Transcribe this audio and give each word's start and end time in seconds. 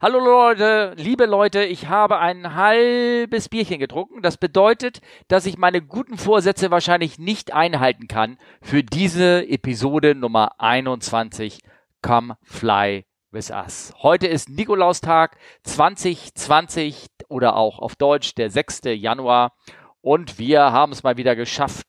Hallo 0.00 0.18
Leute, 0.18 0.94
liebe 0.96 1.24
Leute, 1.24 1.64
ich 1.64 1.86
habe 1.86 2.18
ein 2.18 2.56
halbes 2.56 3.48
Bierchen 3.48 3.78
getrunken. 3.78 4.22
Das 4.22 4.36
bedeutet, 4.36 5.00
dass 5.28 5.46
ich 5.46 5.56
meine 5.56 5.80
guten 5.82 6.18
Vorsätze 6.18 6.72
wahrscheinlich 6.72 7.18
nicht 7.20 7.52
einhalten 7.52 8.08
kann 8.08 8.36
für 8.60 8.82
diese 8.82 9.46
Episode 9.46 10.16
Nummer 10.16 10.60
21. 10.60 11.60
Come 12.02 12.36
Fly 12.42 13.06
with 13.30 13.50
Us. 13.50 13.92
Heute 14.02 14.26
ist 14.26 14.48
Nikolaustag 14.48 15.38
2020 15.62 17.06
oder 17.28 17.54
auch 17.54 17.78
auf 17.78 17.94
Deutsch 17.94 18.34
der 18.34 18.50
6. 18.50 18.80
Januar 18.96 19.52
und 20.00 20.40
wir 20.40 20.72
haben 20.72 20.90
es 20.90 21.04
mal 21.04 21.16
wieder 21.16 21.36
geschafft, 21.36 21.86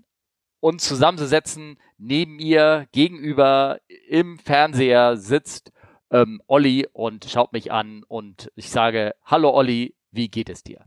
uns 0.60 0.88
zusammenzusetzen. 0.88 1.80
Neben 1.98 2.36
mir 2.36 2.86
gegenüber 2.92 3.80
im 4.08 4.38
Fernseher 4.38 5.18
sitzt 5.18 5.72
ähm, 6.16 6.42
Olli 6.48 6.88
und 6.94 7.26
schaut 7.30 7.52
mich 7.54 7.72
an 7.72 8.04
und 8.08 8.52
ich 8.56 8.70
sage, 8.70 9.16
hallo 9.26 9.50
Olli, 9.52 9.96
wie 10.12 10.30
geht 10.30 10.50
es 10.50 10.64
dir? 10.64 10.86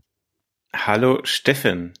Hallo 0.73 1.19
Steffen. 1.23 1.93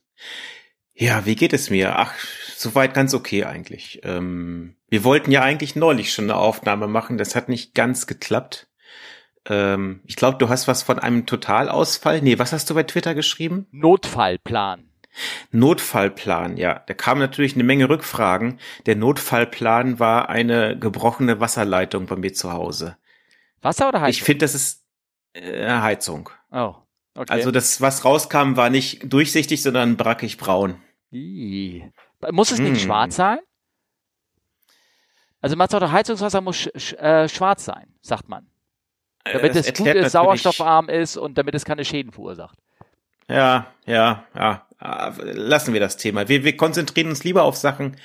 Ja, 0.93 1.25
wie 1.25 1.35
geht 1.35 1.53
es 1.53 1.69
mir? 1.69 1.97
Ach, 1.97 2.13
soweit 2.55 2.93
ganz 2.93 3.13
okay 3.13 3.45
eigentlich. 3.45 4.01
Ähm, 4.03 4.75
wir 4.89 5.03
wollten 5.03 5.31
ja 5.31 5.41
eigentlich 5.41 5.75
neulich 5.75 6.11
schon 6.11 6.25
eine 6.25 6.35
Aufnahme 6.35 6.87
machen, 6.87 7.17
das 7.17 7.35
hat 7.35 7.49
nicht 7.49 7.73
ganz 7.75 8.07
geklappt. 8.07 8.67
Ähm, 9.45 10.01
ich 10.05 10.15
glaube, 10.15 10.37
du 10.39 10.49
hast 10.49 10.67
was 10.67 10.83
von 10.83 10.99
einem 10.99 11.25
Totalausfall. 11.25 12.21
Nee, 12.21 12.39
was 12.39 12.51
hast 12.51 12.69
du 12.69 12.73
bei 12.73 12.83
Twitter 12.83 13.15
geschrieben? 13.15 13.67
Notfallplan. 13.71 14.89
Notfallplan, 15.51 16.57
ja. 16.57 16.83
Da 16.85 16.93
kamen 16.93 17.21
natürlich 17.21 17.55
eine 17.55 17.63
Menge 17.63 17.89
Rückfragen. 17.89 18.59
Der 18.85 18.95
Notfallplan 18.95 19.99
war 19.99 20.29
eine 20.29 20.77
gebrochene 20.77 21.39
Wasserleitung 21.39 22.05
bei 22.05 22.15
mir 22.15 22.33
zu 22.33 22.51
Hause. 22.51 22.97
Wasser 23.61 23.89
oder 23.89 24.01
Heizung? 24.01 24.09
Ich 24.11 24.23
finde, 24.23 24.45
das 24.45 24.55
ist 24.55 24.85
äh, 25.33 25.67
Heizung. 25.67 26.29
Oh, 26.51 26.75
okay. 27.15 27.31
Also 27.33 27.51
das, 27.51 27.81
was 27.81 28.05
rauskam, 28.05 28.55
war 28.55 28.69
nicht 28.69 29.11
durchsichtig, 29.11 29.61
sondern 29.61 29.97
brackig 29.97 30.37
braun. 30.37 30.81
Ih. 31.11 31.83
Muss 32.31 32.51
es 32.51 32.59
nicht 32.59 32.71
Hm. 32.71 32.79
schwarz 32.79 33.15
sein? 33.15 33.39
Also 35.41 35.55
Matze 35.55 35.77
oder 35.77 35.91
Heizungswasser 35.91 36.41
muss 36.41 36.57
sch 36.57 36.69
sch 36.75 36.93
äh, 36.93 37.29
schwarz 37.29 37.65
sein, 37.65 37.93
sagt 38.01 38.27
man. 38.27 38.47
Damit 39.23 39.55
Äh, 39.55 39.59
es 39.59 39.65
das 39.67 39.77
gut 39.77 39.87
erklärt 39.87 40.05
ist, 40.07 40.11
sauerstoffarm 40.11 40.89
ist 40.89 41.17
und 41.17 41.37
damit 41.37 41.55
es 41.55 41.63
keine 41.65 41.85
Schäden 41.85 42.11
verursacht. 42.11 42.57
Ja, 43.29 43.67
ja, 43.85 44.25
ja. 44.35 44.65
Ah, 44.79 45.13
Lassen 45.21 45.73
wir 45.73 45.79
das 45.79 45.97
Thema. 45.97 46.27
Wir, 46.29 46.43
wir 46.43 46.55
konzentrieren 46.57 47.09
uns 47.09 47.23
lieber 47.23 47.43
auf 47.43 47.55
Sachen, 47.57 47.97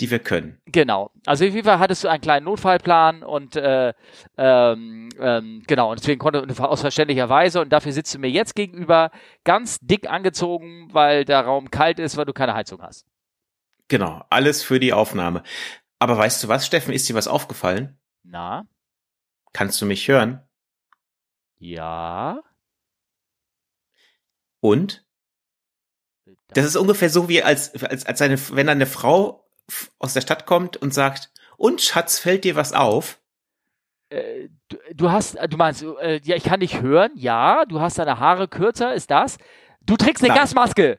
die 0.00 0.10
wir 0.10 0.20
können. 0.20 0.60
Genau. 0.66 1.10
Also 1.26 1.44
auf 1.44 1.52
jeden 1.52 1.64
Fall 1.64 1.78
hattest 1.78 2.04
du 2.04 2.08
einen 2.08 2.20
kleinen 2.20 2.44
Notfallplan 2.44 3.22
und 3.22 3.56
äh, 3.56 3.92
ähm, 4.36 5.08
ähm, 5.18 5.62
genau, 5.66 5.90
und 5.90 6.00
deswegen 6.00 6.20
konnte 6.20 6.46
aus 6.58 6.80
verständlicher 6.80 7.28
Weise 7.28 7.60
und 7.60 7.70
dafür 7.70 7.92
sitzt 7.92 8.14
du 8.14 8.18
mir 8.18 8.30
jetzt 8.30 8.54
gegenüber 8.54 9.10
ganz 9.44 9.78
dick 9.80 10.08
angezogen, 10.08 10.88
weil 10.92 11.24
der 11.24 11.40
Raum 11.40 11.70
kalt 11.70 11.98
ist, 11.98 12.16
weil 12.16 12.26
du 12.26 12.32
keine 12.32 12.54
Heizung 12.54 12.80
hast. 12.82 13.06
Genau, 13.88 14.24
alles 14.30 14.62
für 14.62 14.78
die 14.78 14.92
Aufnahme. 14.92 15.42
Aber 15.98 16.16
weißt 16.16 16.44
du 16.44 16.48
was, 16.48 16.66
Steffen, 16.66 16.92
ist 16.92 17.08
dir 17.08 17.14
was 17.14 17.26
aufgefallen? 17.26 17.98
Na? 18.22 18.66
Kannst 19.52 19.80
du 19.80 19.86
mich 19.86 20.06
hören? 20.06 20.42
Ja. 21.58 22.40
Und? 24.60 25.04
Das 26.48 26.64
ist 26.64 26.76
ungefähr 26.76 27.10
so 27.10 27.28
wie 27.28 27.42
als, 27.42 27.74
als, 27.82 28.06
als 28.06 28.22
eine, 28.22 28.38
wenn 28.50 28.68
eine 28.68 28.86
Frau 28.86 29.47
aus 29.98 30.14
der 30.14 30.20
Stadt 30.20 30.46
kommt 30.46 30.76
und 30.76 30.92
sagt, 30.94 31.30
und 31.56 31.80
Schatz, 31.80 32.18
fällt 32.18 32.44
dir 32.44 32.56
was 32.56 32.72
auf? 32.72 33.20
Äh, 34.10 34.48
du, 34.68 34.76
du 34.94 35.10
hast, 35.10 35.34
äh, 35.34 35.48
du 35.48 35.56
meinst, 35.56 35.82
äh, 35.82 36.20
ja, 36.24 36.36
ich 36.36 36.44
kann 36.44 36.60
dich 36.60 36.80
hören, 36.80 37.10
ja, 37.14 37.64
du 37.66 37.80
hast 37.80 37.98
deine 37.98 38.18
Haare 38.18 38.48
kürzer, 38.48 38.94
ist 38.94 39.10
das? 39.10 39.38
Du 39.80 39.96
trägst 39.96 40.22
eine 40.22 40.32
Nein. 40.32 40.38
Gasmaske! 40.42 40.98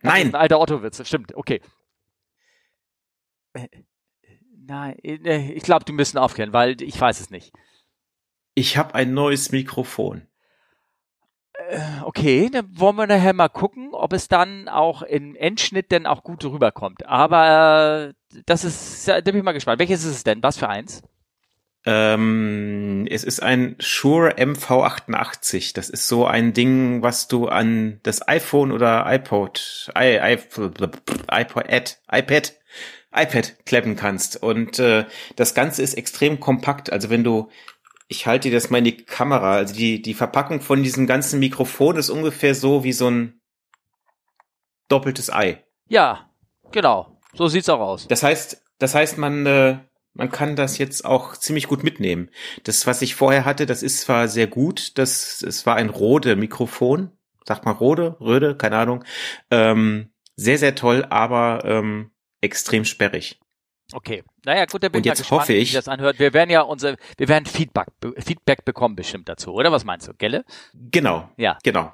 Das 0.00 0.12
Nein, 0.12 0.28
ein 0.28 0.34
alter 0.34 0.60
Otto-Witz, 0.60 1.06
stimmt, 1.06 1.34
okay. 1.34 1.60
Äh, 3.54 3.68
Nein, 4.54 4.96
äh, 5.02 5.52
ich 5.52 5.64
glaube, 5.64 5.84
du 5.84 5.92
müssen 5.92 6.18
aufklären, 6.18 6.52
weil 6.52 6.80
ich 6.80 7.00
weiß 7.00 7.20
es 7.20 7.30
nicht. 7.30 7.52
ich 8.54 8.76
habe 8.76 8.94
ein 8.94 9.14
neues 9.14 9.50
Mikrofon. 9.50 10.26
Äh, 11.70 11.78
Okay, 12.04 12.50
dann 12.50 12.66
wollen 12.78 12.96
wir 12.96 13.06
nachher 13.06 13.32
mal 13.32 13.48
gucken, 13.48 13.90
ob 13.92 14.12
es 14.12 14.28
dann 14.28 14.68
auch 14.68 15.02
im 15.02 15.36
Endschnitt 15.36 15.92
denn 15.92 16.06
auch 16.06 16.22
gut 16.24 16.44
rüberkommt. 16.44 17.06
Aber 17.06 18.12
äh, 18.34 18.38
das 18.46 18.64
ist, 18.64 19.06
da 19.08 19.20
bin 19.20 19.36
ich 19.36 19.42
mal 19.42 19.52
gespannt. 19.52 19.78
Welches 19.78 20.04
ist 20.04 20.16
es 20.16 20.24
denn? 20.24 20.42
Was 20.42 20.58
für 20.58 20.68
eins? 20.68 21.02
Ähm, 21.86 23.06
es 23.10 23.24
ist 23.24 23.42
ein 23.42 23.76
Shure 23.78 24.32
MV88. 24.36 25.74
Das 25.74 25.88
ist 25.88 26.08
so 26.08 26.26
ein 26.26 26.52
Ding, 26.52 27.02
was 27.02 27.28
du 27.28 27.48
an 27.48 28.00
das 28.02 28.26
iPhone 28.28 28.72
oder 28.72 29.04
iPod, 29.06 29.90
i, 29.96 30.16
i, 30.16 30.32
iPod, 31.30 31.98
iPad, 32.12 32.54
iPad 33.14 33.64
kleppen 33.64 33.96
kannst. 33.96 34.42
Und 34.42 34.78
äh, 34.78 35.04
das 35.36 35.54
Ganze 35.54 35.82
ist 35.82 35.94
extrem 35.94 36.40
kompakt. 36.40 36.92
Also 36.92 37.08
wenn 37.08 37.24
du, 37.24 37.48
ich 38.10 38.26
halte 38.26 38.48
dir 38.48 38.56
das 38.56 38.70
mal 38.70 38.78
in 38.78 38.84
die 38.84 38.96
Kamera. 38.96 39.54
Also 39.54 39.72
die 39.72 40.02
die 40.02 40.14
Verpackung 40.14 40.60
von 40.60 40.82
diesem 40.82 41.06
ganzen 41.06 41.38
Mikrofon 41.38 41.96
ist 41.96 42.10
ungefähr 42.10 42.56
so 42.56 42.82
wie 42.82 42.92
so 42.92 43.08
ein 43.08 43.40
doppeltes 44.88 45.32
Ei. 45.32 45.64
Ja, 45.88 46.28
genau. 46.72 47.20
So 47.34 47.46
sieht's 47.46 47.68
auch 47.68 47.78
aus. 47.78 48.08
Das 48.08 48.24
heißt, 48.24 48.64
das 48.80 48.96
heißt, 48.96 49.16
man, 49.16 49.46
äh, 49.46 49.78
man 50.12 50.30
kann 50.32 50.56
das 50.56 50.78
jetzt 50.78 51.04
auch 51.04 51.36
ziemlich 51.36 51.68
gut 51.68 51.84
mitnehmen. 51.84 52.30
Das, 52.64 52.84
was 52.88 53.00
ich 53.00 53.14
vorher 53.14 53.44
hatte, 53.44 53.64
das 53.64 53.84
ist 53.84 54.00
zwar 54.00 54.26
sehr 54.26 54.48
gut, 54.48 54.98
das, 54.98 55.42
es 55.42 55.64
war 55.64 55.76
ein 55.76 55.88
Rode-Mikrofon, 55.88 57.12
sagt 57.46 57.64
mal 57.64 57.70
Rode, 57.70 58.16
Röde, 58.20 58.56
keine 58.56 58.78
Ahnung, 58.78 59.04
ähm, 59.52 60.12
sehr, 60.34 60.58
sehr 60.58 60.74
toll, 60.74 61.06
aber 61.08 61.62
ähm, 61.64 62.10
extrem 62.40 62.84
sperrig. 62.84 63.38
Okay. 63.92 64.22
Naja, 64.44 64.64
gut, 64.66 64.82
dann 64.82 64.92
bin 64.92 65.00
Und 65.00 65.06
jetzt 65.06 65.18
gespannt, 65.18 65.42
hoffe 65.42 65.52
wie 65.54 65.58
ich- 65.58 65.68
sich 65.70 65.74
das 65.78 65.88
anhört. 65.88 66.18
Wir 66.18 66.32
werden 66.32 66.50
ja 66.50 66.62
unser, 66.62 66.96
wir 67.16 67.28
werden 67.28 67.46
Feedback, 67.46 67.86
Feedback 68.18 68.64
bekommen 68.64 68.96
bestimmt 68.96 69.28
dazu, 69.28 69.52
oder? 69.52 69.72
Was 69.72 69.84
meinst 69.84 70.08
du, 70.08 70.14
Gelle? 70.14 70.44
Genau, 70.74 71.28
Ja. 71.36 71.58
genau. 71.62 71.92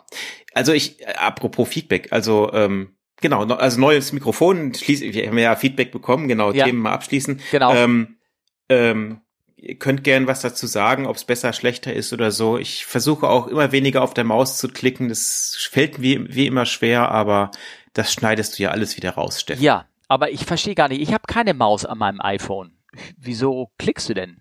Also 0.54 0.72
ich, 0.72 1.00
äh, 1.00 1.14
apropos 1.14 1.68
Feedback, 1.68 2.12
also 2.12 2.52
ähm, 2.52 2.96
genau, 3.20 3.44
no- 3.44 3.56
also 3.56 3.80
neues 3.80 4.12
Mikrofon, 4.12 4.74
schließ, 4.74 5.00
wir 5.02 5.26
haben 5.26 5.38
ja 5.38 5.56
Feedback 5.56 5.90
bekommen, 5.92 6.28
genau, 6.28 6.52
Ja. 6.52 6.64
Themen 6.64 6.78
mal 6.80 6.92
abschließen. 6.92 7.40
Genau. 7.50 7.74
Ähm, 7.74 8.16
ähm, 8.68 9.20
ihr 9.56 9.76
könnt 9.78 10.04
gern 10.04 10.26
was 10.26 10.40
dazu 10.42 10.66
sagen, 10.66 11.06
ob 11.06 11.16
es 11.16 11.24
besser, 11.24 11.52
schlechter 11.52 11.92
ist 11.92 12.12
oder 12.12 12.30
so. 12.30 12.58
Ich 12.58 12.84
versuche 12.86 13.28
auch 13.28 13.46
immer 13.48 13.72
weniger 13.72 14.02
auf 14.02 14.14
der 14.14 14.24
Maus 14.24 14.58
zu 14.58 14.68
klicken. 14.68 15.08
Das 15.08 15.56
fällt 15.70 16.00
wie, 16.00 16.26
wie 16.34 16.46
immer 16.46 16.66
schwer, 16.66 17.10
aber 17.10 17.50
das 17.94 18.12
schneidest 18.12 18.58
du 18.58 18.62
ja 18.64 18.70
alles 18.70 18.96
wieder 18.96 19.12
raus, 19.12 19.40
Steffen. 19.40 19.62
Ja, 19.62 19.86
aber 20.08 20.30
ich 20.30 20.44
verstehe 20.44 20.74
gar 20.74 20.88
nicht. 20.88 21.00
Ich 21.00 21.12
habe 21.12 21.24
keine 21.26 21.54
Maus 21.54 21.84
an 21.84 21.98
meinem 21.98 22.20
iPhone. 22.20 22.76
Wieso 23.16 23.70
klickst 23.78 24.08
du 24.08 24.14
denn? 24.14 24.40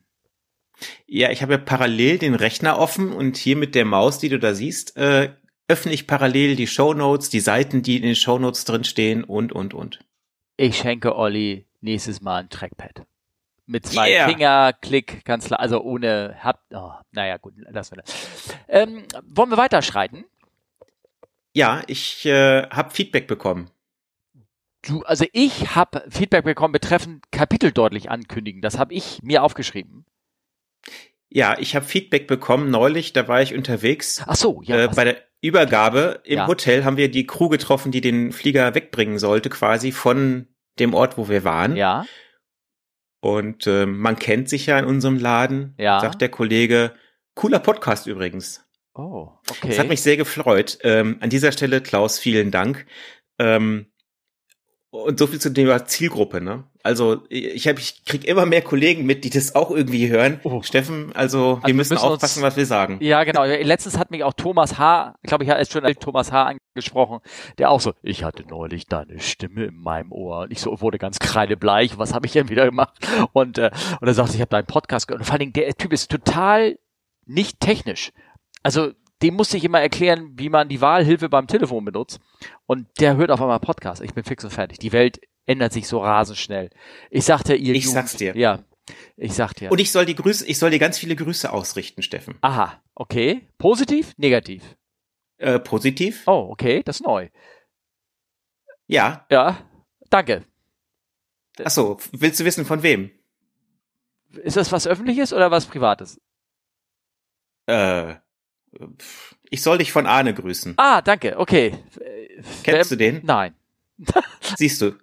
Ja, 1.07 1.31
ich 1.31 1.41
habe 1.41 1.53
ja 1.53 1.57
parallel 1.57 2.17
den 2.17 2.35
Rechner 2.35 2.77
offen 2.77 3.13
und 3.13 3.37
hier 3.37 3.55
mit 3.55 3.75
der 3.75 3.85
Maus, 3.85 4.19
die 4.19 4.29
du 4.29 4.39
da 4.39 4.53
siehst, 4.53 4.97
äh, 4.97 5.33
öffne 5.67 5.93
ich 5.93 6.07
parallel 6.07 6.55
die 6.55 6.67
Shownotes, 6.67 7.29
die 7.29 7.39
Seiten, 7.39 7.81
die 7.81 7.97
in 7.97 8.03
den 8.03 8.15
Shownotes 8.15 8.65
drin 8.65 8.83
stehen 8.83 9.23
und, 9.23 9.51
und, 9.51 9.73
und. 9.73 9.99
Ich 10.57 10.77
schenke 10.77 11.15
Olli 11.15 11.65
nächstes 11.81 12.21
Mal 12.21 12.43
ein 12.43 12.49
Trackpad. 12.49 13.05
Mit 13.67 13.85
zwei 13.87 14.11
Yeah. 14.11 14.27
Finger, 14.27 14.73
Klick, 14.73 15.25
ganz 15.25 15.47
klar, 15.47 15.59
also 15.59 15.81
ohne 15.81 16.35
Hab. 16.39 16.61
Oh, 16.71 16.91
naja, 17.11 17.37
gut, 17.37 17.55
lassen 17.57 17.95
wir 17.95 18.03
das. 18.03 18.13
Ähm, 18.67 19.05
wollen 19.23 19.49
wir 19.49 19.57
weiterschreiten? 19.57 20.25
Ja, 21.53 21.81
ich 21.87 22.25
äh, 22.25 22.67
habe 22.69 22.91
Feedback 22.91 23.27
bekommen. 23.27 23.71
Du, 24.87 25.01
also 25.03 25.25
ich 25.33 25.75
habe 25.75 26.03
Feedback 26.09 26.43
bekommen 26.45 26.71
betreffend 26.71 27.23
Kapitel 27.31 27.71
deutlich 27.71 28.09
ankündigen. 28.11 28.61
Das 28.61 28.77
habe 28.77 28.93
ich 28.93 29.19
mir 29.23 29.43
aufgeschrieben. 29.43 30.05
Ja, 31.29 31.57
ich 31.59 31.75
habe 31.75 31.85
Feedback 31.85 32.27
bekommen 32.27 32.69
neulich, 32.69 33.11
da 33.13 33.27
war 33.27 33.41
ich 33.41 33.53
unterwegs. 33.55 34.23
Ach 34.25 34.35
so, 34.35 34.61
ja. 34.63 34.83
äh, 34.85 34.87
bei 34.95 35.03
der 35.03 35.17
Übergabe 35.41 36.21
im 36.23 36.37
Ja. 36.37 36.47
Hotel 36.47 36.85
haben 36.85 36.97
wir 36.97 37.09
die 37.09 37.25
Crew 37.25 37.49
getroffen, 37.49 37.91
die 37.91 38.01
den 38.01 38.31
Flieger 38.31 38.73
wegbringen 38.75 39.19
sollte, 39.19 39.49
quasi 39.49 39.91
von 39.91 40.47
dem 40.79 40.93
Ort, 40.93 41.17
wo 41.17 41.27
wir 41.29 41.43
waren. 41.43 41.75
ja, 41.75 42.05
Und 43.21 43.65
äh, 43.67 43.85
man 43.85 44.17
kennt 44.17 44.49
sich 44.49 44.67
ja 44.67 44.77
in 44.79 44.85
unserem 44.85 45.17
Laden, 45.19 45.73
Ja. 45.77 45.99
sagt 45.99 46.21
der 46.21 46.29
Kollege. 46.29 46.93
Cooler 47.33 47.59
Podcast 47.59 48.07
übrigens. 48.07 48.63
oh, 48.93 49.29
okay. 49.49 49.69
Das 49.69 49.79
hat 49.79 49.89
mich 49.89 50.01
sehr 50.01 50.15
gefreut. 50.17 50.77
Ähm, 50.83 51.17
an 51.19 51.29
dieser 51.29 51.51
Stelle, 51.51 51.81
Klaus, 51.81 52.17
vielen 52.19 52.51
Dank. 52.51 52.85
Ähm, 53.39 53.87
und 55.03 55.19
so 55.19 55.27
viel 55.27 55.39
zum 55.39 55.53
Thema 55.53 55.85
Zielgruppe, 55.85 56.41
ne? 56.41 56.63
Also 56.83 57.23
ich 57.29 57.67
habe, 57.67 57.79
ich 57.79 58.05
krieg 58.05 58.25
immer 58.25 58.45
mehr 58.45 58.61
Kollegen 58.61 59.05
mit, 59.05 59.23
die 59.23 59.29
das 59.31 59.55
auch 59.55 59.71
irgendwie 59.71 60.07
hören. 60.07 60.39
Oh. 60.43 60.61
Steffen, 60.61 61.11
also, 61.15 61.55
Also 61.55 61.67
wir 61.67 61.73
müssen 61.73 61.93
müssen 61.93 62.03
uns- 62.05 62.13
aufpassen, 62.13 62.43
was 62.43 62.55
wir 62.57 62.65
sagen. 62.67 62.99
Ja, 63.01 63.23
genau. 63.23 63.43
Letztens 63.43 63.97
hat 63.97 64.11
mich 64.11 64.23
auch 64.23 64.33
Thomas 64.33 64.77
H., 64.77 65.15
ich 65.23 65.27
glaube, 65.29 65.43
ich 65.43 65.49
hatte 65.49 65.65
schon 65.71 65.83
Thomas 65.95 66.31
H. 66.31 66.57
angesprochen, 66.75 67.19
der 67.57 67.71
auch 67.71 67.81
so, 67.81 67.93
ich 68.03 68.23
hatte 68.23 68.43
neulich 68.47 68.85
deine 68.85 69.19
Stimme 69.19 69.65
in 69.65 69.75
meinem 69.75 70.11
Ohr. 70.11 70.41
Und 70.41 70.51
ich 70.51 70.59
so 70.61 70.79
wurde 70.79 70.99
ganz 70.99 71.17
kreidebleich, 71.19 71.97
was 71.97 72.13
habe 72.13 72.27
ich 72.27 72.33
denn 72.33 72.49
wieder 72.49 72.65
gemacht? 72.65 72.93
Und, 73.33 73.57
äh, 73.57 73.71
und 73.99 74.07
er 74.07 74.13
sagte, 74.13 74.35
ich 74.35 74.41
habe 74.41 74.49
deinen 74.49 74.67
Podcast 74.67 75.07
gehört. 75.07 75.21
Und 75.21 75.25
vor 75.25 75.33
allen 75.33 75.39
Dingen, 75.39 75.53
der 75.53 75.73
Typ 75.73 75.91
ist 75.91 76.11
total 76.11 76.77
nicht 77.25 77.59
technisch. 77.59 78.11
Also 78.61 78.91
dem 79.25 79.33
musste 79.33 79.57
ich 79.57 79.63
immer 79.63 79.81
erklären, 79.81 80.33
wie 80.35 80.49
man 80.49 80.69
die 80.69 80.81
Wahlhilfe 80.81 81.29
beim 81.29 81.47
Telefon 81.47 81.83
benutzt. 81.83 82.19
Und 82.67 82.87
der 82.99 83.17
hört 83.17 83.31
auf 83.31 83.41
einmal 83.41 83.59
Podcast. 83.59 84.03
Ich 84.03 84.13
bin 84.13 84.23
fix 84.23 84.43
und 84.43 84.51
fertig. 84.51 84.77
Die 84.77 84.91
Welt 84.91 85.19
ändert 85.47 85.73
sich 85.73 85.87
so 85.87 85.97
rasend 85.97 86.37
schnell. 86.37 86.69
Ich 87.09 87.25
sagte 87.25 87.55
ihr. 87.55 87.73
Ich 87.73 87.85
Jugend, 87.85 87.95
sag's 87.95 88.17
dir. 88.17 88.37
Ja. 88.37 88.63
Ich 89.17 89.33
sag 89.33 89.55
dir. 89.55 89.71
Und 89.71 89.79
ich 89.79 89.91
soll 89.91 90.05
die 90.05 90.13
Grüße, 90.13 90.45
ich 90.45 90.59
soll 90.59 90.69
dir 90.69 90.77
ganz 90.77 90.99
viele 90.99 91.15
Grüße 91.15 91.51
ausrichten, 91.51 92.03
Steffen. 92.03 92.37
Aha, 92.41 92.79
okay. 92.93 93.47
Positiv, 93.57 94.13
negativ? 94.17 94.77
Äh, 95.37 95.57
positiv. 95.57 96.21
Oh, 96.27 96.49
okay, 96.51 96.83
das 96.83 96.97
ist 96.97 97.05
neu. 97.07 97.29
Ja. 98.85 99.25
Ja, 99.31 99.57
danke. 100.11 100.45
Ach 101.63 101.71
so, 101.71 101.97
willst 102.11 102.39
du 102.39 102.45
wissen 102.45 102.63
von 102.63 102.83
wem? 102.83 103.09
Ist 104.33 104.57
das 104.57 104.71
was 104.71 104.85
öffentliches 104.85 105.33
oder 105.33 105.49
was 105.49 105.65
privates? 105.65 106.21
Äh, 107.65 108.17
ich 109.49 109.61
soll 109.61 109.77
dich 109.77 109.91
von 109.91 110.05
Arne 110.05 110.33
grüßen. 110.33 110.73
Ah, 110.77 111.01
danke, 111.01 111.37
okay. 111.37 111.73
Kennst 112.63 112.91
du 112.91 112.95
den? 112.95 113.21
Nein. 113.23 113.53
Siehst 114.57 114.81
du. 114.81 114.93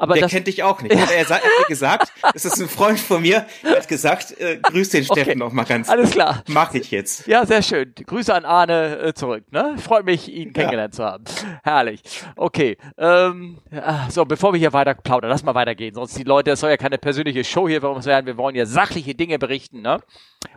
Aber 0.00 0.14
der 0.14 0.22
das, 0.22 0.30
kennt 0.30 0.46
dich 0.46 0.62
auch 0.62 0.80
nicht. 0.80 0.94
Er, 0.94 1.10
er, 1.10 1.28
hat 1.28 1.42
mir 1.42 1.66
gesagt, 1.66 2.12
das 2.32 2.44
ist 2.44 2.60
ein 2.60 2.68
Freund 2.68 3.00
von 3.00 3.20
mir, 3.20 3.46
der 3.64 3.78
hat 3.78 3.88
gesagt, 3.88 4.38
äh, 4.40 4.58
grüß 4.62 4.90
den 4.90 5.04
Steffen 5.04 5.22
okay. 5.22 5.34
noch 5.34 5.52
mal 5.52 5.64
ganz. 5.64 5.88
Alles 5.88 6.12
klar. 6.12 6.44
Mach 6.46 6.72
ich 6.74 6.92
jetzt. 6.92 7.26
Ja, 7.26 7.44
sehr 7.44 7.62
schön. 7.62 7.92
Grüße 8.06 8.32
an 8.32 8.44
Arne 8.44 8.98
äh, 8.98 9.14
zurück. 9.14 9.50
Ne? 9.50 9.74
Freut 9.78 10.04
mich, 10.04 10.32
ihn 10.32 10.52
kennengelernt 10.52 10.94
ja. 10.94 10.96
zu 10.96 11.04
haben. 11.04 11.24
Herrlich. 11.64 12.02
Okay. 12.36 12.76
Ähm, 12.96 13.58
ah, 13.72 14.08
so, 14.08 14.24
bevor 14.24 14.52
wir 14.52 14.60
hier 14.60 14.72
weiter 14.72 14.94
plaudern, 14.94 15.30
lass 15.30 15.42
mal 15.42 15.56
weitergehen. 15.56 15.94
Sonst 15.94 16.16
die 16.16 16.22
Leute, 16.22 16.52
es 16.52 16.60
soll 16.60 16.70
ja 16.70 16.76
keine 16.76 16.98
persönliche 16.98 17.42
Show 17.42 17.68
hier 17.68 17.80
bei 17.80 17.88
uns 17.88 18.06
werden. 18.06 18.26
Wir 18.26 18.36
wollen 18.36 18.54
ja 18.54 18.66
sachliche 18.66 19.16
Dinge 19.16 19.40
berichten. 19.40 19.82
Ne? 19.82 19.98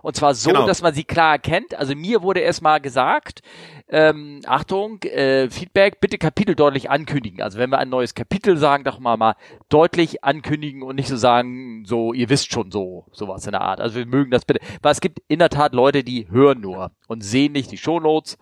Und 0.01 0.16
zwar 0.16 0.33
so, 0.33 0.50
genau. 0.50 0.66
dass 0.66 0.81
man 0.81 0.94
sie 0.94 1.04
klar 1.04 1.33
erkennt. 1.33 1.75
Also 1.75 1.95
mir 1.95 2.22
wurde 2.22 2.39
erstmal 2.39 2.81
gesagt, 2.81 3.42
ähm, 3.88 4.42
Achtung, 4.45 5.01
äh, 5.04 5.50
Feedback, 5.50 6.00
bitte 6.00 6.18
Kapitel 6.18 6.56
deutlich 6.56 6.89
ankündigen. 6.89 7.42
Also 7.42 7.60
wenn 7.60 7.69
wir 7.72 7.80
ein 7.80 7.89
neues 7.89 8.16
Kapitel 8.16 8.57
sagen, 8.57 8.83
doch 8.83 9.00
mal 9.00 9.18
mal 9.18 9.36
deutlich 9.69 10.24
ankündigen 10.24 10.81
und 10.83 10.95
nicht 10.95 11.10
so 11.10 11.18
sagen, 11.18 11.83
so, 11.86 12.13
ihr 12.13 12.30
wisst 12.30 12.51
schon 12.51 12.72
so, 12.72 13.06
sowas 13.12 13.45
in 13.45 13.51
der 13.51 13.62
Art. 13.62 13.81
Also 13.81 13.95
wir 13.95 14.06
mögen 14.06 14.31
das 14.31 14.45
bitte. 14.45 14.60
Weil 14.81 14.92
es 14.92 15.01
gibt 15.01 15.19
in 15.28 15.39
der 15.39 15.50
Tat 15.50 15.74
Leute, 15.74 16.04
die 16.04 16.30
hören 16.30 16.62
nur 16.62 16.92
und 17.07 17.22
sehen 17.22 17.51
nicht 17.54 17.72
die 17.72 17.77
Shownotes, 17.77 18.38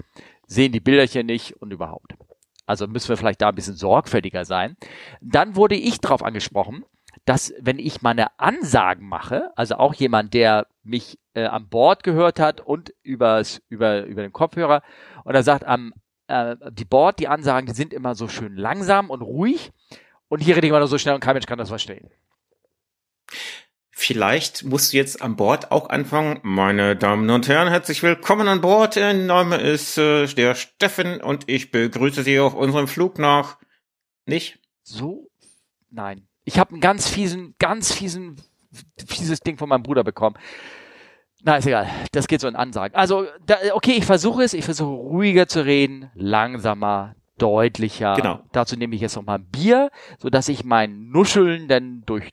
sehen 0.46 0.72
die 0.72 0.80
Bilderchen 0.80 1.26
nicht 1.26 1.54
und 1.62 1.72
überhaupt. 1.72 2.16
Also 2.66 2.88
müssen 2.88 3.10
wir 3.10 3.18
vielleicht 3.18 3.42
da 3.42 3.50
ein 3.50 3.56
bisschen 3.56 3.76
sorgfältiger 3.76 4.46
sein. 4.46 4.78
Dann 5.22 5.56
wurde 5.56 5.76
ich 5.76 6.00
darauf 6.00 6.24
angesprochen, 6.24 6.86
dass 7.26 7.54
wenn 7.60 7.80
ich 7.80 8.02
meine 8.02 8.40
Ansagen 8.40 9.08
mache, 9.08 9.52
also 9.56 9.76
auch 9.76 9.94
jemand, 9.94 10.34
der 10.34 10.68
mich 10.90 11.20
äh, 11.34 11.46
an 11.46 11.70
Bord 11.70 12.04
gehört 12.04 12.40
hat 12.40 12.62
und 12.62 12.94
übers, 13.04 13.62
über, 13.70 14.06
über 14.06 14.22
den 14.22 14.34
Kopfhörer 14.34 14.82
und 15.24 15.36
er 15.36 15.44
sagt, 15.44 15.66
am, 15.66 15.94
äh, 16.28 16.56
die 16.72 16.86
Board, 16.86 17.20
die 17.20 17.28
Ansagen, 17.28 17.68
die 17.68 17.74
sind 17.74 17.94
immer 17.94 18.16
so 18.16 18.28
schön 18.28 18.56
langsam 18.56 19.10
und 19.10 19.22
ruhig. 19.22 19.72
Und 20.28 20.42
hier 20.42 20.56
rede 20.56 20.68
ich 20.68 20.70
immer 20.70 20.80
nur 20.80 20.88
so 20.88 20.98
schnell 20.98 21.16
und 21.16 21.22
kein 21.22 21.34
Mensch 21.34 21.48
kann 21.48 21.58
das 21.58 21.70
verstehen. 21.70 22.10
Vielleicht 23.92 24.64
musst 24.64 24.94
du 24.94 24.98
jetzt 24.98 25.22
an 25.22 25.36
Bord 25.36 25.72
auch 25.72 25.90
anfangen. 25.90 26.40
Meine 26.44 26.96
Damen 26.96 27.30
und 27.30 27.48
Herren, 27.48 27.68
herzlich 27.68 28.02
willkommen 28.02 28.48
an 28.48 28.62
Bord. 28.62 28.96
Mein 28.96 29.26
Name 29.26 29.58
ist 29.58 29.98
äh, 29.98 30.26
der 30.28 30.56
Steffen 30.56 31.20
und 31.20 31.50
ich 31.50 31.72
begrüße 31.72 32.24
Sie 32.24 32.40
auf 32.40 32.54
unserem 32.54 32.88
Flug 32.88 33.20
nach. 33.20 33.58
Nicht? 34.26 34.60
So? 34.84 35.30
Nein. 35.90 36.28
Ich 36.46 36.60
habe 36.60 36.72
einen 36.72 36.82
ganz 36.82 37.10
fiesen, 37.10 37.56
ganz 37.60 37.92
fiesen, 37.92 38.38
fieses 39.06 39.42
Ding 39.42 39.58
von 39.58 39.68
meinem 39.68 39.84
Bruder 39.84 40.04
bekommen. 40.04 40.38
Na, 41.42 41.58
ist 41.58 41.66
egal. 41.66 41.88
Das 42.12 42.28
geht 42.28 42.42
so 42.42 42.48
in 42.48 42.56
Ansagen. 42.56 42.96
Also, 42.96 43.26
da, 43.46 43.58
okay, 43.74 43.94
ich 43.94 44.06
versuche 44.06 44.44
es. 44.44 44.54
Ich 44.54 44.66
versuche 44.66 44.92
ruhiger 44.92 45.48
zu 45.48 45.66
reden, 45.66 46.12
langsamer, 46.14 47.16
deutlicher. 47.38 48.16
Genau. 48.16 48.42
Dazu 48.52 48.76
nehme 48.76 48.96
ich 48.96 49.02
jetzt 49.02 49.16
noch 49.16 49.24
mal 49.24 49.36
ein 49.36 49.46
Bier, 49.46 49.90
so 50.18 50.30
dass 50.30 50.50
ich 50.50 50.64
mein 50.64 51.10
Nuscheln 51.10 51.68
dann 51.68 52.04
durch 52.06 52.30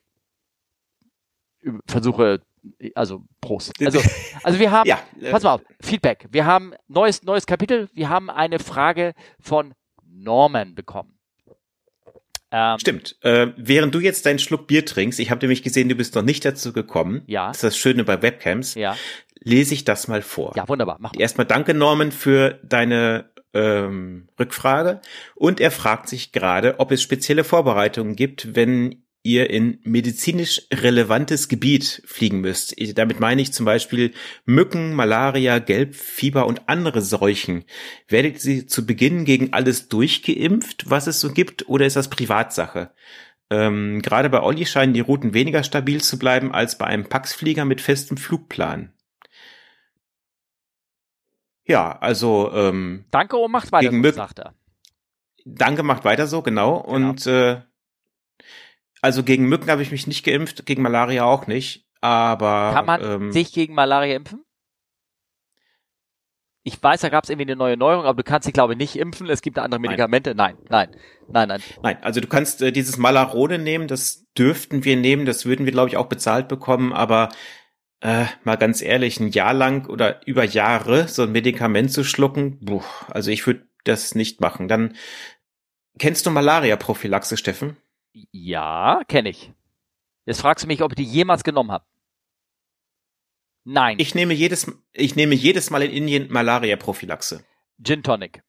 versuche 1.87 2.41
also 2.94 3.23
Prost. 3.41 3.73
Also, 3.81 4.00
also 4.43 4.58
wir 4.58 4.70
haben, 4.70 4.88
ja, 4.88 4.99
äh, 5.20 5.31
pass 5.31 5.43
mal 5.43 5.55
auf, 5.55 5.62
Feedback. 5.81 6.26
Wir 6.31 6.47
haben 6.47 6.75
neues, 6.88 7.23
neues 7.23 7.47
Kapitel. 7.47 7.88
Wir 7.93 8.09
haben 8.09 8.31
eine 8.31 8.59
Frage 8.59 9.14
von 9.41 9.75
Norman 10.02 10.75
bekommen. 10.75 11.16
Ähm, 12.51 12.79
Stimmt. 12.79 13.17
Äh, 13.23 13.49
während 13.57 13.95
du 13.95 14.01
jetzt 14.01 14.27
deinen 14.27 14.39
Schluck 14.39 14.67
Bier 14.67 14.85
trinkst, 14.85 15.19
ich 15.19 15.31
habe 15.31 15.41
nämlich 15.41 15.63
gesehen, 15.63 15.89
du 15.89 15.95
bist 15.95 16.15
noch 16.15 16.23
nicht 16.23 16.45
dazu 16.45 16.73
gekommen. 16.73 17.23
Ja. 17.27 17.49
Das 17.49 17.57
ist 17.59 17.65
das 17.65 17.77
Schöne 17.77 18.05
bei 18.05 18.23
Webcams. 18.23 18.75
Ja. 18.75 18.97
Lese 19.41 19.75
ich 19.75 19.85
das 19.85 20.09
mal 20.09 20.23
vor. 20.23 20.53
Ja, 20.57 20.69
wunderbar. 20.69 20.97
Mach 21.01 21.13
mal. 21.13 21.21
Erstmal 21.21 21.47
danke, 21.47 21.75
Norman, 21.75 22.13
für 22.13 22.59
deine 22.65 23.31
ähm, 23.55 24.29
Rückfrage. 24.39 25.01
Und 25.35 25.61
er 25.61 25.71
fragt 25.71 26.09
sich 26.09 26.33
gerade, 26.33 26.79
ob 26.79 26.93
es 26.93 27.03
spezielle 27.03 27.45
Vorbereitungen 27.45 28.17
gibt, 28.17 28.55
wenn 28.55 29.06
ihr 29.26 29.50
in 29.50 29.78
medizinisch 29.82 30.62
relevantes 30.73 31.49
Gebiet 31.49 32.02
fliegen 32.06 32.40
müsst. 32.40 32.75
Damit 32.96 33.20
meine 33.20 33.43
ich 33.43 33.52
zum 33.52 33.67
Beispiel 33.67 34.12
Mücken, 34.44 34.94
Malaria, 34.94 35.58
Gelbfieber 35.58 36.46
und 36.46 36.69
andere 36.69 37.02
Seuchen. 37.02 37.64
Werdet 38.08 38.44
ihr 38.44 38.67
zu 38.69 38.87
Beginn 38.87 39.25
gegen 39.25 39.52
alles 39.52 39.88
durchgeimpft, 39.88 40.88
was 40.88 41.06
es 41.06 41.20
so 41.20 41.32
gibt, 41.32 41.69
oder 41.69 41.87
ist 41.87 41.96
das 41.96 42.08
Privatsache? 42.08 42.93
Ähm, 43.50 44.02
gerade 44.02 44.31
bei 44.31 44.43
Olli 44.43 44.67
scheinen 44.67 44.94
die 44.94 45.00
Routen 45.00 45.34
weniger 45.34 45.62
stabil 45.62 46.00
zu 46.00 46.19
bleiben 46.19 46.52
als 46.52 46.78
bei 46.78 46.87
einem 46.87 47.08
Paxflieger 47.08 47.64
mit 47.64 47.81
festem 47.81 48.17
Flugplan. 48.17 48.93
Ja, 51.64 51.99
also 51.99 52.52
ähm, 52.52 53.05
Danke 53.11 53.37
und 53.37 53.50
macht 53.50 53.73
weiter, 53.73 53.90
so, 53.90 54.11
sagt 54.12 54.38
er. 54.38 54.55
Danke, 55.44 55.82
macht 55.82 56.05
weiter 56.05 56.26
so, 56.26 56.43
genau. 56.43 56.82
genau. 56.82 56.94
Und 56.94 57.26
äh, 57.26 57.61
also 59.03 59.23
gegen 59.23 59.47
Mücken 59.47 59.71
habe 59.71 59.83
ich 59.83 59.91
mich 59.91 60.07
nicht 60.07 60.25
geimpft, 60.25 60.67
gegen 60.67 60.83
Malaria 60.83 61.25
auch 61.25 61.47
nicht. 61.47 61.87
Aber 62.01 62.73
kann 62.75 62.87
man 62.87 63.03
ähm, 63.03 63.33
sich 63.33 63.53
gegen 63.53 63.75
Malaria 63.75 64.17
impfen? 64.17 64.43
Ich 66.63 66.83
weiß, 66.83 67.01
da 67.01 67.11
gab 67.11 67.23
es 67.23 67.31
irgendwie 67.31 67.49
eine 67.49 67.57
neue 67.57 67.77
Neuerung, 67.77 68.07
aber 68.07 68.17
du 68.17 68.29
kannst 68.29 68.49
dich, 68.49 68.53
glaube 68.53 68.73
ich, 68.73 68.79
nicht 68.79 68.97
impfen. 68.97 69.31
Es 69.31 69.41
gibt 69.41 69.57
andere 69.59 69.81
Medikamente. 69.81 70.35
Nein, 70.35 70.57
nein, 70.69 70.89
nein, 71.29 71.49
nein. 71.49 71.63
Nein, 71.81 71.99
also 72.03 72.21
du 72.21 72.27
kannst 72.27 72.61
äh, 72.61 72.73
dieses 72.73 72.97
Malarone 72.97 73.61
nehmen, 73.61 73.87
das 73.87 74.27
dürften 74.37 74.85
wir 74.85 74.97
nehmen, 74.97 75.27
das 75.27 75.47
würden 75.47 75.65
wir, 75.65 75.73
glaube 75.73 75.91
ich, 75.91 75.97
auch 75.97 76.07
bezahlt 76.07 76.49
bekommen, 76.49 76.93
aber 76.93 77.29
äh, 78.01 78.25
mal 78.43 78.57
ganz 78.57 78.83
ehrlich, 78.83 79.21
ein 79.21 79.29
Jahr 79.29 79.55
lang 79.55 79.87
oder 79.89 80.27
über 80.27 80.45
Jahre 80.45 81.07
so 81.07 81.23
ein 81.23 81.33
Medikament 81.33 81.93
zu 81.93 82.03
schlucken, 82.03 82.59
buh, 82.59 82.83
also 83.09 83.31
ich 83.31 83.47
würde 83.47 83.69
das 83.85 84.15
nicht 84.17 84.41
machen. 84.41 84.67
Dann 84.67 84.97
kennst 85.99 86.26
du 86.26 86.31
Malaria-Prophylaxe, 86.31 87.37
Steffen? 87.37 87.76
Ja, 88.32 89.02
kenne 89.08 89.28
ich. 89.28 89.52
Jetzt 90.25 90.40
fragst 90.40 90.64
du 90.64 90.66
mich, 90.66 90.82
ob 90.82 90.92
ich 90.92 90.96
die 90.96 91.04
jemals 91.04 91.44
genommen 91.44 91.70
habe. 91.70 91.85
Nein. 93.64 93.99
Ich 93.99 94.14
nehme 94.14 94.32
jedes, 94.32 94.70
ich 94.92 95.16
nehme 95.16 95.35
jedes 95.35 95.70
Mal 95.70 95.82
in 95.82 95.90
Indien 95.90 96.32
Malaria-Prophylaxe. 96.32 97.44
Gin 97.82 98.02
Tonic. 98.02 98.42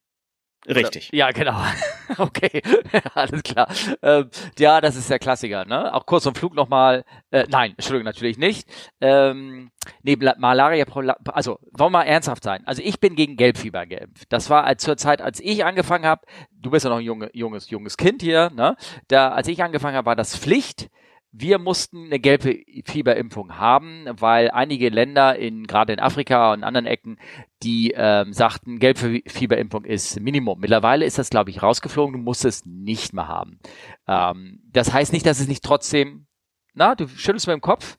Richtig. 0.67 1.09
Ja, 1.13 1.31
genau. 1.31 1.57
okay, 2.17 2.61
alles 3.13 3.41
klar. 3.43 3.67
Ähm, 4.01 4.29
ja, 4.59 4.81
das 4.81 4.95
ist 4.95 5.09
der 5.09 5.19
Klassiker, 5.19 5.65
ne? 5.65 5.93
Auch 5.93 6.05
kurz 6.05 6.23
zum 6.23 6.35
Flug 6.35 6.55
nochmal. 6.55 7.05
Äh, 7.31 7.45
nein, 7.49 7.71
Entschuldigung, 7.71 8.05
natürlich 8.05 8.37
nicht. 8.37 8.67
Ähm, 8.99 9.71
nee, 10.03 10.17
Malaria, 10.37 10.85
also 11.31 11.59
wollen 11.71 11.91
wir 11.91 11.99
mal 11.99 12.03
ernsthaft 12.03 12.43
sein. 12.43 12.63
Also 12.65 12.81
ich 12.83 12.99
bin 12.99 13.15
gegen 13.15 13.37
Gelbfieber 13.37 13.85
geimpft. 13.85 14.25
Das 14.29 14.49
war 14.49 14.65
als, 14.65 14.83
zur 14.83 14.97
Zeit, 14.97 15.21
als 15.21 15.39
ich 15.39 15.63
angefangen 15.63 16.05
habe, 16.05 16.23
du 16.51 16.69
bist 16.69 16.83
ja 16.83 16.89
noch 16.89 16.97
ein 16.97 17.05
junge, 17.05 17.29
junges, 17.33 17.69
junges 17.69 17.95
Kind 17.95 18.21
hier, 18.21 18.49
ne? 18.49 18.75
Da, 19.07 19.29
als 19.29 19.47
ich 19.47 19.63
angefangen 19.63 19.95
habe, 19.95 20.07
war 20.07 20.15
das 20.15 20.35
Pflicht 20.35 20.89
wir 21.31 21.59
mussten 21.59 22.05
eine 22.05 22.19
gelbe 22.19 22.63
Fieberimpfung 22.85 23.57
haben, 23.57 24.05
weil 24.11 24.49
einige 24.49 24.89
Länder 24.89 25.35
in 25.37 25.67
gerade 25.67 25.93
in 25.93 25.99
Afrika 25.99 26.53
und 26.53 26.63
anderen 26.63 26.85
Ecken, 26.85 27.17
die 27.63 27.93
ähm, 27.95 28.33
sagten, 28.33 28.79
gelbe 28.79 29.21
Fieberimpfung 29.27 29.83
ist 29.85 30.19
Minimum. 30.19 30.59
Mittlerweile 30.59 31.05
ist 31.05 31.17
das, 31.17 31.29
glaube 31.29 31.49
ich, 31.49 31.61
rausgeflogen. 31.61 32.13
Du 32.13 32.19
musst 32.19 32.45
es 32.45 32.65
nicht 32.65 33.13
mehr 33.13 33.27
haben. 33.27 33.59
Ähm, 34.07 34.61
das 34.71 34.93
heißt 34.93 35.13
nicht, 35.13 35.25
dass 35.25 35.39
es 35.39 35.47
nicht 35.47 35.63
trotzdem. 35.63 36.27
Na, 36.73 36.95
du 36.95 37.07
schüttelst 37.07 37.47
mir 37.47 37.53
im 37.53 37.61
Kopf. 37.61 37.97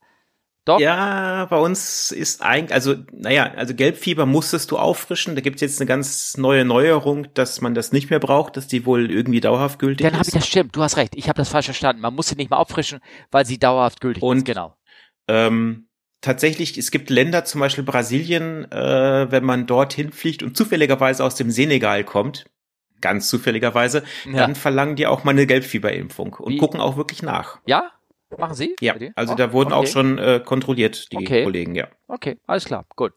Doch. 0.68 0.80
Ja, 0.80 1.46
bei 1.46 1.56
uns 1.56 2.10
ist 2.10 2.42
eigentlich, 2.42 2.74
also, 2.74 2.94
naja, 3.10 3.52
also 3.56 3.74
Gelbfieber 3.74 4.26
musstest 4.26 4.70
du 4.70 4.76
auffrischen. 4.76 5.34
Da 5.34 5.40
gibt's 5.40 5.62
jetzt 5.62 5.80
eine 5.80 5.88
ganz 5.88 6.36
neue 6.36 6.66
Neuerung, 6.66 7.32
dass 7.32 7.62
man 7.62 7.74
das 7.74 7.90
nicht 7.90 8.10
mehr 8.10 8.18
braucht, 8.18 8.58
dass 8.58 8.66
die 8.66 8.84
wohl 8.84 9.10
irgendwie 9.10 9.40
dauerhaft 9.40 9.78
gültig 9.78 10.04
Dann 10.04 10.08
ist. 10.08 10.12
Dann 10.12 10.18
habe 10.18 10.28
ich 10.28 10.34
das 10.34 10.46
stimmt, 10.46 10.76
du 10.76 10.82
hast 10.82 10.98
recht. 10.98 11.16
Ich 11.16 11.30
habe 11.30 11.38
das 11.38 11.48
falsch 11.48 11.64
verstanden. 11.64 12.02
Man 12.02 12.14
muss 12.14 12.28
sie 12.28 12.36
nicht 12.36 12.50
mehr 12.50 12.58
auffrischen, 12.58 13.00
weil 13.30 13.46
sie 13.46 13.58
dauerhaft 13.58 14.02
gültig 14.02 14.22
Und, 14.22 14.38
ist. 14.38 14.44
Genau. 14.44 14.76
Ähm, 15.26 15.88
tatsächlich, 16.20 16.76
es 16.76 16.90
gibt 16.90 17.08
Länder, 17.08 17.46
zum 17.46 17.62
Beispiel 17.62 17.84
Brasilien, 17.84 18.70
äh, 18.70 19.26
wenn 19.30 19.44
man 19.44 19.66
dorthin 19.66 20.12
fliegt 20.12 20.42
und 20.42 20.54
zufälligerweise 20.54 21.24
aus 21.24 21.34
dem 21.34 21.50
Senegal 21.50 22.04
kommt, 22.04 22.44
ganz 23.00 23.28
zufälligerweise, 23.28 24.02
ja. 24.26 24.36
dann 24.36 24.54
verlangen 24.54 24.96
die 24.96 25.06
auch 25.06 25.24
mal 25.24 25.30
eine 25.30 25.46
Gelbfieberimpfung 25.46 26.34
und 26.34 26.52
Wie? 26.52 26.58
gucken 26.58 26.80
auch 26.80 26.98
wirklich 26.98 27.22
nach. 27.22 27.60
Ja? 27.64 27.90
Machen 28.36 28.54
Sie? 28.54 28.76
Ja, 28.80 28.94
also 29.14 29.32
oh, 29.32 29.36
da 29.36 29.52
wurden 29.52 29.72
okay. 29.72 29.78
auch 29.78 29.86
schon 29.90 30.18
äh, 30.18 30.40
kontrolliert, 30.44 31.10
die 31.12 31.16
okay. 31.16 31.44
Kollegen, 31.44 31.74
ja. 31.74 31.88
Okay, 32.08 32.36
alles 32.46 32.66
klar, 32.66 32.84
gut. 32.94 33.12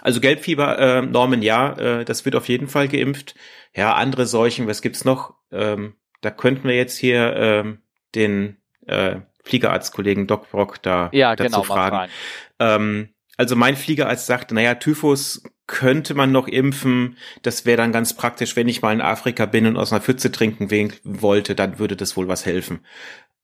Also 0.00 0.20
Gelbfieber, 0.20 0.78
äh, 0.78 1.02
Norman, 1.02 1.42
ja, 1.42 1.72
äh, 1.78 2.04
das 2.04 2.24
wird 2.24 2.36
auf 2.36 2.48
jeden 2.48 2.68
Fall 2.68 2.88
geimpft. 2.88 3.34
Ja, 3.74 3.94
andere 3.94 4.26
Seuchen, 4.26 4.66
was 4.66 4.80
gibt's 4.80 5.04
noch? 5.04 5.34
Ähm, 5.52 5.96
da 6.22 6.30
könnten 6.30 6.66
wir 6.66 6.74
jetzt 6.74 6.96
hier 6.96 7.36
ähm, 7.36 7.82
den 8.14 8.56
äh, 8.86 9.16
Fliegerarztkollegen 9.44 10.26
Doc 10.26 10.50
Brock 10.50 10.82
da 10.82 11.10
ja, 11.12 11.36
dazu 11.36 11.50
genau, 11.50 11.62
fragen. 11.62 12.10
Ähm, 12.58 13.10
also 13.36 13.54
mein 13.54 13.76
Fliegerarzt 13.76 14.26
sagt, 14.26 14.52
naja, 14.52 14.76
Typhus 14.76 15.42
könnte 15.66 16.14
man 16.14 16.32
noch 16.32 16.48
impfen. 16.48 17.16
Das 17.42 17.66
wäre 17.66 17.76
dann 17.76 17.92
ganz 17.92 18.14
praktisch, 18.14 18.56
wenn 18.56 18.68
ich 18.68 18.82
mal 18.82 18.94
in 18.94 19.00
Afrika 19.00 19.46
bin 19.46 19.66
und 19.66 19.76
aus 19.76 19.92
einer 19.92 20.00
Pfütze 20.00 20.30
trinken 20.30 20.70
wollte, 21.04 21.54
dann 21.54 21.78
würde 21.78 21.96
das 21.96 22.16
wohl 22.16 22.28
was 22.28 22.46
helfen. 22.46 22.80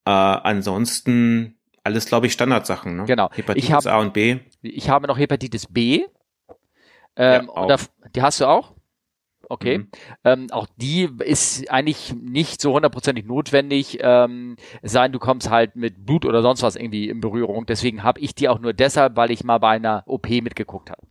Äh, 0.05 0.11
ansonsten 0.11 1.57
alles, 1.85 2.07
glaube 2.07 2.27
ich, 2.27 2.33
Standardsachen. 2.33 2.97
Ne? 2.97 3.05
Genau. 3.05 3.31
Hepatitis 3.33 3.71
hab, 3.71 3.87
A 3.87 3.99
und 4.01 4.13
B. 4.13 4.39
Ich 4.63 4.89
habe 4.89 5.07
noch 5.07 5.19
Hepatitis 5.19 5.67
B. 5.67 6.05
Ähm, 7.17 7.51
ja, 7.55 7.67
da, 7.67 7.77
die 8.15 8.23
hast 8.23 8.41
du 8.41 8.47
auch? 8.47 8.75
Okay. 9.49 9.79
Mhm. 9.79 9.89
Ähm, 10.25 10.47
auch 10.51 10.67
die 10.77 11.11
ist 11.19 11.71
eigentlich 11.71 12.15
nicht 12.15 12.61
so 12.61 12.73
hundertprozentig 12.73 13.27
notwendig. 13.27 13.99
Ähm, 14.01 14.57
es 14.81 14.93
sei 14.93 15.03
denn, 15.03 15.13
du 15.13 15.19
kommst 15.19 15.51
halt 15.51 15.77
mit 15.77 16.07
Blut 16.07 16.25
oder 16.25 16.43
sonst 16.43 16.63
was 16.63 16.77
irgendwie 16.77 17.09
in 17.09 17.21
Berührung. 17.21 17.67
Deswegen 17.67 18.03
habe 18.03 18.21
ich 18.21 18.35
die 18.35 18.49
auch 18.49 18.61
nur 18.61 18.73
deshalb, 18.73 19.17
weil 19.17 19.31
ich 19.31 19.45
mal 19.45 19.59
bei 19.59 19.71
einer 19.71 20.05
OP 20.07 20.29
mitgeguckt 20.31 20.91
habe. 20.91 21.03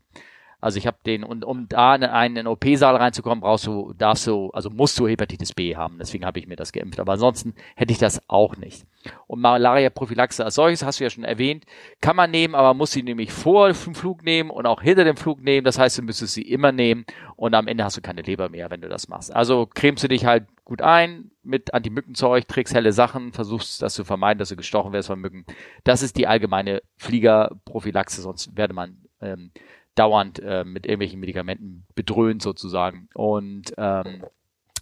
Also 0.61 0.77
ich 0.77 0.87
habe 0.87 0.97
den, 1.05 1.23
und 1.23 1.43
um 1.43 1.67
da 1.67 1.95
in 1.95 2.03
einen 2.03 2.47
OP-Saal 2.47 2.95
reinzukommen, 2.95 3.41
brauchst 3.41 3.65
du, 3.65 3.93
darfst 3.97 4.27
du, 4.27 4.51
also 4.51 4.69
musst 4.69 4.97
du 4.99 5.07
Hepatitis 5.07 5.53
B 5.53 5.75
haben. 5.75 5.97
Deswegen 5.99 6.25
habe 6.25 6.39
ich 6.39 6.47
mir 6.47 6.55
das 6.55 6.71
geimpft. 6.71 6.99
Aber 6.99 7.13
ansonsten 7.13 7.55
hätte 7.75 7.91
ich 7.91 7.97
das 7.97 8.21
auch 8.29 8.55
nicht. 8.57 8.85
Und 9.25 9.41
Malaria-Prophylaxe 9.41 10.45
als 10.45 10.55
solches, 10.55 10.85
hast 10.85 10.99
du 10.99 11.03
ja 11.03 11.09
schon 11.09 11.23
erwähnt, 11.23 11.65
kann 11.99 12.15
man 12.15 12.29
nehmen, 12.29 12.53
aber 12.53 12.75
muss 12.75 12.91
sie 12.91 13.01
nämlich 13.01 13.33
vor 13.33 13.73
dem 13.73 13.95
Flug 13.95 14.23
nehmen 14.23 14.51
und 14.51 14.67
auch 14.67 14.81
hinter 14.81 15.03
dem 15.03 15.17
Flug 15.17 15.41
nehmen. 15.41 15.65
Das 15.65 15.79
heißt, 15.79 15.97
du 15.97 16.03
müsstest 16.03 16.35
sie 16.35 16.43
immer 16.43 16.71
nehmen 16.71 17.05
und 17.35 17.55
am 17.55 17.67
Ende 17.67 17.83
hast 17.83 17.97
du 17.97 18.01
keine 18.01 18.21
Leber 18.21 18.49
mehr, 18.49 18.69
wenn 18.69 18.81
du 18.81 18.87
das 18.87 19.07
machst. 19.07 19.35
Also 19.35 19.65
cremst 19.65 20.03
du 20.03 20.07
dich 20.07 20.25
halt 20.25 20.45
gut 20.63 20.81
ein 20.81 21.31
mit 21.43 21.73
Antimückenzeug, 21.73 22.47
trägst 22.47 22.75
helle 22.75 22.93
Sachen, 22.93 23.33
versuchst 23.33 23.81
das 23.81 23.95
zu 23.95 24.03
vermeiden, 24.03 24.39
dass 24.39 24.49
du 24.49 24.55
gestochen 24.55 24.93
wirst 24.93 25.07
von 25.07 25.19
Mücken. 25.19 25.45
Das 25.83 26.03
ist 26.03 26.17
die 26.17 26.27
allgemeine 26.27 26.81
Fliegerprophylaxe, 26.97 28.21
sonst 28.21 28.55
werde 28.55 28.73
man 28.73 28.97
ähm, 29.21 29.51
dauernd 29.95 30.39
äh, 30.39 30.63
mit 30.63 30.85
irgendwelchen 30.85 31.19
Medikamenten 31.19 31.85
bedröhnt 31.95 32.41
sozusagen. 32.41 33.09
Und 33.13 33.73
ähm, 33.77 34.23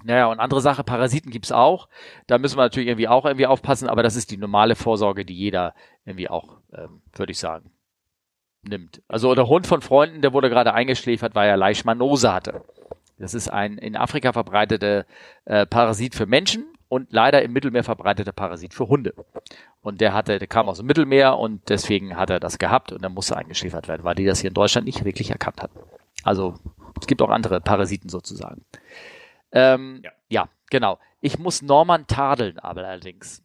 naja, 0.03 0.27
und 0.27 0.39
andere 0.39 0.61
Sache, 0.61 0.83
Parasiten 0.83 1.31
gibt's 1.31 1.51
auch. 1.51 1.89
Da 2.27 2.37
müssen 2.37 2.57
wir 2.57 2.63
natürlich 2.63 2.87
irgendwie 2.89 3.07
auch 3.07 3.25
irgendwie 3.25 3.47
aufpassen, 3.47 3.89
aber 3.89 4.03
das 4.03 4.15
ist 4.15 4.31
die 4.31 4.37
normale 4.37 4.75
Vorsorge, 4.75 5.25
die 5.25 5.35
jeder 5.35 5.73
irgendwie 6.05 6.29
auch, 6.29 6.57
ähm, 6.73 7.01
würde 7.13 7.31
ich 7.31 7.39
sagen, 7.39 7.71
nimmt. 8.61 9.01
Also 9.07 9.35
der 9.35 9.47
Hund 9.47 9.67
von 9.67 9.81
Freunden, 9.81 10.21
der 10.21 10.33
wurde 10.33 10.49
gerade 10.49 10.73
eingeschläfert, 10.73 11.35
weil 11.35 11.49
er 11.49 11.57
Leishmanose 11.57 12.31
hatte. 12.31 12.63
Das 13.17 13.33
ist 13.33 13.49
ein 13.49 13.77
in 13.77 13.97
Afrika 13.97 14.31
verbreiteter 14.31 15.05
äh, 15.45 15.65
Parasit 15.65 16.15
für 16.15 16.25
Menschen 16.25 16.65
und 16.89 17.11
leider 17.11 17.41
im 17.43 17.53
Mittelmeer 17.53 17.83
verbreiteter 17.83 18.31
Parasit 18.31 18.73
für 18.73 18.87
Hunde. 18.87 19.13
Und 19.81 20.01
der 20.01 20.13
hatte, 20.13 20.39
der 20.39 20.47
kam 20.47 20.67
aus 20.67 20.77
dem 20.77 20.87
Mittelmeer 20.87 21.37
und 21.37 21.69
deswegen 21.69 22.17
hat 22.17 22.31
er 22.31 22.39
das 22.39 22.57
gehabt 22.57 22.91
und 22.91 23.01
dann 23.03 23.13
musste 23.13 23.37
eingeschläfert 23.37 23.87
werden, 23.87 24.03
weil 24.03 24.15
die 24.15 24.25
das 24.25 24.41
hier 24.41 24.49
in 24.49 24.55
Deutschland 24.55 24.85
nicht 24.85 25.05
wirklich 25.05 25.29
erkannt 25.29 25.61
hatten. 25.61 25.79
Also 26.23 26.55
es 26.99 27.07
gibt 27.07 27.21
auch 27.21 27.29
andere 27.29 27.61
Parasiten 27.61 28.09
sozusagen. 28.09 28.65
Ähm, 29.51 30.01
ja. 30.03 30.11
ja, 30.29 30.49
genau. 30.69 30.99
Ich 31.21 31.37
muss 31.37 31.61
Norman 31.61 32.07
tadeln, 32.07 32.59
aber 32.59 32.85
allerdings. 32.85 33.43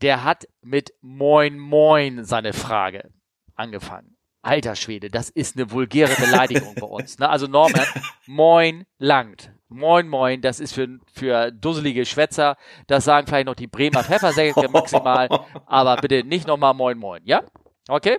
Der 0.00 0.24
hat 0.24 0.48
mit 0.62 0.94
Moin 1.00 1.58
Moin 1.58 2.24
seine 2.24 2.52
Frage 2.52 3.10
angefangen. 3.56 4.16
Alter 4.42 4.76
Schwede, 4.76 5.08
das 5.08 5.30
ist 5.30 5.56
eine 5.56 5.70
vulgäre 5.70 6.14
Beleidigung 6.14 6.74
bei 6.74 6.86
uns. 6.86 7.18
Ne? 7.18 7.28
Also 7.28 7.46
Norman, 7.46 7.86
Moin 8.26 8.84
langt. 8.98 9.53
Moin 9.74 10.08
Moin, 10.08 10.40
das 10.40 10.60
ist 10.60 10.72
für, 10.72 10.88
für 11.12 11.50
dusselige 11.50 12.06
Schwätzer. 12.06 12.56
Das 12.86 13.04
sagen 13.04 13.26
vielleicht 13.26 13.46
noch 13.46 13.54
die 13.54 13.66
Bremer 13.66 14.04
Pfeffersäcke 14.04 14.68
maximal, 14.72 15.28
aber 15.66 15.96
bitte 15.96 16.24
nicht 16.24 16.46
nochmal 16.46 16.74
Moin 16.74 16.96
Moin, 16.96 17.22
ja? 17.24 17.42
Okay? 17.88 18.18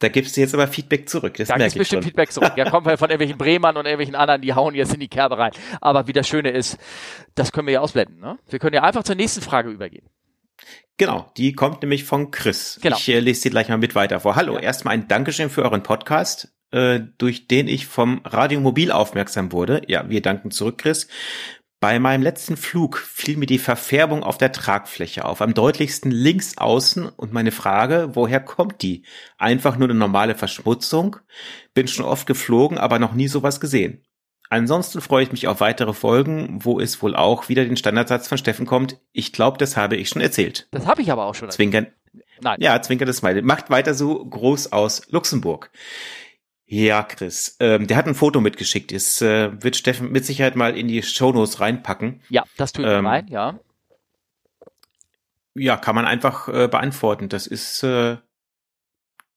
Da 0.00 0.08
gibst 0.08 0.36
du 0.36 0.42
jetzt 0.42 0.52
aber 0.52 0.68
Feedback 0.68 1.08
zurück. 1.08 1.34
Das 1.38 1.48
da 1.48 1.56
merke 1.56 1.68
ich 1.72 1.78
bestimmt 1.78 2.02
schon. 2.02 2.10
Feedback 2.10 2.30
zurück. 2.30 2.52
Ja, 2.56 2.68
kommt 2.68 2.86
halt 2.86 2.98
von 2.98 3.08
irgendwelchen 3.08 3.38
Bremern 3.38 3.76
und 3.76 3.86
irgendwelchen 3.86 4.16
anderen, 4.16 4.42
die 4.42 4.52
hauen 4.52 4.74
jetzt 4.74 4.92
in 4.92 5.00
die 5.00 5.08
Kerbe 5.08 5.38
rein. 5.38 5.52
Aber 5.80 6.06
wie 6.06 6.12
das 6.12 6.28
Schöne 6.28 6.50
ist, 6.50 6.76
das 7.34 7.52
können 7.52 7.66
wir 7.66 7.74
ja 7.74 7.80
ausblenden. 7.80 8.20
Ne? 8.20 8.38
Wir 8.48 8.58
können 8.58 8.74
ja 8.74 8.82
einfach 8.82 9.04
zur 9.04 9.14
nächsten 9.14 9.40
Frage 9.40 9.70
übergehen. 9.70 10.06
Genau, 10.96 11.32
die 11.36 11.54
kommt 11.54 11.82
nämlich 11.82 12.04
von 12.04 12.30
Chris. 12.30 12.78
Genau. 12.82 12.96
Ich 12.96 13.08
äh, 13.08 13.18
lese 13.18 13.40
sie 13.40 13.50
gleich 13.50 13.68
mal 13.68 13.78
mit 13.78 13.94
weiter 13.94 14.20
vor. 14.20 14.36
Hallo, 14.36 14.54
ja. 14.54 14.60
erstmal 14.60 14.94
ein 14.94 15.08
Dankeschön 15.08 15.50
für 15.50 15.62
euren 15.62 15.82
Podcast. 15.82 16.53
Äh, 16.74 17.06
durch 17.18 17.46
den 17.46 17.68
ich 17.68 17.86
vom 17.86 18.20
Radio 18.24 18.58
Mobil 18.58 18.90
aufmerksam 18.90 19.52
wurde. 19.52 19.82
Ja, 19.86 20.08
wir 20.08 20.20
danken 20.22 20.50
zurück, 20.50 20.78
Chris. 20.78 21.06
Bei 21.78 22.00
meinem 22.00 22.22
letzten 22.22 22.56
Flug 22.56 22.98
fiel 22.98 23.36
mir 23.36 23.46
die 23.46 23.60
Verfärbung 23.60 24.24
auf 24.24 24.38
der 24.38 24.50
Tragfläche 24.50 25.24
auf, 25.24 25.40
am 25.40 25.54
deutlichsten 25.54 26.10
links 26.10 26.58
außen 26.58 27.08
und 27.08 27.32
meine 27.32 27.52
Frage, 27.52 28.10
woher 28.14 28.40
kommt 28.40 28.82
die? 28.82 29.04
Einfach 29.38 29.76
nur 29.76 29.86
eine 29.86 29.96
normale 29.96 30.34
Verschmutzung? 30.34 31.18
Bin 31.74 31.86
schon 31.86 32.06
oft 32.06 32.26
geflogen, 32.26 32.76
aber 32.76 32.98
noch 32.98 33.14
nie 33.14 33.28
sowas 33.28 33.60
gesehen. 33.60 34.02
Ansonsten 34.50 35.00
freue 35.00 35.22
ich 35.22 35.30
mich 35.30 35.46
auf 35.46 35.60
weitere 35.60 35.92
Folgen, 35.92 36.58
wo 36.64 36.80
es 36.80 37.00
wohl 37.02 37.14
auch 37.14 37.48
wieder 37.48 37.64
den 37.64 37.76
Standardsatz 37.76 38.26
von 38.26 38.38
Steffen 38.38 38.66
kommt. 38.66 38.98
Ich 39.12 39.32
glaube, 39.32 39.58
das 39.58 39.76
habe 39.76 39.94
ich 39.94 40.08
schon 40.08 40.22
erzählt. 40.22 40.66
Das 40.72 40.88
habe 40.88 41.02
ich 41.02 41.12
aber 41.12 41.26
auch 41.26 41.36
schon. 41.36 41.50
Zwinkern. 41.50 41.86
Nein. 42.40 42.58
Ja, 42.60 42.82
zwinkert 42.82 43.08
das 43.08 43.22
mal. 43.22 43.40
Macht 43.42 43.70
weiter 43.70 43.94
so 43.94 44.24
groß 44.24 44.72
aus 44.72 45.02
Luxemburg. 45.10 45.70
Ja, 46.74 47.04
Chris. 47.04 47.56
Ähm, 47.60 47.86
der 47.86 47.96
hat 47.96 48.08
ein 48.08 48.16
Foto 48.16 48.40
mitgeschickt. 48.40 48.90
Es 48.90 49.22
äh, 49.22 49.62
wird 49.62 49.76
Steffen 49.76 50.10
mit 50.10 50.24
Sicherheit 50.24 50.56
mal 50.56 50.76
in 50.76 50.88
die 50.88 51.04
Shownotes 51.04 51.60
reinpacken. 51.60 52.20
Ja, 52.28 52.42
das 52.56 52.72
tue 52.72 52.84
ich 52.84 52.90
ähm, 52.90 53.06
rein, 53.06 53.28
ja. 53.28 53.60
Ja, 55.54 55.76
kann 55.76 55.94
man 55.94 56.04
einfach 56.04 56.48
äh, 56.48 56.66
beantworten. 56.66 57.28
Das 57.28 57.46
ist 57.46 57.84
äh, 57.84 58.16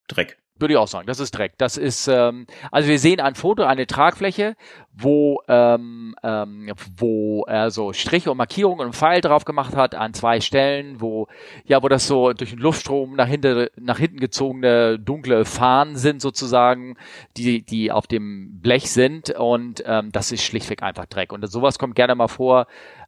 Dreck. 0.07 0.39
Würde 0.59 0.73
ich 0.73 0.77
auch 0.77 0.87
sagen, 0.87 1.07
das 1.07 1.19
ist 1.19 1.31
Dreck. 1.31 1.53
Das 1.57 1.77
ist, 1.77 2.07
ähm, 2.07 2.47
also 2.71 2.89
wir 2.89 2.99
sehen 2.99 3.19
ein 3.19 3.35
Foto, 3.35 3.63
eine 3.63 3.87
Tragfläche, 3.87 4.55
wo, 4.93 5.41
ähm, 5.47 6.15
ähm, 6.23 6.71
wo 6.97 7.43
er 7.47 7.69
so 7.69 7.93
Striche 7.93 8.31
und 8.31 8.37
Markierungen 8.37 8.87
und 8.87 8.95
Pfeil 8.95 9.21
drauf 9.21 9.45
gemacht 9.45 9.75
hat 9.75 9.93
an 9.93 10.13
zwei 10.13 10.41
Stellen, 10.41 10.99
wo, 10.99 11.27
ja, 11.65 11.83
wo 11.83 11.87
das 11.87 12.07
so 12.07 12.33
durch 12.33 12.51
den 12.51 12.59
Luftstrom 12.59 13.15
nach 13.15 13.27
hinten, 13.27 13.67
nach 13.77 13.99
hinten 13.99 14.19
gezogene 14.19 14.97
dunkle 14.97 15.45
Fahnen 15.45 15.97
sind 15.97 16.21
sozusagen, 16.21 16.97
die, 17.37 17.61
die 17.61 17.91
auf 17.91 18.07
dem 18.07 18.59
Blech 18.59 18.91
sind 18.91 19.29
und 19.29 19.83
ähm, 19.85 20.11
das 20.11 20.31
ist 20.31 20.43
schlichtweg 20.43 20.81
einfach 20.81 21.05
Dreck. 21.05 21.31
Und 21.31 21.47
sowas 21.51 21.77
kommt 21.77 21.95
gerne 21.95 22.15
mal 22.15 22.27
vor, 22.27 22.67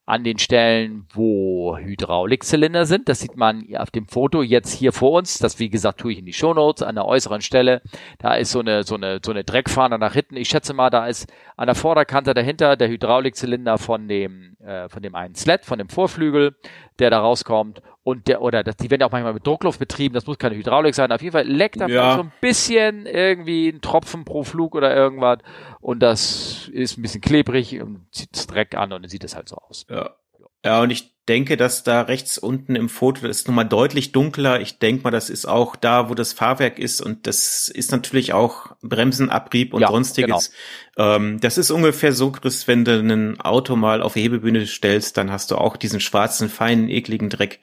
an 0.10 0.24
den 0.24 0.40
Stellen, 0.40 1.06
wo 1.14 1.78
Hydraulikzylinder 1.78 2.88
sind. 2.88 3.08
Das 3.10 3.20
sieht 3.20 3.38
man 3.38 3.68
auf 3.76 3.92
dem 3.92 4.08
Foto 4.08 4.42
jetzt 4.42 4.74
hier 4.74 4.92
vor 4.92 5.12
uns. 5.12 5.38
Das, 5.38 5.60
wie 5.60 5.70
gesagt, 5.70 6.00
tue 6.00 6.14
ich 6.14 6.18
in 6.18 6.26
die 6.26 6.34
Shownotes 6.34 6.82
an 6.82 6.96
der 6.96 7.06
äußeren 7.06 7.42
Stelle. 7.42 7.84
Da 8.18 8.34
ist 8.34 8.50
so 8.50 8.60
eine, 8.60 8.82
so 8.82 8.96
eine, 8.96 9.20
so 9.24 9.30
eine 9.30 9.44
Dreckfahne 9.44 10.00
nach 10.00 10.14
hinten. 10.14 10.36
Ich 10.36 10.50
schätze 10.50 10.74
mal, 10.74 10.90
da 10.90 11.06
ist 11.06 11.32
an 11.58 11.68
der 11.68 11.76
Vorderkante 11.76 12.34
dahinter 12.34 12.76
der 12.76 12.90
Hydraulikzylinder 12.90 13.78
von 13.78 14.08
dem, 14.08 14.58
äh, 14.66 14.90
von 14.90 15.04
dem 15.04 15.14
einen 15.14 15.36
Sled, 15.36 15.64
von 15.64 15.78
dem 15.78 15.90
Vorflügel, 15.90 16.56
der 16.98 17.12
da 17.12 17.20
rauskommt. 17.20 17.84
Und 18.04 18.28
der, 18.28 18.42
oder 18.42 18.64
das, 18.64 18.78
die 18.78 18.90
werden 18.90 19.02
ja 19.02 19.08
auch 19.08 19.12
manchmal 19.12 19.34
mit 19.34 19.46
Druckluft 19.46 19.80
betrieben. 19.80 20.16
Das 20.16 20.26
muss 20.26 20.38
keine 20.38 20.56
Hydraulik 20.56 20.96
sein. 20.96 21.12
Auf 21.12 21.22
jeden 21.22 21.34
Fall 21.34 21.48
leckt 21.48 21.80
da 21.82 21.88
ja. 21.88 22.16
so 22.16 22.22
ein 22.22 22.32
bisschen 22.42 23.06
irgendwie 23.06 23.70
ein 23.70 23.82
Tropfen 23.82 24.26
pro 24.26 24.44
Flug 24.44 24.76
oder 24.76 24.96
irgendwas 24.96 25.40
und 25.82 26.00
das 26.00 26.70
ist 26.70 26.98
ein 26.98 27.02
bisschen 27.02 27.22
klebrig 27.22 27.82
und 27.82 28.08
zieht 28.12 28.52
Dreck 28.52 28.76
an 28.76 28.94
und 28.94 29.04
dann 29.04 29.10
sieht 29.10 29.24
es 29.24 29.36
halt 29.36 29.50
so 29.50 29.58
aus. 29.58 29.86
Ja. 29.90 30.16
Ja, 30.64 30.82
und 30.82 30.90
ich 30.90 31.14
denke, 31.30 31.56
dass 31.56 31.84
da 31.84 32.02
rechts 32.02 32.38
unten 32.38 32.76
im 32.76 32.90
Foto 32.90 33.28
das 33.28 33.38
ist 33.38 33.48
nochmal 33.48 33.68
deutlich 33.68 34.12
dunkler. 34.12 34.60
Ich 34.60 34.80
denke 34.80 35.04
mal, 35.04 35.12
das 35.12 35.30
ist 35.30 35.46
auch 35.46 35.76
da, 35.76 36.10
wo 36.10 36.16
das 36.16 36.34
Fahrwerk 36.34 36.80
ist 36.80 37.02
und 37.02 37.28
das 37.28 37.70
ist 37.70 37.92
natürlich 37.92 38.34
auch 38.34 38.76
Bremsenabrieb 38.82 39.74
und 39.74 39.82
ja, 39.82 39.90
sonstiges. 39.90 40.52
Genau. 40.96 41.16
Ähm, 41.16 41.40
das 41.40 41.58
ist 41.58 41.72
ungefähr 41.72 42.12
so, 42.12 42.32
Chris, 42.32 42.68
wenn 42.68 42.84
du 42.84 43.00
ein 43.00 43.40
Auto 43.40 43.76
mal 43.76 44.02
auf 44.02 44.14
die 44.14 44.22
Hebebühne 44.22 44.66
stellst, 44.66 45.18
dann 45.18 45.32
hast 45.32 45.52
du 45.52 45.56
auch 45.56 45.78
diesen 45.78 46.00
schwarzen, 46.00 46.50
feinen, 46.50 46.90
ekligen 46.90 47.30
Dreck. 47.30 47.60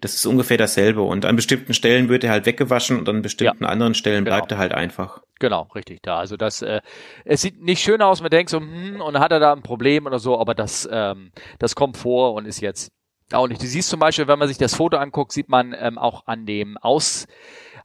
Das 0.00 0.14
ist 0.14 0.24
ungefähr 0.26 0.56
dasselbe 0.56 1.02
und 1.02 1.26
an 1.26 1.36
bestimmten 1.36 1.74
Stellen 1.74 2.08
wird 2.08 2.24
er 2.24 2.30
halt 2.30 2.46
weggewaschen 2.46 2.98
und 2.98 3.08
an 3.08 3.22
bestimmten 3.22 3.64
ja, 3.64 3.70
anderen 3.70 3.94
Stellen 3.94 4.24
genau. 4.24 4.38
bleibt 4.38 4.52
er 4.52 4.58
halt 4.58 4.72
einfach. 4.72 5.20
Genau, 5.38 5.68
richtig 5.74 6.00
da. 6.02 6.18
Also 6.18 6.36
das, 6.36 6.62
äh, 6.62 6.80
es 7.24 7.42
sieht 7.42 7.62
nicht 7.62 7.82
schön 7.82 8.02
aus, 8.02 8.22
man 8.22 8.30
denkt 8.30 8.50
so, 8.50 8.60
hm, 8.60 9.00
und 9.00 9.18
hat 9.18 9.32
er 9.32 9.40
da 9.40 9.52
ein 9.52 9.62
Problem 9.62 10.06
oder 10.06 10.18
so, 10.18 10.38
aber 10.38 10.54
das, 10.54 10.88
ähm, 10.90 11.32
das 11.58 11.74
kommt 11.74 11.96
vor 11.96 12.34
und 12.34 12.46
ist 12.46 12.60
jetzt 12.60 12.92
auch 13.34 13.48
nicht. 13.48 13.62
Du 13.62 13.66
siehst 13.66 13.88
zum 13.88 14.00
Beispiel, 14.00 14.28
wenn 14.28 14.38
man 14.38 14.48
sich 14.48 14.58
das 14.58 14.74
Foto 14.74 14.96
anguckt, 14.96 15.32
sieht 15.32 15.48
man 15.48 15.74
ähm, 15.78 15.98
auch 15.98 16.26
an 16.26 16.46
dem 16.46 16.76
Aus, 16.78 17.26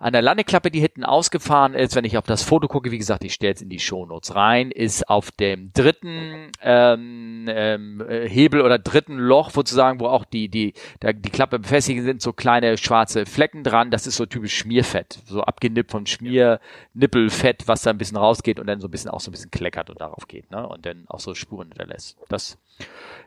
an 0.05 0.13
der 0.13 0.21
Landeklappe, 0.21 0.69
die 0.69 0.81
hinten 0.81 1.03
ausgefahren 1.03 1.73
ist, 1.73 1.95
wenn 1.95 2.05
ich 2.05 2.15
auf 2.15 2.27
das 2.27 2.43
Foto 2.43 2.67
gucke, 2.67 2.91
wie 2.91 2.99
gesagt, 2.99 3.23
ich 3.23 3.33
stelle 3.33 3.55
es 3.55 3.61
in 3.63 3.69
die 3.69 3.79
Shownotes 3.79 4.35
rein, 4.35 4.69
ist 4.69 5.09
auf 5.09 5.31
dem 5.31 5.73
dritten 5.73 6.51
ähm, 6.61 7.47
ähm, 7.49 8.05
äh, 8.07 8.29
Hebel 8.29 8.61
oder 8.61 8.77
dritten 8.77 9.17
Loch 9.17 9.49
sozusagen, 9.49 9.99
wo 9.99 10.05
auch 10.05 10.23
die, 10.23 10.47
die, 10.47 10.73
da, 10.99 11.11
die 11.11 11.31
Klappe 11.31 11.57
befestigt 11.57 12.03
sind, 12.03 12.21
so 12.21 12.33
kleine 12.33 12.77
schwarze 12.77 13.25
Flecken 13.25 13.63
dran. 13.63 13.89
Das 13.89 14.05
ist 14.05 14.17
so 14.17 14.27
typisch 14.27 14.55
Schmierfett, 14.55 15.23
so 15.25 15.41
abgenippt 15.41 15.89
vom 15.89 16.05
Schmiernippelfett, 16.05 17.67
was 17.67 17.81
da 17.81 17.89
ein 17.89 17.97
bisschen 17.97 18.17
rausgeht 18.17 18.59
und 18.59 18.67
dann 18.67 18.79
so 18.81 18.87
ein 18.87 18.91
bisschen 18.91 19.09
auch 19.09 19.21
so 19.21 19.31
ein 19.31 19.33
bisschen 19.33 19.49
kleckert 19.49 19.89
und 19.89 19.99
darauf 20.01 20.27
geht, 20.27 20.51
ne? 20.51 20.67
Und 20.67 20.85
dann 20.85 21.05
auch 21.07 21.19
so 21.19 21.33
Spuren 21.33 21.69
hinterlässt. 21.69 22.15
Das 22.29 22.59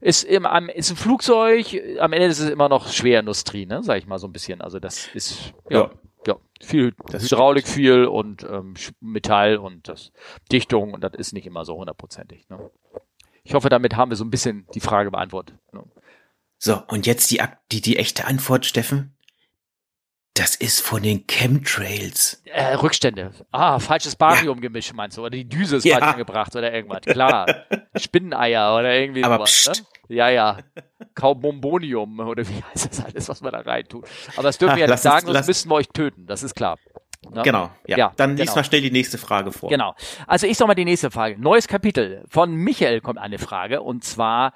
ist, 0.00 0.22
im, 0.22 0.46
ist 0.76 0.90
ein 0.90 0.96
Flugzeug, 0.96 1.76
am 1.98 2.12
Ende 2.12 2.28
ist 2.28 2.38
es 2.38 2.50
immer 2.50 2.68
noch 2.68 2.86
Schwerindustrie, 2.86 3.66
ne, 3.66 3.82
sag 3.82 3.98
ich 3.98 4.06
mal 4.06 4.20
so 4.20 4.28
ein 4.28 4.32
bisschen. 4.32 4.60
Also 4.60 4.78
das 4.78 5.08
ist 5.14 5.54
ja, 5.68 5.80
ja, 5.80 5.90
ja 6.28 6.36
viel 6.60 6.94
das 7.10 7.24
Hydraulik 7.24 7.66
viel 7.66 8.04
und 8.06 8.44
ähm, 8.44 8.74
Metall 9.00 9.56
und 9.56 9.88
das 9.88 10.12
Dichtung 10.52 10.94
und 10.94 11.02
das 11.02 11.14
ist 11.14 11.32
nicht 11.32 11.46
immer 11.46 11.64
so 11.64 11.76
hundertprozentig. 11.76 12.48
Ne. 12.48 12.70
Ich 13.42 13.54
hoffe, 13.54 13.68
damit 13.68 13.96
haben 13.96 14.10
wir 14.10 14.16
so 14.16 14.24
ein 14.24 14.30
bisschen 14.30 14.66
die 14.74 14.80
Frage 14.80 15.10
beantwortet. 15.10 15.56
Ne. 15.72 15.84
So, 16.58 16.82
und 16.88 17.06
jetzt 17.06 17.30
die, 17.30 17.40
die, 17.72 17.80
die 17.80 17.96
echte 17.96 18.26
Antwort, 18.26 18.66
Steffen? 18.66 19.14
Das 20.34 20.54
ist 20.54 20.80
von 20.80 21.02
den 21.02 21.26
Chemtrails. 21.26 22.42
Äh, 22.44 22.74
Rückstände. 22.74 23.32
Ah, 23.50 23.80
falsches 23.80 24.14
Bariumgemisch 24.14 24.92
meinst 24.92 25.16
du? 25.16 25.22
Oder 25.22 25.30
die 25.30 25.48
Düse 25.48 25.76
ist 25.76 25.84
ja. 25.84 25.98
falsch 25.98 26.12
angebracht 26.12 26.54
oder 26.54 26.72
irgendwas. 26.72 27.00
Klar. 27.02 27.46
Spinneneier 27.96 28.76
oder 28.76 28.94
irgendwie 28.94 29.24
Aber 29.24 29.46
sowas. 29.46 29.80
Ne? 29.80 29.86
Ja, 30.08 30.28
ja. 30.28 30.58
Kaubombonium 31.14 32.20
oder 32.20 32.46
wie 32.48 32.62
heißt 32.70 32.90
das 32.90 33.04
alles, 33.04 33.28
was 33.28 33.40
man 33.40 33.52
da 33.52 33.60
reintut. 33.60 34.06
Aber 34.34 34.44
das 34.44 34.58
dürfen 34.58 34.76
wir 34.76 34.86
ja 34.86 34.90
nicht 34.90 35.02
sagen, 35.02 35.26
sonst 35.26 35.46
müssten 35.46 35.70
wir 35.70 35.74
euch 35.76 35.88
töten. 35.88 36.26
Das 36.26 36.42
ist 36.42 36.54
klar. 36.54 36.78
Ne? 37.30 37.42
Genau, 37.42 37.70
ja. 37.86 37.98
ja 37.98 38.12
Dann 38.16 38.36
genau. 38.36 38.54
mal 38.54 38.64
schnell 38.64 38.80
die 38.80 38.90
nächste 38.90 39.18
Frage 39.18 39.52
vor. 39.52 39.68
Genau. 39.68 39.94
Also 40.26 40.46
ich 40.46 40.56
sag 40.56 40.66
mal 40.68 40.74
die 40.74 40.84
nächste 40.84 41.10
Frage. 41.10 41.40
Neues 41.40 41.68
Kapitel. 41.68 42.24
Von 42.28 42.54
Michael 42.54 43.00
kommt 43.00 43.18
eine 43.18 43.38
Frage 43.38 43.82
und 43.82 44.04
zwar, 44.04 44.52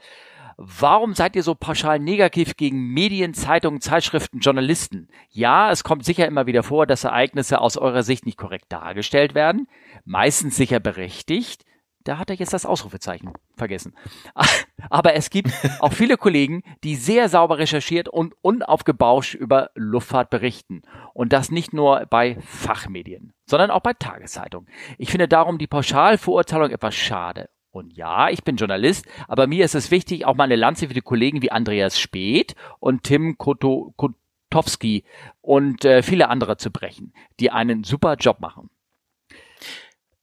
Warum 0.57 1.15
seid 1.15 1.35
ihr 1.35 1.43
so 1.43 1.55
pauschal 1.55 1.99
negativ 1.99 2.57
gegen 2.57 2.93
Medien, 2.93 3.35
Zeitungen, 3.35 3.81
Zeitschriften, 3.81 4.41
Journalisten? 4.41 5.09
Ja, 5.31 5.71
es 5.71 5.83
kommt 5.83 6.05
sicher 6.05 6.27
immer 6.27 6.47
wieder 6.47 6.63
vor, 6.63 6.87
dass 6.87 7.05
Ereignisse 7.05 7.61
aus 7.61 7.77
eurer 7.77 8.03
Sicht 8.03 8.27
nicht 8.27 8.39
korrekt 8.39 8.67
dargestellt 8.69 9.35
werden, 9.35 9.67
meistens 10.05 10.57
sicher 10.57 10.79
berechtigt. 10.79 11.65
Da 12.05 12.19
hat 12.19 12.31
er 12.31 12.37
jetzt 12.37 12.53
das 12.53 12.67
Ausrufezeichen 12.67 13.33
vergessen. 13.57 13.95
Aber 14.91 15.15
es 15.15 15.31
gibt 15.31 15.53
auch 15.81 15.93
viele 15.93 16.17
Kollegen, 16.17 16.63
die 16.85 16.97
sehr 16.97 17.29
sauber 17.29 17.59
recherchiert 17.59 18.09
und 18.09 18.35
unaufgebauscht 18.43 19.35
über 19.35 19.71
Luftfahrt 19.75 20.31
berichten. 20.31 20.83
Und 21.15 21.33
das 21.33 21.51
nicht 21.51 21.73
nur 21.73 22.07
bei 22.07 22.37
Fachmedien, 22.41 23.33
sondern 23.47 23.71
auch 23.71 23.81
bei 23.81 23.93
Tageszeitungen. 23.93 24.69
Ich 24.99 25.11
finde 25.11 25.29
darum 25.29 25.59
die 25.59 25.67
Pauschalverurteilung 25.67 26.71
etwas 26.71 26.95
schade. 26.95 27.49
Und 27.71 27.95
ja, 27.95 28.29
ich 28.29 28.45
bin 28.45 28.57
Journalist, 28.57 29.07
aber 29.29 29.47
mir 29.47 29.65
ist 29.65 29.75
es 29.75 29.91
wichtig, 29.91 30.27
auch 30.27 30.35
mal 30.35 30.45
eine 30.45 30.57
Lanze 30.57 30.89
für 30.89 30.95
die 30.95 31.01
Kollegen 31.01 31.41
wie 31.41 31.51
Andreas 31.51 31.99
Speth 31.99 32.55
und 32.81 33.03
Tim 33.03 33.39
Koto, 33.39 33.95
Kotowski 33.97 35.05
und 35.41 35.87
äh, 35.87 36.03
viele 36.03 36.29
andere 36.29 36.59
zu 36.59 36.71
brechen, 36.71 37.15
die 37.41 37.51
einen 37.51 37.83
super 37.83 38.17
Job 38.17 38.41
machen. 38.41 38.69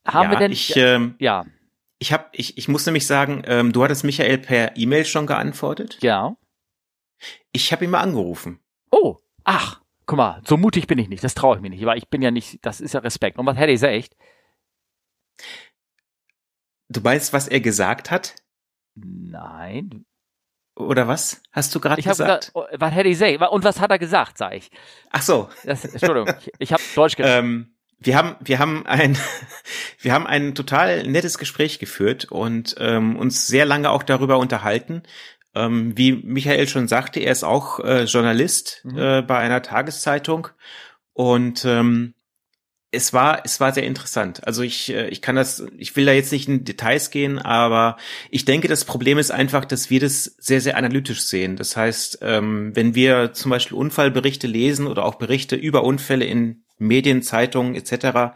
Haben 0.05 0.25
ja, 0.25 0.31
wir 0.31 0.37
denn? 0.37 0.51
Ich, 0.51 0.75
ähm, 0.75 1.15
ja. 1.17 1.45
Ich 1.99 2.13
habe, 2.13 2.25
ich, 2.31 2.57
ich 2.57 2.67
muss 2.67 2.85
nämlich 2.85 3.05
sagen, 3.05 3.43
ähm, 3.45 3.73
du 3.73 3.83
hattest 3.83 4.05
Michael 4.05 4.37
per 4.37 4.77
E-Mail 4.77 5.05
schon 5.05 5.27
geantwortet. 5.27 5.97
Ja. 6.01 6.37
Ich 7.51 7.71
habe 7.73 7.83
ihn 7.83 7.91
mal 7.91 7.99
angerufen. 7.99 8.59
Oh, 8.89 9.17
ach, 9.43 9.81
guck 10.05 10.17
mal, 10.17 10.41
so 10.47 10.55
mutig 10.55 10.87
bin 10.87 10.97
ich 10.97 11.09
nicht. 11.09 11.23
Das 11.23 11.35
traue 11.35 11.57
ich 11.57 11.61
mir 11.61 11.69
nicht, 11.69 11.85
weil 11.85 11.97
ich 11.97 12.07
bin 12.07 12.21
ja 12.21 12.31
nicht. 12.31 12.65
Das 12.65 12.79
ist 12.79 12.93
ja 12.93 13.01
Respekt. 13.01 13.37
Und 13.37 13.45
was 13.45 13.57
hätte 13.57 13.73
ich 13.73 13.83
echt? 13.83 14.15
Du 16.87 17.03
weißt, 17.03 17.33
was 17.33 17.47
er 17.49 17.59
gesagt 17.59 18.11
hat? 18.11 18.35
Nein. 18.95 20.05
Oder 20.75 21.09
was? 21.09 21.41
Hast 21.51 21.75
du 21.75 21.81
gerade 21.81 22.01
gesagt? 22.01 22.51
Grad, 22.51 22.51
oh, 22.53 22.65
was 22.79 22.93
hätte 22.93 23.09
ich 23.09 23.17
sagen? 23.17 23.43
Und 23.43 23.65
was 23.65 23.81
hat 23.81 23.91
er 23.91 23.99
gesagt, 23.99 24.37
sag 24.37 24.53
ich. 24.55 24.71
Ach 25.11 25.21
so. 25.21 25.49
Das, 25.65 25.83
Entschuldigung, 25.83 26.33
ich, 26.39 26.51
ich 26.57 26.73
habe 26.73 26.81
Deutsch 26.95 27.15
gelernt. 27.17 27.45
Ähm, 27.45 27.75
wir 27.99 28.15
haben, 28.15 28.35
wir 28.39 28.59
haben 28.59 28.85
ein, 28.85 29.17
wir 29.99 30.13
haben 30.13 30.27
ein 30.27 30.55
total 30.55 31.03
nettes 31.03 31.37
Gespräch 31.37 31.79
geführt 31.79 32.25
und 32.25 32.75
ähm, 32.79 33.15
uns 33.15 33.47
sehr 33.47 33.65
lange 33.65 33.89
auch 33.89 34.03
darüber 34.03 34.37
unterhalten. 34.37 35.03
Ähm, 35.55 35.97
wie 35.97 36.13
Michael 36.13 36.67
schon 36.67 36.87
sagte, 36.87 37.19
er 37.19 37.31
ist 37.31 37.43
auch 37.43 37.79
äh, 37.79 38.03
Journalist 38.03 38.81
mhm. 38.83 38.97
äh, 38.97 39.21
bei 39.21 39.37
einer 39.37 39.61
Tageszeitung 39.61 40.47
und 41.13 41.65
ähm, 41.65 42.13
es 42.91 43.13
war, 43.13 43.41
es 43.45 43.59
war 43.59 43.71
sehr 43.71 43.83
interessant. 43.83 44.45
Also 44.47 44.63
ich, 44.63 44.89
äh, 44.91 45.09
ich 45.09 45.21
kann 45.21 45.35
das, 45.35 45.63
ich 45.77 45.95
will 45.95 46.05
da 46.05 46.11
jetzt 46.11 46.31
nicht 46.31 46.47
in 46.47 46.65
Details 46.65 47.11
gehen, 47.11 47.37
aber 47.39 47.97
ich 48.31 48.45
denke, 48.45 48.67
das 48.67 48.85
Problem 48.85 49.17
ist 49.17 49.31
einfach, 49.31 49.65
dass 49.65 49.89
wir 49.89 49.99
das 49.99 50.23
sehr, 50.23 50.61
sehr 50.61 50.77
analytisch 50.77 51.21
sehen. 51.21 51.55
Das 51.55 51.75
heißt, 51.75 52.19
ähm, 52.21 52.75
wenn 52.75 52.95
wir 52.95 53.33
zum 53.33 53.51
Beispiel 53.51 53.77
Unfallberichte 53.77 54.47
lesen 54.47 54.87
oder 54.87 55.05
auch 55.05 55.15
Berichte 55.15 55.55
über 55.55 55.83
Unfälle 55.83 56.25
in 56.25 56.63
Medien, 56.79 57.21
Zeitungen 57.21 57.75
etc., 57.75 58.35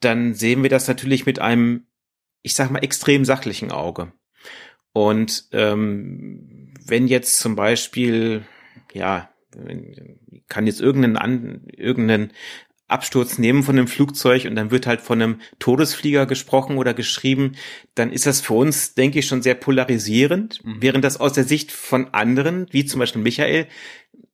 dann 0.00 0.34
sehen 0.34 0.62
wir 0.62 0.70
das 0.70 0.88
natürlich 0.88 1.26
mit 1.26 1.38
einem, 1.38 1.86
ich 2.42 2.54
sag 2.54 2.70
mal, 2.70 2.80
extrem 2.80 3.24
sachlichen 3.24 3.72
Auge. 3.72 4.12
Und 4.92 5.48
ähm, 5.52 6.72
wenn 6.86 7.08
jetzt 7.08 7.38
zum 7.38 7.56
Beispiel, 7.56 8.44
ja, 8.92 9.30
kann 10.48 10.66
jetzt 10.66 10.80
irgendeinen, 10.80 11.66
irgendeinen 11.68 12.32
Absturz 12.86 13.38
nehmen 13.38 13.62
von 13.62 13.78
einem 13.78 13.88
Flugzeug 13.88 14.44
und 14.44 14.56
dann 14.56 14.70
wird 14.70 14.86
halt 14.86 15.00
von 15.00 15.20
einem 15.20 15.40
Todesflieger 15.58 16.26
gesprochen 16.26 16.76
oder 16.76 16.92
geschrieben, 16.92 17.52
dann 17.94 18.12
ist 18.12 18.26
das 18.26 18.40
für 18.40 18.54
uns, 18.54 18.94
denke 18.94 19.18
ich, 19.18 19.26
schon 19.26 19.42
sehr 19.42 19.54
polarisierend, 19.54 20.64
mhm. 20.64 20.76
während 20.80 21.04
das 21.04 21.18
aus 21.18 21.32
der 21.32 21.44
Sicht 21.44 21.72
von 21.72 22.12
anderen, 22.12 22.66
wie 22.70 22.84
zum 22.84 23.00
Beispiel 23.00 23.22
Michael, 23.22 23.66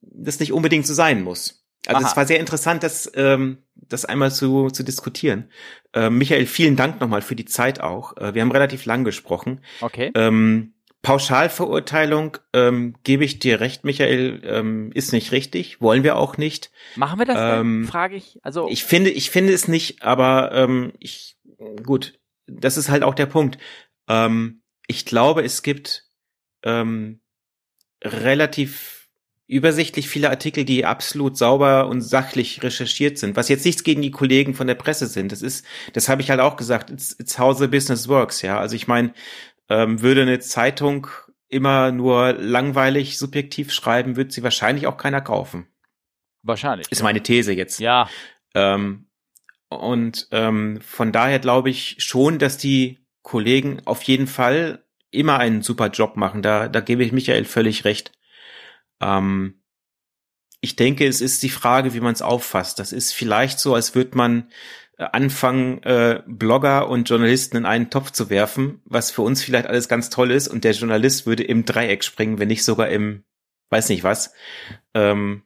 das 0.03 0.41
nicht 0.41 0.53
unbedingt 0.53 0.87
so 0.87 0.95
sein 0.95 1.23
muss. 1.23 1.60
Also 1.87 2.03
Aha. 2.03 2.11
es 2.11 2.17
war 2.17 2.27
sehr 2.27 2.41
interessant, 2.41 2.83
das, 2.83 3.11
ähm, 3.15 3.59
das 3.75 4.05
einmal 4.05 4.31
zu, 4.31 4.69
zu 4.69 4.83
diskutieren. 4.83 5.51
Äh, 5.95 6.11
Michael, 6.11 6.47
vielen 6.47 6.77
Dank 6.77 7.01
nochmal 7.01 7.23
für 7.23 7.37
die 7.37 7.47
Zeit 7.47 7.81
auch. 7.81 8.17
Äh, 8.17 8.35
wir 8.35 8.43
haben 8.43 8.53
relativ 8.53 8.85
lang 8.85 9.05
gesprochen. 9.05 9.61
Okay. 9.81 10.11
Ähm, 10.15 10.75
Pauschalverurteilung, 11.03 12.37
ähm, 12.53 12.95
gebe 13.05 13.25
ich 13.25 13.39
dir 13.39 13.61
recht, 13.61 13.85
Michael, 13.85 14.43
ähm, 14.45 14.91
ist 14.93 15.13
nicht 15.13 15.33
richtig, 15.33 15.81
wollen 15.81 16.05
wir 16.05 16.17
auch 16.17 16.37
nicht. 16.37 16.71
Machen 16.95 17.19
wir 17.19 17.25
das 17.25 17.39
ähm, 17.39 17.87
frage 17.87 18.17
ich. 18.17 18.39
Also 18.43 18.69
ich 18.69 18.85
finde, 18.85 19.09
ich 19.09 19.31
finde 19.31 19.55
es 19.55 19.67
nicht, 19.67 20.03
aber 20.03 20.53
ähm, 20.53 20.93
ich 20.99 21.39
gut, 21.83 22.19
das 22.47 22.77
ist 22.77 22.91
halt 22.91 23.03
auch 23.03 23.15
der 23.15 23.27
Punkt. 23.27 23.57
Ähm, 24.09 24.63
ich 24.87 25.07
glaube, 25.07 25.43
es 25.43 25.63
gibt 25.63 26.07
ähm, 26.65 27.21
relativ 28.03 29.00
übersichtlich 29.51 30.09
viele 30.09 30.31
Artikel, 30.31 30.65
die 30.65 30.87
absolut 30.87 31.37
sauber 31.37 31.89
und 31.89 32.03
sachlich 32.03 32.63
recherchiert 32.63 33.19
sind, 33.19 33.35
was 33.35 33.49
jetzt 33.49 33.67
nichts 33.67 33.83
gegen 33.83 34.01
die 34.01 34.13
Kollegen 34.13 34.55
von 34.55 34.69
der 34.69 34.77
Presse 34.77 35.09
sind. 35.09 35.33
Das 35.33 35.43
ist, 35.43 35.67
das 35.93 36.09
habe 36.09 36.23
ich 36.23 36.31
halt 36.31 36.39
auch 36.39 36.57
gesagt, 36.57 36.91
it's, 36.91 37.17
it's 37.19 37.37
how 37.37 37.57
the 37.57 37.67
business 37.67 38.09
works, 38.09 38.43
ja. 38.43 38.61
Also 38.61 38.77
ich 38.77 38.87
meine, 38.87 39.13
ähm, 39.69 40.03
würde 40.03 40.23
eine 40.23 40.39
Zeitung 40.39 41.09
immer 41.49 41.91
nur 41.91 42.33
langweilig 42.35 43.19
subjektiv 43.19 43.73
schreiben, 43.73 44.15
wird 44.15 44.31
sie 44.31 44.45
wahrscheinlich 44.45 44.87
auch 44.87 44.97
keiner 44.97 45.21
kaufen. 45.21 45.67
Wahrscheinlich. 46.43 46.91
Ist 46.91 47.03
meine 47.03 47.23
These 47.23 47.53
jetzt. 47.53 47.81
Ja. 47.81 48.09
Ähm, 48.55 49.07
und 49.69 50.29
ähm, 50.31 50.81
von 50.81 51.11
daher 51.11 51.41
glaube 51.41 51.71
ich 51.71 51.97
schon, 51.99 52.39
dass 52.39 52.57
die 52.57 52.99
Kollegen 53.23 53.83
auf 53.85 54.03
jeden 54.05 54.29
Fall 54.29 54.85
immer 55.11 55.39
einen 55.39 55.63
super 55.63 55.89
Job 55.89 56.17
machen. 56.17 56.41
Da, 56.41 56.69
da 56.69 56.81
gebe 56.81 57.03
ich 57.03 57.11
Michael 57.11 57.45
völlig 57.45 57.85
recht. 57.85 58.13
Ähm, 59.01 59.63
ich 60.61 60.77
denke, 60.77 61.07
es 61.07 61.21
ist 61.21 61.43
die 61.43 61.49
Frage, 61.49 61.95
wie 61.95 62.01
man 62.01 62.13
es 62.13 62.23
auffasst. 62.23 62.79
Das 62.79 62.93
ist 62.93 63.13
vielleicht 63.13 63.59
so, 63.59 63.75
als 63.75 63.95
würde 63.95 64.17
man 64.17 64.51
äh, 64.99 65.05
anfangen, 65.13 65.83
äh, 65.83 66.23
Blogger 66.27 66.89
und 66.89 67.09
Journalisten 67.09 67.57
in 67.57 67.67
einen 67.67 67.89
Topf 67.89 68.11
zu 68.11 68.29
werfen, 68.29 68.83
was 68.85 69.11
für 69.11 69.23
uns 69.23 69.43
vielleicht 69.43 69.67
alles 69.67 69.89
ganz 69.89 70.11
toll 70.11 70.31
ist 70.31 70.49
und 70.49 70.65
der 70.65 70.73
Journalist 70.73 71.27
würde 71.27 71.43
im 71.43 71.65
Dreieck 71.65 72.05
springen, 72.05 72.39
wenn 72.39 72.49
nicht 72.49 72.65
sogar 72.65 72.89
im, 72.89 73.25
weiß 73.71 73.89
nicht 73.89 74.05
was. 74.05 74.35
Ähm, 74.93 75.43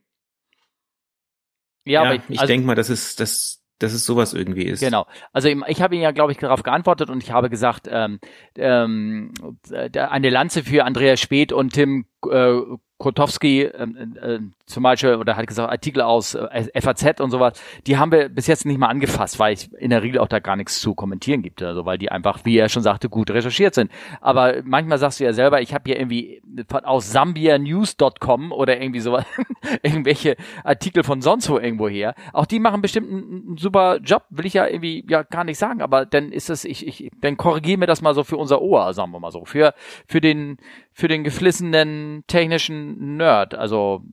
ja, 1.85 2.03
ja, 2.03 2.09
aber 2.09 2.15
ich, 2.17 2.23
ich 2.29 2.41
also, 2.41 2.51
denke 2.51 2.67
mal, 2.67 2.75
das 2.75 2.91
ist, 2.91 3.21
das, 3.21 3.63
dass 3.79 3.93
es 3.93 4.05
sowas 4.05 4.33
irgendwie 4.35 4.65
ist. 4.65 4.81
Genau. 4.81 5.07
Also 5.33 5.49
ich 5.49 5.83
habe 5.83 5.95
ihn 5.95 6.01
ja, 6.01 6.11
glaube 6.11 6.33
ich, 6.33 6.39
darauf 6.39 6.63
geantwortet 6.63 7.11
und 7.11 7.23
ich 7.23 7.31
habe 7.31 7.51
gesagt, 7.51 7.89
ähm, 7.91 8.19
ähm, 8.57 9.33
eine 9.71 10.31
Lanze 10.31 10.65
für 10.65 10.85
Andreas 10.85 11.21
Speth 11.21 11.53
und 11.53 11.75
Tim 11.75 12.07
äh, 12.29 12.61
Kotowski 13.05 13.65
ähm, 13.65 14.17
äh, 14.19 14.39
zum 14.65 14.83
Beispiel, 14.83 15.17
oder 15.17 15.37
hat 15.37 15.47
gesagt, 15.47 15.71
Artikel 15.71 16.01
aus 16.01 16.35
äh, 16.35 16.81
FAZ 16.81 17.21
und 17.21 17.31
sowas, 17.31 17.63
die 17.87 17.99
haben 17.99 18.11
wir 18.11 18.31
bis 18.31 18.47
jetzt 18.47 18.65
nicht 18.65 18.79
mal 18.79 18.87
angefasst, 18.87 19.39
weil 19.39 19.53
ich 19.53 19.71
in 19.75 19.91
der 19.91 20.03
Regel 20.03 20.21
auch 20.21 20.27
da 20.27 20.39
gar 20.39 20.57
nichts 20.57 20.81
zu 20.81 20.95
kommentieren 20.95 21.43
gibt, 21.43 21.63
also 21.63 21.85
weil 21.85 21.99
die 21.99 22.11
einfach, 22.11 22.47
wie 22.47 22.57
er 22.57 22.71
schon 22.71 22.83
sagte, 22.83 23.11
gut 23.11 23.31
recherchiert 23.31 23.75
sind. 23.75 23.91
Aber 24.23 24.63
manchmal 24.65 24.97
sagst 24.97 25.21
du 25.21 25.25
ja 25.25 25.35
selber, 25.35 25.61
ich 25.61 25.75
habe 25.75 25.83
hier 25.85 25.99
irgendwie 25.99 26.41
aus 26.71 27.13
sambianews.com 27.13 28.53
oder 28.53 28.81
irgendwie 28.81 29.01
sowas, 29.01 29.27
irgendwelche 29.83 30.37
Artikel 30.65 31.03
von 31.03 31.21
sonst 31.21 31.51
wo 31.51 31.59
irgendwo 31.59 31.91
her. 31.91 32.15
Auch 32.33 32.47
die 32.47 32.59
machen 32.59 32.81
bestimmt 32.81 33.11
einen, 33.11 33.45
einen, 33.49 33.57
super 33.59 33.99
Job, 33.99 34.25
will 34.31 34.47
ich 34.47 34.55
ja 34.55 34.67
irgendwie 34.67 35.05
ja 35.11 35.25
gar 35.25 35.45
nicht 35.45 35.59
sagen, 35.59 35.83
aber 35.83 36.07
dann 36.07 36.33
ist 36.33 36.49
es, 36.49 36.65
ich, 36.65 36.87
ich, 36.87 37.11
dann 37.21 37.37
korrigiere 37.37 37.81
mir 37.81 37.87
das 37.87 38.01
mal 38.01 38.15
so 38.15 38.25
für 38.25 38.39
unser 38.39 38.63
Ohr, 38.63 38.95
sagen 38.95 39.13
wir 39.13 39.21
mal 39.21 39.31
so, 39.31 39.45
für, 39.45 39.75
für 40.07 40.23
den, 40.23 40.57
für 40.97 41.09
den 41.09 41.25
geflissenen 41.25 42.23
technischen 42.29 43.17
Nerd. 43.17 43.57
Also 43.57 44.05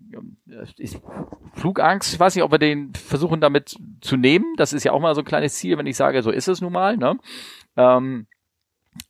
ich, 0.77 0.99
Flugangst, 1.53 2.11
ich 2.11 2.19
weiß 2.19 2.35
nicht, 2.35 2.43
ob 2.43 2.51
wir 2.51 2.57
den 2.57 2.93
versuchen 2.95 3.39
damit 3.39 3.77
zu 4.01 4.17
nehmen. 4.17 4.55
Das 4.57 4.73
ist 4.73 4.83
ja 4.83 4.91
auch 4.91 4.99
mal 4.99 5.13
so 5.13 5.21
ein 5.21 5.25
kleines 5.25 5.53
Ziel, 5.55 5.77
wenn 5.77 5.85
ich 5.85 5.95
sage, 5.95 6.23
so 6.23 6.31
ist 6.31 6.47
es 6.47 6.59
nun 6.59 6.73
mal. 6.73 6.97
Ne? 6.97 7.17
Ähm, 7.77 8.25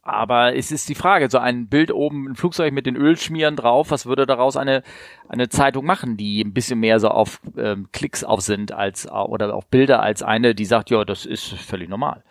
aber 0.02 0.54
es 0.54 0.72
ist 0.72 0.90
die 0.90 0.96
Frage, 0.96 1.30
so 1.30 1.38
ein 1.38 1.70
Bild 1.70 1.92
oben, 1.94 2.28
ein 2.28 2.36
Flugzeug 2.36 2.74
mit 2.74 2.86
den 2.86 2.98
Ölschmieren 2.98 3.56
drauf, 3.56 3.90
was 3.90 4.06
würde 4.06 4.26
daraus 4.26 4.58
eine, 4.58 4.84
eine 5.30 5.48
Zeitung 5.48 5.86
machen, 5.86 6.18
die 6.18 6.42
ein 6.42 6.54
bisschen 6.54 6.80
mehr 6.80 7.00
so 7.00 7.08
auf 7.08 7.40
ähm, 7.58 7.88
Klicks 7.94 8.26
auf 8.26 8.42
sind 8.42 8.74
als 8.74 9.10
oder 9.10 9.56
auf 9.56 9.68
Bilder 9.68 10.04
als 10.04 10.24
eine, 10.24 10.54
die 10.56 10.66
sagt, 10.66 10.90
ja, 10.90 11.06
das 11.06 11.26
ist 11.26 11.54
völlig 11.54 11.88
normal. 11.88 12.22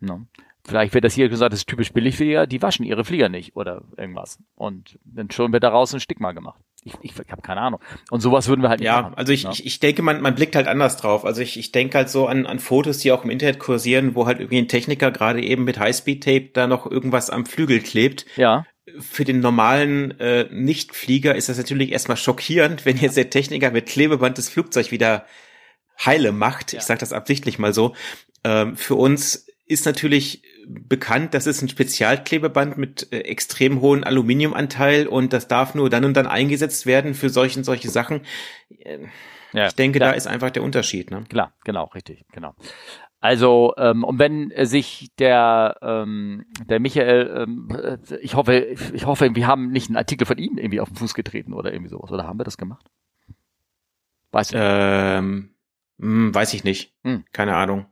Ne? 0.00 0.26
Vielleicht 0.66 0.94
wird 0.94 1.04
das 1.04 1.14
hier 1.14 1.28
gesagt, 1.28 1.52
das 1.52 1.60
ist 1.60 1.68
typisch 1.68 1.92
Billigflieger, 1.92 2.46
die 2.46 2.60
waschen 2.60 2.84
ihre 2.84 3.04
Flieger 3.04 3.28
nicht 3.28 3.54
oder 3.54 3.82
irgendwas. 3.96 4.38
Und 4.56 4.98
dann 5.04 5.30
schon 5.30 5.52
wird 5.52 5.62
daraus 5.62 5.94
ein 5.94 6.00
Stigma 6.00 6.32
gemacht. 6.32 6.60
Ich, 6.82 6.94
ich, 7.02 7.12
habe 7.30 7.42
keine 7.42 7.60
Ahnung. 7.60 7.80
Und 8.10 8.20
sowas 8.20 8.48
würden 8.48 8.62
wir 8.62 8.68
halt 8.68 8.80
nicht 8.80 8.86
ja, 8.86 9.02
machen. 9.02 9.14
Also 9.16 9.32
ich, 9.32 9.42
ja, 9.42 9.48
also 9.48 9.60
ich, 9.60 9.66
ich 9.66 9.80
denke, 9.80 10.02
man, 10.02 10.20
man 10.20 10.34
blickt 10.34 10.54
halt 10.54 10.68
anders 10.68 10.96
drauf. 10.96 11.24
Also 11.24 11.40
ich, 11.40 11.58
ich 11.58 11.72
denke 11.72 11.98
halt 11.98 12.10
so 12.10 12.26
an, 12.26 12.46
an 12.46 12.58
Fotos, 12.58 12.98
die 12.98 13.10
auch 13.12 13.24
im 13.24 13.30
Internet 13.30 13.58
kursieren, 13.58 14.14
wo 14.14 14.26
halt 14.26 14.38
irgendwie 14.38 14.58
ein 14.58 14.68
Techniker 14.68 15.10
gerade 15.10 15.42
eben 15.42 15.64
mit 15.64 15.78
Highspeed-Tape 15.78 16.50
da 16.52 16.66
noch 16.66 16.88
irgendwas 16.88 17.30
am 17.30 17.44
Flügel 17.44 17.80
klebt. 17.80 18.26
Ja. 18.36 18.66
Für 19.00 19.24
den 19.24 19.40
normalen 19.40 20.18
äh, 20.20 20.46
Nichtflieger 20.52 21.34
ist 21.34 21.48
das 21.48 21.58
natürlich 21.58 21.90
erstmal 21.90 22.16
schockierend, 22.16 22.86
wenn 22.86 22.96
jetzt 22.96 23.16
der 23.16 23.30
Techniker 23.30 23.72
mit 23.72 23.86
Klebeband 23.86 24.38
das 24.38 24.48
Flugzeug 24.48 24.92
wieder 24.92 25.26
heile 26.04 26.30
macht. 26.30 26.72
Ja. 26.72 26.78
Ich 26.78 26.84
sage 26.84 27.00
das 27.00 27.12
absichtlich 27.12 27.58
mal 27.58 27.74
so. 27.74 27.94
Ähm, 28.44 28.76
für 28.76 28.94
uns 28.94 29.46
ist 29.66 29.86
natürlich 29.86 30.42
bekannt, 30.66 31.34
das 31.34 31.46
ist 31.46 31.62
ein 31.62 31.68
Spezialklebeband 31.68 32.76
mit 32.76 33.12
äh, 33.12 33.20
extrem 33.20 33.80
hohem 33.80 34.04
Aluminiumanteil 34.04 35.06
und 35.06 35.32
das 35.32 35.48
darf 35.48 35.74
nur 35.74 35.90
dann 35.90 36.04
und 36.04 36.16
dann 36.16 36.26
eingesetzt 36.26 36.86
werden 36.86 37.14
für 37.14 37.30
solche 37.30 37.62
solche 37.62 37.88
Sachen. 37.88 38.22
Äh, 38.80 38.98
ja, 39.52 39.68
ich 39.68 39.74
denke, 39.74 39.98
klar. 39.98 40.10
da 40.10 40.16
ist 40.16 40.26
einfach 40.26 40.50
der 40.50 40.62
Unterschied. 40.62 41.10
Ne? 41.10 41.24
Klar, 41.28 41.54
genau, 41.64 41.84
richtig, 41.94 42.24
genau. 42.32 42.54
Also, 43.20 43.74
ähm, 43.78 44.04
und 44.04 44.18
wenn 44.18 44.52
sich 44.66 45.10
der, 45.18 45.78
ähm, 45.80 46.44
der 46.68 46.80
Michael, 46.80 47.44
ähm, 47.44 47.68
äh, 47.70 48.16
ich 48.20 48.34
hoffe, 48.34 48.54
ich 48.92 49.06
hoffe, 49.06 49.34
wir 49.34 49.46
haben 49.46 49.70
nicht 49.70 49.88
einen 49.88 49.96
Artikel 49.96 50.26
von 50.26 50.38
ihm 50.38 50.58
irgendwie 50.58 50.80
auf 50.80 50.88
den 50.88 50.96
Fuß 50.96 51.14
getreten 51.14 51.54
oder 51.54 51.72
irgendwie 51.72 51.90
sowas, 51.90 52.12
oder 52.12 52.26
haben 52.26 52.38
wir 52.38 52.44
das 52.44 52.58
gemacht? 52.58 52.90
Weißt 54.32 54.52
du? 54.52 54.58
Ähm, 54.60 55.54
mh, 55.96 56.06
hm, 56.06 56.34
weiß 56.34 56.52
ich 56.54 56.64
nicht. 56.64 56.94
Hm. 57.04 57.24
Keine 57.32 57.56
Ahnung. 57.56 57.86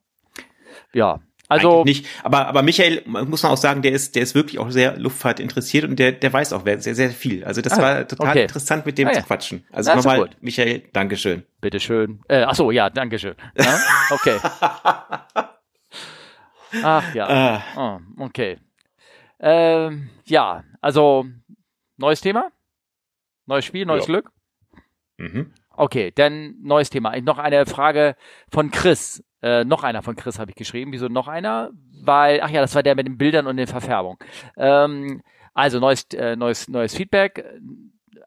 Ja, 0.93 1.21
also 1.49 1.81
Eigentlich 1.81 2.03
nicht, 2.03 2.25
aber 2.25 2.47
aber 2.47 2.63
Michael 2.63 3.03
muss 3.07 3.43
man 3.43 3.53
auch 3.53 3.59
sagen, 3.59 3.83
der 3.83 3.93
ist 3.93 4.15
der 4.15 4.23
ist 4.23 4.35
wirklich 4.35 4.59
auch 4.59 4.71
sehr 4.71 4.97
Luftfahrt 4.97 5.41
interessiert 5.41 5.85
und 5.85 5.99
der 5.99 6.13
der 6.13 6.33
weiß 6.33 6.55
auch 6.55 6.65
sehr 6.65 6.95
sehr 6.95 7.11
viel. 7.11 7.45
Also 7.45 7.61
das 7.61 7.75
ah, 7.75 7.83
war 7.83 8.09
total 8.09 8.31
okay. 8.31 8.43
interessant 8.43 8.87
mit 8.87 8.97
dem 8.97 9.09
ah, 9.09 9.13
ja. 9.13 9.21
zu 9.21 9.27
quatschen. 9.27 9.65
Also 9.71 9.95
nochmal 9.95 10.31
Michael, 10.41 10.85
Dankeschön. 10.93 11.43
Bitteschön. 11.61 12.21
Äh, 12.29 12.45
ach 12.45 12.55
so, 12.55 12.71
ja, 12.71 12.89
Dankeschön. 12.89 13.35
Ja? 13.59 13.79
Okay. 14.11 14.39
ach 16.83 17.15
ja. 17.15 17.63
Oh, 17.77 17.99
okay. 18.25 18.59
Ähm, 19.41 20.09
ja, 20.25 20.65
also 20.81 21.27
neues 21.99 22.23
Thema, 22.23 22.51
neues 23.45 23.67
Spiel, 23.67 23.85
neues 23.85 24.07
ja. 24.07 24.15
Glück. 24.15 24.31
Mhm. 25.19 25.53
Okay, 25.77 26.13
dann 26.15 26.55
neues 26.63 26.91
Thema. 26.91 27.21
Noch 27.21 27.39
eine 27.39 27.67
Frage 27.67 28.17
von 28.51 28.71
Chris. 28.71 29.23
Äh, 29.45 29.67
noch 29.67 29.83
einer 29.85 30.01
von 30.01 30.17
Chris 30.17 30.39
habe 30.39 30.53
ich 30.53 30.57
geschrieben. 30.57 30.91
Wieso 30.93 31.09
noch 31.09 31.29
einer? 31.29 31.71
Weil, 32.03 32.41
ach 32.41 32.49
ja, 32.49 32.63
das 32.63 32.75
war 32.75 32.83
der 32.83 32.95
mit 32.95 33.07
den 33.07 33.19
Bildern 33.19 33.47
und 33.47 33.59
den 33.59 33.67
Verfärbungen. 33.67 34.19
Ähm, 34.57 35.21
also 35.53 35.81
neues, 35.81 36.05
äh, 36.15 36.35
neues, 36.35 36.67
neues 36.69 36.95
Feedback. 36.95 37.45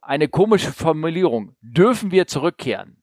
Eine 0.04 0.28
komische 0.28 0.72
Formulierung. 0.72 1.56
Dürfen 1.62 2.12
wir 2.12 2.28
zurückkehren? 2.28 2.98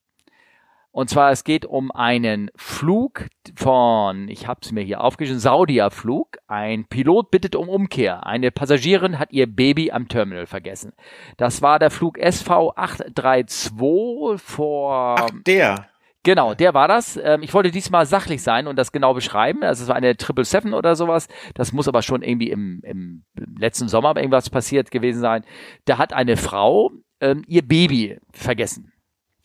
Und 0.93 1.11
zwar, 1.11 1.33
es 1.33 1.43
geht 1.43 1.67
um 1.67 1.91
einen 1.91 2.53
Flug 2.55 3.27
von, 3.57 4.29
ich 4.29 4.47
habe 4.47 4.61
es 4.63 4.71
mir 4.71 4.83
hier 4.85 5.01
aufgeschrieben, 5.01 5.41
Saudia-Flug. 5.41 6.39
Ein 6.47 6.85
Pilot 6.85 7.33
bittet 7.33 7.57
um 7.57 7.69
Umkehr. 7.69 8.25
Eine 8.25 8.53
Passagierin 8.53 9.19
hat 9.19 9.33
ihr 9.33 9.53
Baby 9.53 9.91
am 9.91 10.07
Terminal 10.07 10.47
vergessen. 10.47 10.93
Das 11.37 11.63
war 11.63 11.81
der 11.81 11.91
Flug 11.91 12.17
SV 12.17 12.75
832 12.77 14.41
vor... 14.41 15.17
Ach, 15.19 15.31
der. 15.45 15.89
Genau, 16.25 16.55
der 16.55 16.73
war 16.73 16.89
das. 16.89 17.19
Ähm, 17.23 17.43
ich 17.43 17.53
wollte 17.53 17.71
diesmal 17.71 18.07
sachlich 18.07 18.43
sein 18.43 18.67
und 18.67 18.77
das 18.77 18.93
genau 18.93 19.13
beschreiben. 19.13 19.63
Also 19.63 19.83
es 19.83 19.89
war 19.89 19.95
eine 19.95 20.17
Triple 20.17 20.45
Seven 20.45 20.73
oder 20.73 20.97
sowas. 20.97 21.29
Das 21.53 21.73
muss 21.73 21.87
aber 21.87 22.01
schon 22.01 22.23
irgendwie 22.23 22.51
im, 22.51 22.81
im 22.83 23.25
letzten 23.35 23.89
Sommer 23.89 24.17
irgendwas 24.17 24.49
passiert 24.49 24.91
gewesen 24.91 25.21
sein. 25.21 25.45
Da 25.85 25.99
hat 25.99 26.15
eine 26.15 26.39
Frau 26.39 26.91
ähm, 27.21 27.45
ihr 27.47 27.61
Baby 27.63 28.19
vergessen. 28.33 28.93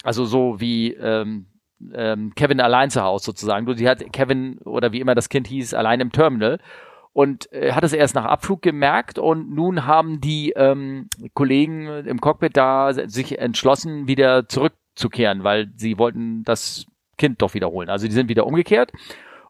Also 0.04 0.24
so 0.24 0.62
wie 0.62 0.94
ähm, 0.94 1.48
ähm, 1.94 2.34
Kevin 2.36 2.62
allein 2.62 2.90
zu 2.90 3.04
Hause 3.04 3.26
sozusagen. 3.26 3.66
Nur 3.66 3.76
sie 3.76 3.90
hat 3.90 4.14
Kevin 4.14 4.60
oder 4.60 4.94
wie 4.94 5.02
immer 5.02 5.16
das 5.16 5.28
Kind 5.28 5.48
hieß 5.48 5.74
allein 5.74 6.00
im 6.00 6.14
Terminal 6.14 6.60
und 7.12 7.52
äh, 7.52 7.74
hat 7.74 7.84
es 7.84 7.92
erst 7.92 8.16
nach 8.16 8.24
Abflug 8.24 8.62
gemerkt 8.62 9.20
und 9.20 9.54
nun 9.54 9.86
haben 9.86 10.22
die 10.22 10.52
ähm, 10.56 11.10
Kollegen 11.34 11.88
im 12.06 12.22
Cockpit 12.22 12.56
da 12.56 12.94
sich 12.94 13.38
entschlossen, 13.38 14.08
wieder 14.08 14.48
zurück 14.48 14.74
zurückzukehren, 15.00 15.44
weil 15.44 15.72
sie 15.76 15.98
wollten 15.98 16.44
das 16.44 16.86
Kind 17.18 17.42
doch 17.42 17.54
wiederholen. 17.54 17.90
Also 17.90 18.08
die 18.08 18.14
sind 18.14 18.30
wieder 18.30 18.46
umgekehrt. 18.46 18.92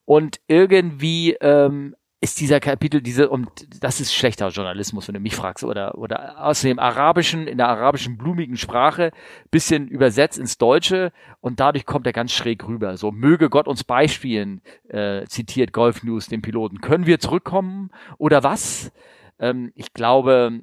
Und 0.06 0.40
irgendwie 0.48 1.34
ähm, 1.42 1.96
ist 2.22 2.40
dieser 2.40 2.60
Kapitel, 2.60 3.02
diese, 3.02 3.30
und 3.30 3.50
das 3.84 4.02
ist 4.02 4.14
schlechter 4.14 4.50
Journalismus, 4.50 5.08
wenn 5.08 5.14
du 5.14 5.20
mich 5.20 5.36
fragst, 5.36 5.64
oder, 5.64 5.98
oder 5.98 6.44
aus 6.44 6.62
dem 6.62 6.80
arabischen, 6.80 7.48
in 7.48 7.58
der 7.58 7.70
arabischen 7.70 8.18
blumigen 8.18 8.58
Sprache, 8.58 9.12
bisschen 9.52 9.88
übersetzt 9.88 10.40
ins 10.40 10.58
Deutsche 10.58 11.12
und 11.42 11.60
dadurch 11.60 11.86
kommt 11.86 12.08
er 12.08 12.14
ganz 12.14 12.32
schräg 12.32 12.68
rüber. 12.68 12.98
So, 12.98 13.12
möge 13.12 13.50
Gott 13.50 13.68
uns 13.68 13.84
beispielen, 13.84 14.62
äh, 14.90 15.26
zitiert 15.28 15.74
Golf 15.74 16.04
News 16.04 16.28
den 16.28 16.42
Piloten. 16.42 16.82
Können 16.82 17.06
wir 17.06 17.20
zurückkommen 17.20 17.92
oder 18.18 18.44
was? 18.44 18.92
Ähm, 19.40 19.72
ich 19.76 19.94
glaube, 19.94 20.62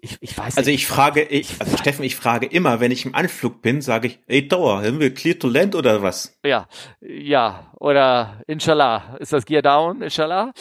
ich, 0.00 0.18
ich 0.20 0.38
weiß 0.38 0.56
also 0.56 0.58
nicht. 0.58 0.58
Also 0.58 0.70
ich 0.70 0.86
frage, 0.86 1.22
ich, 1.22 1.60
also 1.60 1.76
Steffen, 1.76 2.04
ich 2.04 2.16
frage 2.16 2.46
immer, 2.46 2.80
wenn 2.80 2.92
ich 2.92 3.04
im 3.06 3.14
Anflug 3.14 3.60
bin, 3.60 3.82
sage 3.82 4.08
ich, 4.08 4.20
ey 4.26 4.46
Dauer, 4.46 4.82
haben 4.82 5.00
wir 5.00 5.12
Clear 5.12 5.38
to 5.38 5.48
Land 5.48 5.74
oder 5.74 6.02
was? 6.02 6.38
Ja, 6.44 6.68
ja, 7.00 7.72
oder 7.80 8.40
Inshallah, 8.46 9.16
ist 9.18 9.32
das 9.32 9.44
Gear 9.44 9.62
Down, 9.62 10.02
Inshallah? 10.02 10.52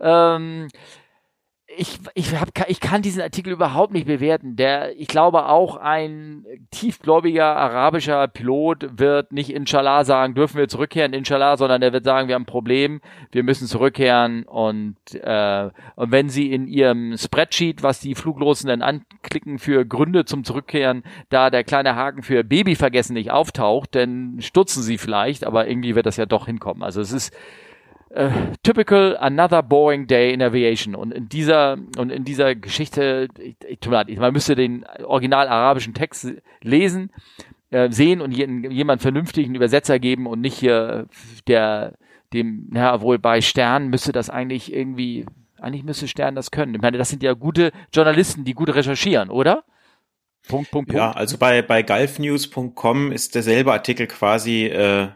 Ähm, 0.00 0.68
ich, 1.76 1.98
ich, 2.14 2.34
hab, 2.38 2.48
ich 2.68 2.80
kann 2.80 3.02
diesen 3.02 3.22
Artikel 3.22 3.52
überhaupt 3.52 3.92
nicht 3.92 4.06
bewerten. 4.06 4.56
Der, 4.56 4.98
ich 4.98 5.08
glaube 5.08 5.46
auch 5.46 5.76
ein 5.76 6.44
tiefgläubiger 6.70 7.56
arabischer 7.56 8.28
Pilot 8.28 8.98
wird 8.98 9.32
nicht 9.32 9.50
Inshallah 9.50 10.04
sagen, 10.04 10.34
dürfen 10.34 10.58
wir 10.58 10.68
zurückkehren, 10.68 11.12
Inshallah, 11.12 11.56
sondern 11.56 11.80
der 11.80 11.92
wird 11.92 12.04
sagen, 12.04 12.28
wir 12.28 12.34
haben 12.34 12.42
ein 12.42 12.46
Problem, 12.46 13.00
wir 13.30 13.42
müssen 13.42 13.66
zurückkehren 13.66 14.44
und, 14.44 14.96
äh, 15.14 15.70
und 15.96 16.10
wenn 16.10 16.28
sie 16.28 16.52
in 16.52 16.66
ihrem 16.66 17.16
Spreadsheet, 17.16 17.82
was 17.82 18.00
die 18.00 18.14
Fluglosen 18.14 18.68
dann 18.68 18.82
anklicken 18.82 19.58
für 19.58 19.84
Gründe 19.84 20.24
zum 20.24 20.44
Zurückkehren, 20.44 21.02
da 21.28 21.50
der 21.50 21.64
kleine 21.64 21.96
Haken 21.96 22.22
für 22.22 22.44
Baby 22.44 22.74
vergessen 22.74 23.14
nicht 23.14 23.30
auftaucht, 23.30 23.94
dann 23.94 24.38
stutzen 24.40 24.82
sie 24.82 24.98
vielleicht, 24.98 25.44
aber 25.44 25.68
irgendwie 25.68 25.94
wird 25.94 26.06
das 26.06 26.16
ja 26.16 26.26
doch 26.26 26.46
hinkommen. 26.46 26.82
Also 26.82 27.00
es 27.00 27.12
ist 27.12 27.32
äh, 28.14 28.30
typical 28.62 29.16
another 29.18 29.62
boring 29.62 30.06
day 30.06 30.32
in 30.32 30.42
aviation. 30.42 30.94
Und 30.94 31.12
in 31.12 31.28
dieser, 31.28 31.78
und 31.96 32.10
in 32.10 32.24
dieser 32.24 32.54
Geschichte, 32.54 33.28
ich, 33.38 33.56
ich, 33.66 34.18
man 34.18 34.32
müsste 34.32 34.54
den 34.54 34.84
original 35.04 35.48
arabischen 35.48 35.94
Text 35.94 36.32
lesen, 36.62 37.10
äh, 37.70 37.90
sehen 37.90 38.20
und 38.20 38.32
jemand 38.32 39.00
vernünftigen 39.00 39.54
Übersetzer 39.54 39.98
geben 39.98 40.26
und 40.26 40.40
nicht 40.40 40.58
hier 40.58 41.06
der, 41.46 41.94
dem, 42.32 42.70
ja, 42.74 43.00
wohl 43.00 43.18
bei 43.18 43.40
Stern 43.40 43.88
müsste 43.88 44.12
das 44.12 44.28
eigentlich 44.28 44.72
irgendwie, 44.72 45.24
eigentlich 45.58 45.84
müsste 45.84 46.06
Stern 46.06 46.34
das 46.34 46.50
können. 46.50 46.74
Ich 46.74 46.82
meine, 46.82 46.98
das 46.98 47.08
sind 47.08 47.22
ja 47.22 47.32
gute 47.32 47.72
Journalisten, 47.92 48.44
die 48.44 48.52
gut 48.52 48.74
recherchieren, 48.74 49.30
oder? 49.30 49.64
Punkt, 50.48 50.70
Punkt, 50.70 50.88
Punkt. 50.88 50.92
Ja, 50.92 51.12
also 51.12 51.38
bei, 51.38 51.62
bei 51.62 51.82
gulfnews.com 51.82 53.12
ist 53.12 53.34
derselbe 53.34 53.72
Artikel 53.72 54.06
quasi 54.06 54.66
äh, 54.66 55.08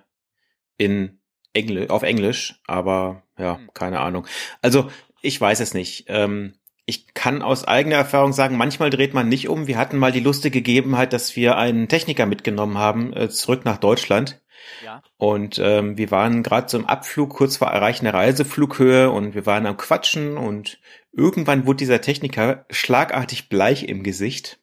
in 0.78 1.15
Engl 1.56 1.88
auf 1.88 2.02
Englisch, 2.02 2.60
aber 2.66 3.22
ja, 3.38 3.56
hm. 3.56 3.70
keine 3.74 4.00
Ahnung. 4.00 4.26
Also 4.62 4.90
ich 5.22 5.40
weiß 5.40 5.60
es 5.60 5.74
nicht. 5.74 6.04
Ähm, 6.08 6.54
ich 6.84 7.14
kann 7.14 7.42
aus 7.42 7.66
eigener 7.66 7.96
Erfahrung 7.96 8.32
sagen, 8.32 8.56
manchmal 8.56 8.90
dreht 8.90 9.12
man 9.12 9.28
nicht 9.28 9.48
um. 9.48 9.66
Wir 9.66 9.76
hatten 9.76 9.98
mal 9.98 10.12
die 10.12 10.20
lustige 10.20 10.62
Gegebenheit, 10.62 11.12
dass 11.12 11.34
wir 11.34 11.56
einen 11.56 11.88
Techniker 11.88 12.26
mitgenommen 12.26 12.78
haben, 12.78 13.12
äh, 13.12 13.28
zurück 13.28 13.64
nach 13.64 13.78
Deutschland. 13.78 14.40
Ja. 14.84 15.02
Und 15.16 15.58
ähm, 15.60 15.98
wir 15.98 16.10
waren 16.10 16.42
gerade 16.42 16.66
zum 16.66 16.86
Abflug, 16.86 17.30
kurz 17.30 17.56
vor 17.56 17.68
Erreichen 17.68 18.04
der 18.04 18.14
Reiseflughöhe 18.14 19.10
und 19.10 19.34
wir 19.34 19.46
waren 19.46 19.66
am 19.66 19.76
Quatschen 19.76 20.36
und 20.36 20.78
irgendwann 21.12 21.66
wurde 21.66 21.78
dieser 21.78 22.00
Techniker 22.00 22.66
schlagartig 22.70 23.48
bleich 23.48 23.88
im 23.88 24.02
Gesicht 24.02 24.60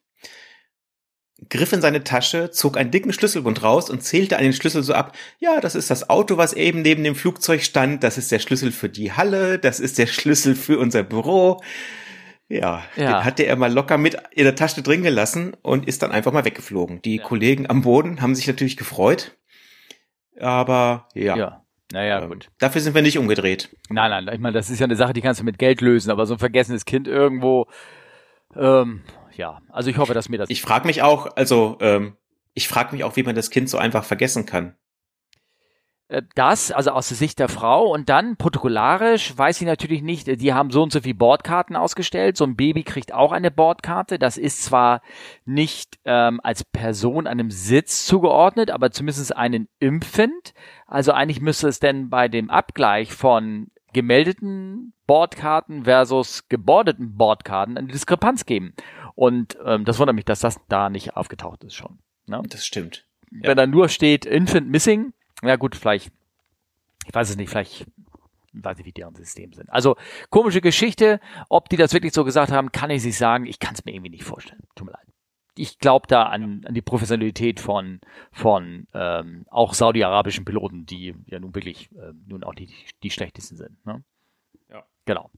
griff 1.48 1.72
in 1.72 1.80
seine 1.80 2.04
Tasche, 2.04 2.50
zog 2.50 2.76
einen 2.76 2.90
dicken 2.90 3.12
Schlüsselbund 3.12 3.62
raus 3.62 3.90
und 3.90 4.02
zählte 4.02 4.36
an 4.36 4.44
den 4.44 4.52
Schlüssel 4.52 4.82
so 4.82 4.94
ab. 4.94 5.16
Ja, 5.38 5.60
das 5.60 5.74
ist 5.74 5.90
das 5.90 6.08
Auto, 6.08 6.36
was 6.36 6.52
eben 6.52 6.82
neben 6.82 7.04
dem 7.04 7.14
Flugzeug 7.14 7.62
stand. 7.62 8.04
Das 8.04 8.18
ist 8.18 8.30
der 8.32 8.38
Schlüssel 8.38 8.72
für 8.72 8.88
die 8.88 9.12
Halle. 9.12 9.58
Das 9.58 9.80
ist 9.80 9.98
der 9.98 10.06
Schlüssel 10.06 10.54
für 10.54 10.78
unser 10.78 11.02
Büro. 11.02 11.60
Ja, 12.48 12.84
ja. 12.96 13.06
den 13.06 13.24
hatte 13.24 13.42
er 13.44 13.56
mal 13.56 13.72
locker 13.72 13.98
mit 13.98 14.16
in 14.32 14.44
der 14.44 14.54
Tasche 14.54 14.82
drin 14.82 15.02
gelassen 15.02 15.56
und 15.62 15.88
ist 15.88 16.02
dann 16.02 16.12
einfach 16.12 16.32
mal 16.32 16.44
weggeflogen. 16.44 17.02
Die 17.02 17.16
ja. 17.16 17.22
Kollegen 17.22 17.68
am 17.68 17.82
Boden 17.82 18.20
haben 18.20 18.34
sich 18.34 18.46
natürlich 18.46 18.76
gefreut. 18.76 19.36
Aber 20.38 21.08
ja. 21.14 21.36
Ja. 21.36 21.64
Naja, 21.92 22.22
ähm, 22.22 22.28
gut. 22.28 22.50
Dafür 22.58 22.80
sind 22.80 22.94
wir 22.94 23.02
nicht 23.02 23.18
umgedreht. 23.18 23.74
Nein, 23.88 24.10
nein, 24.10 24.34
ich 24.34 24.40
meine, 24.40 24.54
das 24.54 24.70
ist 24.70 24.80
ja 24.80 24.84
eine 24.84 24.96
Sache, 24.96 25.12
die 25.12 25.20
kannst 25.20 25.40
du 25.40 25.44
mit 25.44 25.58
Geld 25.58 25.80
lösen, 25.80 26.10
aber 26.10 26.26
so 26.26 26.34
ein 26.34 26.38
vergessenes 26.38 26.84
Kind 26.84 27.06
irgendwo, 27.06 27.66
ähm, 28.56 29.02
ja, 29.36 29.60
also 29.70 29.90
ich 29.90 29.98
hoffe, 29.98 30.14
dass 30.14 30.28
mir 30.28 30.38
das. 30.38 30.50
Ich 30.50 30.62
frage 30.62 30.86
mich 30.86 31.02
auch, 31.02 31.36
also 31.36 31.76
ähm, 31.80 32.16
ich 32.54 32.68
frage 32.68 32.94
mich 32.94 33.04
auch, 33.04 33.16
wie 33.16 33.22
man 33.22 33.34
das 33.34 33.50
Kind 33.50 33.68
so 33.68 33.78
einfach 33.78 34.04
vergessen 34.04 34.46
kann. 34.46 34.76
Äh, 36.08 36.22
das, 36.34 36.70
also 36.70 36.90
aus 36.90 37.08
der 37.08 37.16
Sicht 37.16 37.38
der 37.38 37.48
Frau 37.48 37.92
und 37.92 38.08
dann 38.08 38.36
protokollarisch 38.36 39.36
weiß 39.36 39.60
ich 39.60 39.66
natürlich 39.66 40.02
nicht, 40.02 40.26
die 40.26 40.52
haben 40.52 40.70
so 40.70 40.82
und 40.82 40.92
so 40.92 41.00
viele 41.00 41.14
Bordkarten 41.14 41.76
ausgestellt. 41.76 42.36
So 42.36 42.44
ein 42.44 42.56
Baby 42.56 42.82
kriegt 42.82 43.12
auch 43.12 43.32
eine 43.32 43.50
Bordkarte. 43.50 44.18
Das 44.18 44.36
ist 44.36 44.62
zwar 44.64 45.02
nicht 45.44 45.98
ähm, 46.04 46.40
als 46.42 46.64
Person 46.64 47.26
einem 47.26 47.50
Sitz 47.50 48.06
zugeordnet, 48.06 48.70
aber 48.70 48.90
zumindest 48.90 49.36
einen 49.36 49.68
Infant. 49.78 50.54
Also 50.86 51.12
eigentlich 51.12 51.40
müsste 51.40 51.68
es 51.68 51.80
denn 51.80 52.10
bei 52.10 52.28
dem 52.28 52.50
Abgleich 52.50 53.12
von 53.12 53.68
gemeldeten 53.92 54.92
Bordkarten 55.06 55.84
versus 55.84 56.48
gebordeten 56.48 57.16
Bordkarten 57.16 57.78
eine 57.78 57.88
Diskrepanz 57.88 58.44
geben. 58.44 58.74
Und 59.14 59.56
ähm, 59.64 59.84
das 59.84 59.98
wundert 59.98 60.16
mich, 60.16 60.24
dass 60.24 60.40
das 60.40 60.60
da 60.68 60.90
nicht 60.90 61.16
aufgetaucht 61.16 61.64
ist 61.64 61.74
schon. 61.74 61.98
Ne? 62.26 62.42
Das 62.48 62.66
stimmt. 62.66 63.06
Ja. 63.30 63.48
Wenn 63.48 63.56
da 63.56 63.66
nur 63.66 63.88
steht 63.88 64.26
Infant 64.26 64.68
Missing, 64.68 65.12
ja 65.42 65.56
gut, 65.56 65.76
vielleicht, 65.76 66.12
ich 67.06 67.14
weiß 67.14 67.30
es 67.30 67.36
nicht, 67.36 67.50
vielleicht 67.50 67.86
weiß 68.54 68.78
ich, 68.78 68.86
wie 68.86 68.92
deren 68.92 69.14
System 69.14 69.52
sind. 69.52 69.70
Also 69.70 69.96
komische 70.30 70.60
Geschichte. 70.60 71.20
Ob 71.48 71.68
die 71.68 71.76
das 71.76 71.92
wirklich 71.92 72.12
so 72.12 72.24
gesagt 72.24 72.52
haben, 72.52 72.72
kann 72.72 72.90
ich 72.90 73.04
nicht 73.04 73.18
sagen. 73.18 73.46
Ich 73.46 73.58
kann 73.58 73.74
es 73.74 73.84
mir 73.84 73.92
irgendwie 73.92 74.10
nicht 74.10 74.24
vorstellen. 74.24 74.62
Tut 74.74 74.86
mir 74.86 74.92
leid. 74.92 75.06
Ich 75.56 75.78
glaube 75.78 76.06
da 76.08 76.24
an, 76.24 76.64
an 76.64 76.74
die 76.74 76.82
Professionalität 76.82 77.60
von, 77.60 78.00
von 78.32 78.88
ähm, 78.92 79.46
auch 79.50 79.74
saudi-arabischen 79.74 80.44
Piloten, 80.44 80.84
die 80.86 81.14
ja 81.26 81.38
nun 81.38 81.54
wirklich 81.54 81.90
äh, 81.92 82.12
nun 82.26 82.42
auch 82.42 82.54
die, 82.54 82.68
die 83.02 83.10
schlechtesten 83.10 83.56
sind. 83.56 83.84
Ne? 83.86 84.02
Ja. 84.68 84.84
Genau. 85.04 85.30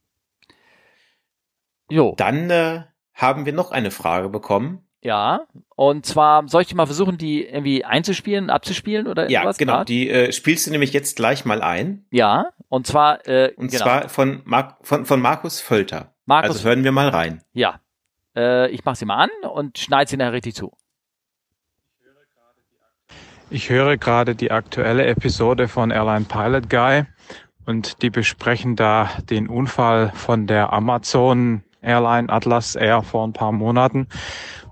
Jo. 1.91 2.15
Dann 2.17 2.51
äh, 2.51 2.85
haben 3.17 3.47
wir 3.47 3.53
noch 3.53 3.73
eine 3.73 3.91
Frage 3.91 4.29
bekommen. 4.29 4.83
Ja, 5.03 5.47
und 5.75 6.05
zwar 6.05 6.49
soll 6.49 6.63
ich 6.63 6.75
mal 6.75 6.87
versuchen, 6.87 7.17
die 7.17 7.45
irgendwie 7.45 7.85
einzuspielen, 7.85 8.51
abzuspielen 8.51 9.07
oder 9.07 9.31
ja, 9.31 9.45
Ja, 9.45 9.53
genau, 9.53 9.73
grad? 9.75 9.89
die 9.89 10.11
äh, 10.11 10.33
spielst 10.33 10.67
du 10.67 10.71
nämlich 10.71 10.93
jetzt 10.93 11.17
gleich 11.17 11.45
mal 11.45 11.63
ein. 11.63 12.07
Ja, 12.11 12.51
und 12.69 12.87
zwar 12.87 13.27
äh, 13.27 13.53
und 13.57 13.71
genau. 13.71 13.83
zwar 13.83 14.09
von, 14.09 14.43
Mar 14.45 14.79
von 14.83 15.07
von 15.07 15.21
Markus 15.21 15.61
Völter. 15.61 16.15
Markus, 16.25 16.57
also 16.57 16.69
hören 16.69 16.83
wir 16.83 16.93
mal 16.93 17.09
rein. 17.09 17.43
Ja, 17.53 17.81
äh, 18.35 18.69
ich 18.71 18.85
mache 18.85 18.97
sie 18.97 19.05
mal 19.05 19.17
an 19.17 19.31
und 19.51 19.79
schneide 19.79 20.11
sie 20.11 20.17
nachher 20.17 20.33
richtig 20.33 20.55
zu. 20.55 20.73
Ich 23.49 23.71
höre 23.71 23.97
gerade 23.97 24.35
die 24.35 24.51
aktuelle 24.51 25.07
Episode 25.07 25.69
von 25.69 25.93
Airline 25.93 26.25
Pilot 26.25 26.69
Guy 26.69 27.05
und 27.65 28.03
die 28.03 28.11
besprechen 28.11 28.75
da 28.75 29.09
den 29.31 29.49
Unfall 29.49 30.11
von 30.15 30.49
der 30.49 30.73
Amazon 30.73 31.63
Airline 31.87 32.29
Atlas 32.29 32.75
Air 32.75 33.03
vor 33.03 33.27
ein 33.27 33.33
paar 33.33 33.53
Monaten, 33.53 34.09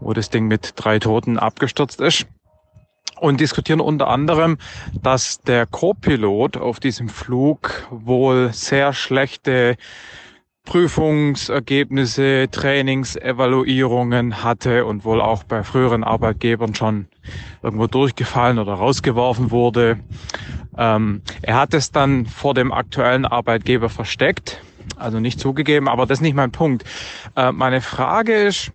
wo 0.01 0.13
das 0.13 0.31
Ding 0.31 0.47
mit 0.47 0.73
drei 0.77 0.99
Toten 0.99 1.39
abgestürzt 1.39 2.01
ist. 2.01 2.27
Und 3.21 3.41
diskutieren 3.41 3.81
unter 3.81 4.09
anderem, 4.09 4.59
dass 5.03 5.41
der 5.41 5.67
Co-Pilot 5.67 6.57
auf 6.57 6.81
diesem 6.81 7.09
Flug 7.09 7.87
wohl 7.91 8.53
sehr 8.53 8.93
schlechte 8.93 9.77
Prüfungsergebnisse, 10.65 12.49
Trainingsevaluierungen 12.51 14.43
hatte 14.43 14.85
und 14.87 15.05
wohl 15.05 15.21
auch 15.21 15.45
bei 15.45 15.63
früheren 15.63 16.03
Arbeitgebern 16.03 16.75
schon 16.75 17.07
irgendwo 17.63 17.87
durchgefallen 17.87 18.59
oder 18.59 18.75
rausgeworfen 18.75 19.51
wurde. 19.51 20.01
Ähm, 20.77 21.23
er 21.43 21.57
hat 21.57 21.75
es 21.75 21.93
dann 21.93 22.27
vor 22.27 22.55
dem 22.55 22.73
aktuellen 22.73 23.27
Arbeitgeber 23.27 23.91
versteckt 23.91 24.61
also 24.97 25.21
nicht 25.21 25.41
zugegeben, 25.41 25.89
aber 25.89 26.07
das 26.07 26.19
ist 26.19 26.23
nicht 26.23 26.35
mein 26.35 26.53
Punkt. 26.53 26.85
Äh, 27.37 27.53
meine 27.53 27.81
Frage 27.81 28.35
ist, 28.35 28.73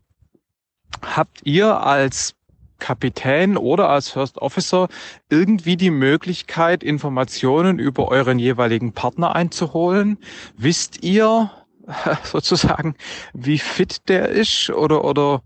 habt 1.01 1.41
ihr 1.43 1.81
als 1.81 2.35
Kapitän 2.79 3.57
oder 3.57 3.89
als 3.89 4.09
First 4.09 4.37
Officer 4.37 4.87
irgendwie 5.29 5.77
die 5.77 5.91
Möglichkeit, 5.91 6.83
Informationen 6.83 7.77
über 7.77 8.07
euren 8.07 8.39
jeweiligen 8.39 8.93
Partner 8.93 9.35
einzuholen? 9.35 10.17
Wisst 10.57 11.03
ihr 11.03 11.51
sozusagen, 12.23 12.95
wie 13.33 13.59
fit 13.59 14.07
der 14.09 14.29
ist 14.29 14.69
oder 14.69 15.03
oder 15.03 15.41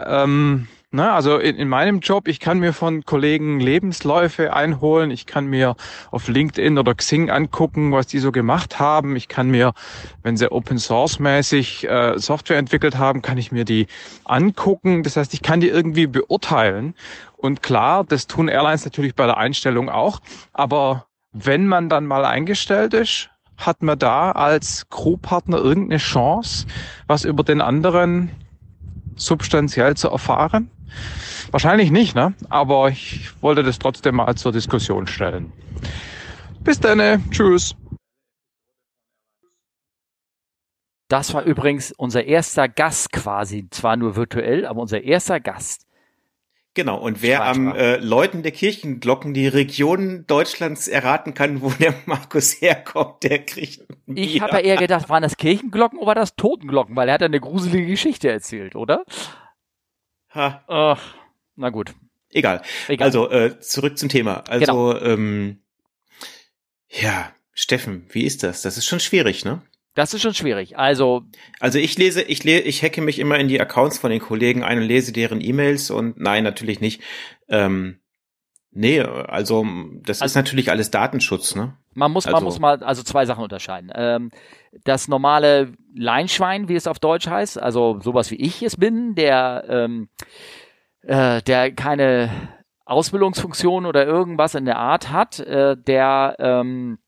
ähm, 0.00 0.68
Ne, 0.94 1.10
also 1.10 1.38
in, 1.38 1.56
in 1.56 1.68
meinem 1.70 2.00
Job, 2.00 2.28
ich 2.28 2.38
kann 2.38 2.58
mir 2.58 2.74
von 2.74 3.06
Kollegen 3.06 3.60
Lebensläufe 3.60 4.52
einholen, 4.52 5.10
ich 5.10 5.24
kann 5.24 5.46
mir 5.46 5.74
auf 6.10 6.28
LinkedIn 6.28 6.76
oder 6.76 6.94
Xing 6.94 7.30
angucken, 7.30 7.92
was 7.92 8.08
die 8.08 8.18
so 8.18 8.30
gemacht 8.30 8.78
haben. 8.78 9.16
Ich 9.16 9.26
kann 9.26 9.48
mir, 9.48 9.72
wenn 10.22 10.36
sie 10.36 10.52
Open 10.52 10.76
Source 10.76 11.18
mäßig 11.18 11.88
äh, 11.88 12.18
Software 12.18 12.58
entwickelt 12.58 12.98
haben, 12.98 13.22
kann 13.22 13.38
ich 13.38 13.52
mir 13.52 13.64
die 13.64 13.86
angucken. 14.26 15.02
Das 15.02 15.16
heißt, 15.16 15.32
ich 15.32 15.40
kann 15.40 15.60
die 15.60 15.68
irgendwie 15.68 16.06
beurteilen. 16.06 16.94
Und 17.38 17.62
klar, 17.62 18.04
das 18.04 18.26
tun 18.26 18.48
Airlines 18.48 18.84
natürlich 18.84 19.14
bei 19.14 19.24
der 19.24 19.38
Einstellung 19.38 19.88
auch. 19.88 20.20
Aber 20.52 21.06
wenn 21.32 21.66
man 21.66 21.88
dann 21.88 22.04
mal 22.04 22.26
eingestellt 22.26 22.92
ist, 22.92 23.30
hat 23.56 23.80
man 23.82 23.98
da 23.98 24.32
als 24.32 24.86
Crewpartner 24.90 25.56
irgendeine 25.56 26.00
Chance, 26.00 26.66
was 27.06 27.24
über 27.24 27.44
den 27.44 27.62
anderen 27.62 28.30
substanziell 29.16 29.96
zu 29.96 30.10
erfahren? 30.10 30.70
Wahrscheinlich 31.50 31.90
nicht, 31.90 32.14
ne? 32.14 32.34
Aber 32.48 32.88
ich 32.88 33.30
wollte 33.42 33.62
das 33.62 33.78
trotzdem 33.78 34.16
mal 34.16 34.34
zur 34.36 34.52
Diskussion 34.52 35.06
stellen. 35.06 35.52
Bis 36.60 36.80
dann, 36.80 37.30
tschüss. 37.30 37.74
Das 41.08 41.34
war 41.34 41.42
übrigens 41.42 41.92
unser 41.92 42.24
erster 42.24 42.68
Gast 42.68 43.12
quasi, 43.12 43.68
zwar 43.70 43.96
nur 43.96 44.16
virtuell, 44.16 44.64
aber 44.64 44.80
unser 44.80 45.02
erster 45.02 45.40
Gast. 45.40 45.86
Genau, 46.74 46.96
und 46.96 47.20
wer 47.20 47.44
am 47.44 47.74
äh, 47.74 47.96
Läuten 47.96 48.42
der 48.42 48.52
Kirchenglocken 48.52 49.34
die 49.34 49.46
Region 49.46 50.24
Deutschlands 50.26 50.88
erraten 50.88 51.34
kann, 51.34 51.60
wo 51.60 51.68
der 51.68 51.92
Markus 52.06 52.62
herkommt, 52.62 53.24
der 53.24 53.44
kriegt. 53.44 53.82
Ich 54.06 54.40
habe 54.40 54.54
ja 54.54 54.60
eher 54.60 54.76
gedacht, 54.78 55.10
waren 55.10 55.22
das 55.22 55.36
Kirchenglocken 55.36 55.98
oder 55.98 56.14
das 56.14 56.34
Totenglocken, 56.34 56.96
weil 56.96 57.08
er 57.08 57.14
hat 57.16 57.22
eine 57.22 57.40
gruselige 57.40 57.88
Geschichte 57.88 58.30
erzählt, 58.30 58.74
oder? 58.74 59.04
Ha. 60.34 60.64
Ach, 60.66 61.14
na 61.56 61.70
gut. 61.70 61.94
Egal. 62.30 62.62
Egal. 62.88 63.06
Also 63.06 63.30
äh, 63.30 63.60
zurück 63.60 63.98
zum 63.98 64.08
Thema. 64.08 64.44
Also 64.48 64.94
genau. 64.94 64.98
ähm, 65.00 65.62
ja, 66.88 67.32
Steffen, 67.52 68.06
wie 68.10 68.24
ist 68.24 68.42
das? 68.42 68.62
Das 68.62 68.78
ist 68.78 68.86
schon 68.86 69.00
schwierig, 69.00 69.44
ne? 69.44 69.62
Das 69.94 70.14
ist 70.14 70.22
schon 70.22 70.32
schwierig. 70.32 70.78
Also, 70.78 71.24
also 71.60 71.78
ich 71.78 71.98
lese, 71.98 72.22
ich 72.22 72.44
lese, 72.44 72.62
ich 72.62 72.82
hacke 72.82 73.02
mich 73.02 73.18
immer 73.18 73.38
in 73.38 73.48
die 73.48 73.60
Accounts 73.60 73.98
von 73.98 74.10
den 74.10 74.20
Kollegen 74.20 74.62
ein 74.62 74.78
und 74.78 74.84
lese 74.84 75.12
deren 75.12 75.42
E-Mails 75.42 75.90
und 75.90 76.18
nein, 76.18 76.44
natürlich 76.44 76.80
nicht. 76.80 77.02
Ähm, 77.48 78.00
nee, 78.70 79.00
also 79.00 79.66
das 80.02 80.22
also, 80.22 80.32
ist 80.32 80.34
natürlich 80.36 80.70
alles 80.70 80.90
Datenschutz, 80.90 81.54
ne? 81.54 81.76
Man 81.94 82.12
muss, 82.12 82.26
also, 82.26 82.36
man 82.36 82.44
muss 82.44 82.58
mal 82.58 82.82
also 82.82 83.02
zwei 83.02 83.26
Sachen 83.26 83.42
unterscheiden. 83.42 83.90
Ähm, 83.94 84.30
das 84.84 85.08
normale 85.08 85.72
Leinschwein, 85.94 86.68
wie 86.68 86.76
es 86.76 86.86
auf 86.86 86.98
Deutsch 86.98 87.26
heißt, 87.26 87.60
also 87.60 88.00
sowas 88.00 88.30
wie 88.30 88.36
ich 88.36 88.62
es 88.62 88.76
bin, 88.76 89.14
der, 89.14 89.64
ähm, 89.68 90.08
äh, 91.02 91.42
der 91.42 91.72
keine 91.72 92.30
Ausbildungsfunktion 92.84 93.86
oder 93.86 94.06
irgendwas 94.06 94.54
in 94.54 94.64
der 94.64 94.78
Art 94.78 95.10
hat, 95.10 95.40
äh, 95.40 95.76
der 95.76 96.36
ähm, 96.38 96.98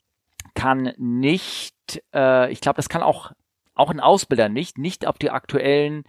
kann 0.55 0.93
nicht 0.99 1.75
äh, 2.15 2.51
ich 2.53 2.61
glaube, 2.61 2.77
das 2.77 2.89
kann 2.89 3.03
auch, 3.03 3.33
auch 3.75 3.91
ein 3.91 4.01
Ausbilder 4.01 4.49
nicht, 4.49 4.79
nicht 4.79 5.07
auf 5.07 5.19
die 5.19 5.31
aktuellen 5.31 6.05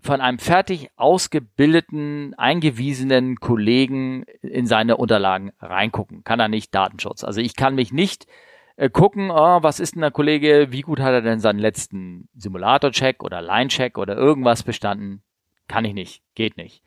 von 0.00 0.20
einem 0.20 0.38
fertig 0.38 0.90
ausgebildeten, 0.96 2.34
eingewiesenen 2.34 3.36
Kollegen 3.40 4.24
in 4.42 4.66
seine 4.66 4.96
Unterlagen 4.96 5.52
reingucken. 5.60 6.24
Kann 6.24 6.40
er 6.40 6.48
nicht 6.48 6.74
Datenschutz. 6.74 7.24
Also 7.24 7.40
ich 7.40 7.56
kann 7.56 7.74
mich 7.74 7.92
nicht 7.92 8.26
äh, 8.76 8.90
gucken, 8.90 9.30
oh, 9.30 9.62
was 9.62 9.80
ist 9.80 9.94
denn 9.94 10.02
der 10.02 10.12
Kollege, 10.12 10.68
wie 10.70 10.82
gut 10.82 11.00
hat 11.00 11.12
er 11.12 11.22
denn 11.22 11.40
seinen 11.40 11.58
letzten 11.58 12.28
Simulator-Check 12.36 13.24
oder 13.24 13.42
Line-Check 13.42 13.98
oder 13.98 14.16
irgendwas 14.16 14.62
bestanden? 14.62 15.22
Kann 15.66 15.84
ich 15.84 15.94
nicht, 15.94 16.22
geht 16.34 16.56
nicht. 16.56 16.82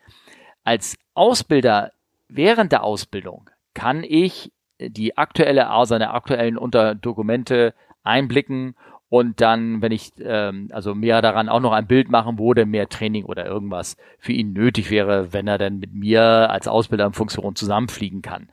Als 0.64 0.96
Ausbilder 1.14 1.92
während 2.28 2.72
der 2.72 2.82
Ausbildung 2.82 3.50
kann 3.74 4.04
ich 4.04 4.52
die 4.80 5.16
aktuelle, 5.16 5.68
seine 5.84 6.10
aktuellen 6.12 6.56
Unterdokumente 6.56 7.74
einblicken 8.02 8.74
und 9.12 9.42
dann, 9.42 9.82
wenn 9.82 9.92
ich 9.92 10.14
ähm, 10.20 10.68
also 10.72 10.94
mehr 10.94 11.20
daran 11.20 11.50
auch 11.50 11.60
noch 11.60 11.72
ein 11.72 11.86
Bild 11.86 12.08
machen 12.08 12.38
würde, 12.38 12.64
mehr 12.64 12.88
Training 12.88 13.26
oder 13.26 13.44
irgendwas 13.44 13.98
für 14.18 14.32
ihn 14.32 14.54
nötig 14.54 14.90
wäre, 14.90 15.34
wenn 15.34 15.46
er 15.46 15.58
dann 15.58 15.80
mit 15.80 15.92
mir 15.92 16.22
als 16.22 16.66
Ausbilder 16.66 17.04
in 17.04 17.12
Funktion 17.12 17.54
zusammenfliegen 17.54 18.22
kann. 18.22 18.48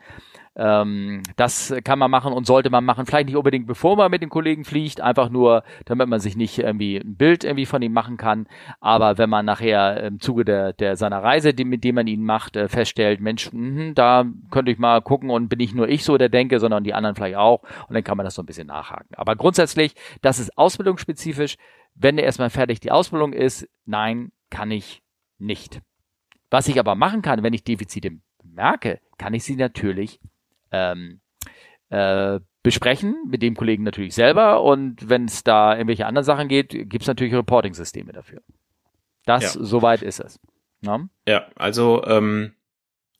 Ähm, 0.59 1.23
das 1.37 1.73
kann 1.85 1.99
man 1.99 2.11
machen 2.11 2.33
und 2.33 2.45
sollte 2.45 2.69
man 2.69 2.83
machen. 2.83 3.05
Vielleicht 3.05 3.27
nicht 3.27 3.37
unbedingt 3.37 3.65
bevor 3.65 3.95
man 3.95 4.11
mit 4.11 4.21
den 4.21 4.29
Kollegen 4.29 4.65
fliegt, 4.65 4.99
einfach 4.99 5.29
nur, 5.29 5.63
damit 5.85 6.09
man 6.09 6.19
sich 6.19 6.35
nicht 6.35 6.59
irgendwie 6.59 6.97
ein 6.97 7.15
Bild 7.15 7.45
irgendwie 7.45 7.65
von 7.65 7.81
ihm 7.81 7.93
machen 7.93 8.17
kann. 8.17 8.45
Aber 8.81 9.17
wenn 9.17 9.29
man 9.29 9.45
nachher 9.45 10.03
im 10.03 10.19
Zuge 10.19 10.43
der, 10.43 10.73
der 10.73 10.97
seiner 10.97 11.23
Reise, 11.23 11.53
die, 11.53 11.63
mit 11.63 11.85
dem 11.85 11.95
man 11.95 12.07
ihn 12.07 12.25
macht, 12.25 12.57
äh, 12.57 12.67
feststellt, 12.67 13.21
Mensch, 13.21 13.49
mh, 13.53 13.93
da 13.93 14.25
könnte 14.51 14.71
ich 14.71 14.79
mal 14.79 15.01
gucken 15.01 15.29
und 15.29 15.47
bin 15.47 15.59
nicht 15.59 15.75
nur 15.75 15.87
ich 15.87 16.03
so, 16.03 16.17
der 16.17 16.29
denke, 16.29 16.59
sondern 16.59 16.83
die 16.83 16.93
anderen 16.93 17.15
vielleicht 17.15 17.37
auch. 17.37 17.63
Und 17.87 17.95
dann 17.95 18.03
kann 18.03 18.17
man 18.17 18.25
das 18.25 18.35
so 18.35 18.43
ein 18.43 18.45
bisschen 18.45 18.67
nachhaken. 18.67 19.15
Aber 19.15 19.37
grundsätzlich, 19.37 19.95
das 20.21 20.39
ist 20.39 20.57
ausbildungsspezifisch. 20.57 21.55
Wenn 21.95 22.17
er 22.17 22.25
erstmal 22.25 22.49
fertig 22.49 22.81
die 22.81 22.91
Ausbildung 22.91 23.31
ist, 23.31 23.69
nein, 23.85 24.31
kann 24.49 24.71
ich 24.71 25.01
nicht. 25.37 25.79
Was 26.49 26.67
ich 26.67 26.79
aber 26.79 26.95
machen 26.95 27.21
kann, 27.21 27.43
wenn 27.43 27.53
ich 27.53 27.63
Defizite 27.63 28.11
merke, 28.43 28.99
kann 29.17 29.33
ich 29.33 29.43
sie 29.43 29.55
natürlich 29.55 30.19
ähm, 30.71 31.21
äh, 31.89 32.39
besprechen, 32.61 33.15
mit 33.27 33.41
dem 33.41 33.55
Kollegen 33.55 33.83
natürlich 33.83 34.13
selber 34.13 34.61
und 34.61 35.09
wenn 35.09 35.25
es 35.25 35.43
da 35.43 35.73
irgendwelche 35.73 36.05
anderen 36.05 36.25
Sachen 36.25 36.47
geht, 36.47 36.69
gibt 36.69 37.01
es 37.01 37.07
natürlich 37.07 37.33
Reporting-Systeme 37.33 38.11
dafür. 38.11 38.41
Das, 39.25 39.55
ja. 39.55 39.61
soweit 39.63 40.01
ist 40.01 40.19
es. 40.19 40.39
Ja, 40.81 41.07
ja 41.27 41.47
also 41.55 42.03
ähm, 42.05 42.53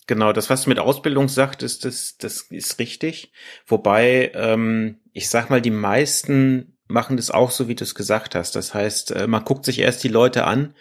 genau, 0.08 0.34
das, 0.34 0.50
was 0.50 0.64
du 0.64 0.70
mit 0.70 0.80
Ausbildung 0.80 1.30
sagtest, 1.30 1.86
das, 1.86 2.18
das 2.18 2.42
ist 2.50 2.80
richtig. 2.80 3.32
Wobei, 3.66 4.32
ähm, 4.34 5.00
ich 5.14 5.30
sag 5.30 5.50
mal, 5.50 5.62
die 5.62 5.72
meisten 5.72 6.78
machen 6.88 7.18
das 7.18 7.32
auch 7.32 7.52
so, 7.52 7.68
wie 7.68 7.76
du 7.76 7.84
es 7.84 7.96
gesagt 7.96 8.36
hast. 8.36 8.56
Das 8.56 8.74
heißt, 8.74 9.12
äh, 9.12 9.28
man 9.28 9.46
guckt 9.46 9.64
sich 9.64 9.80
erst 9.80 10.04
die 10.04 10.10
Leute 10.10 10.46
an, 10.46 10.74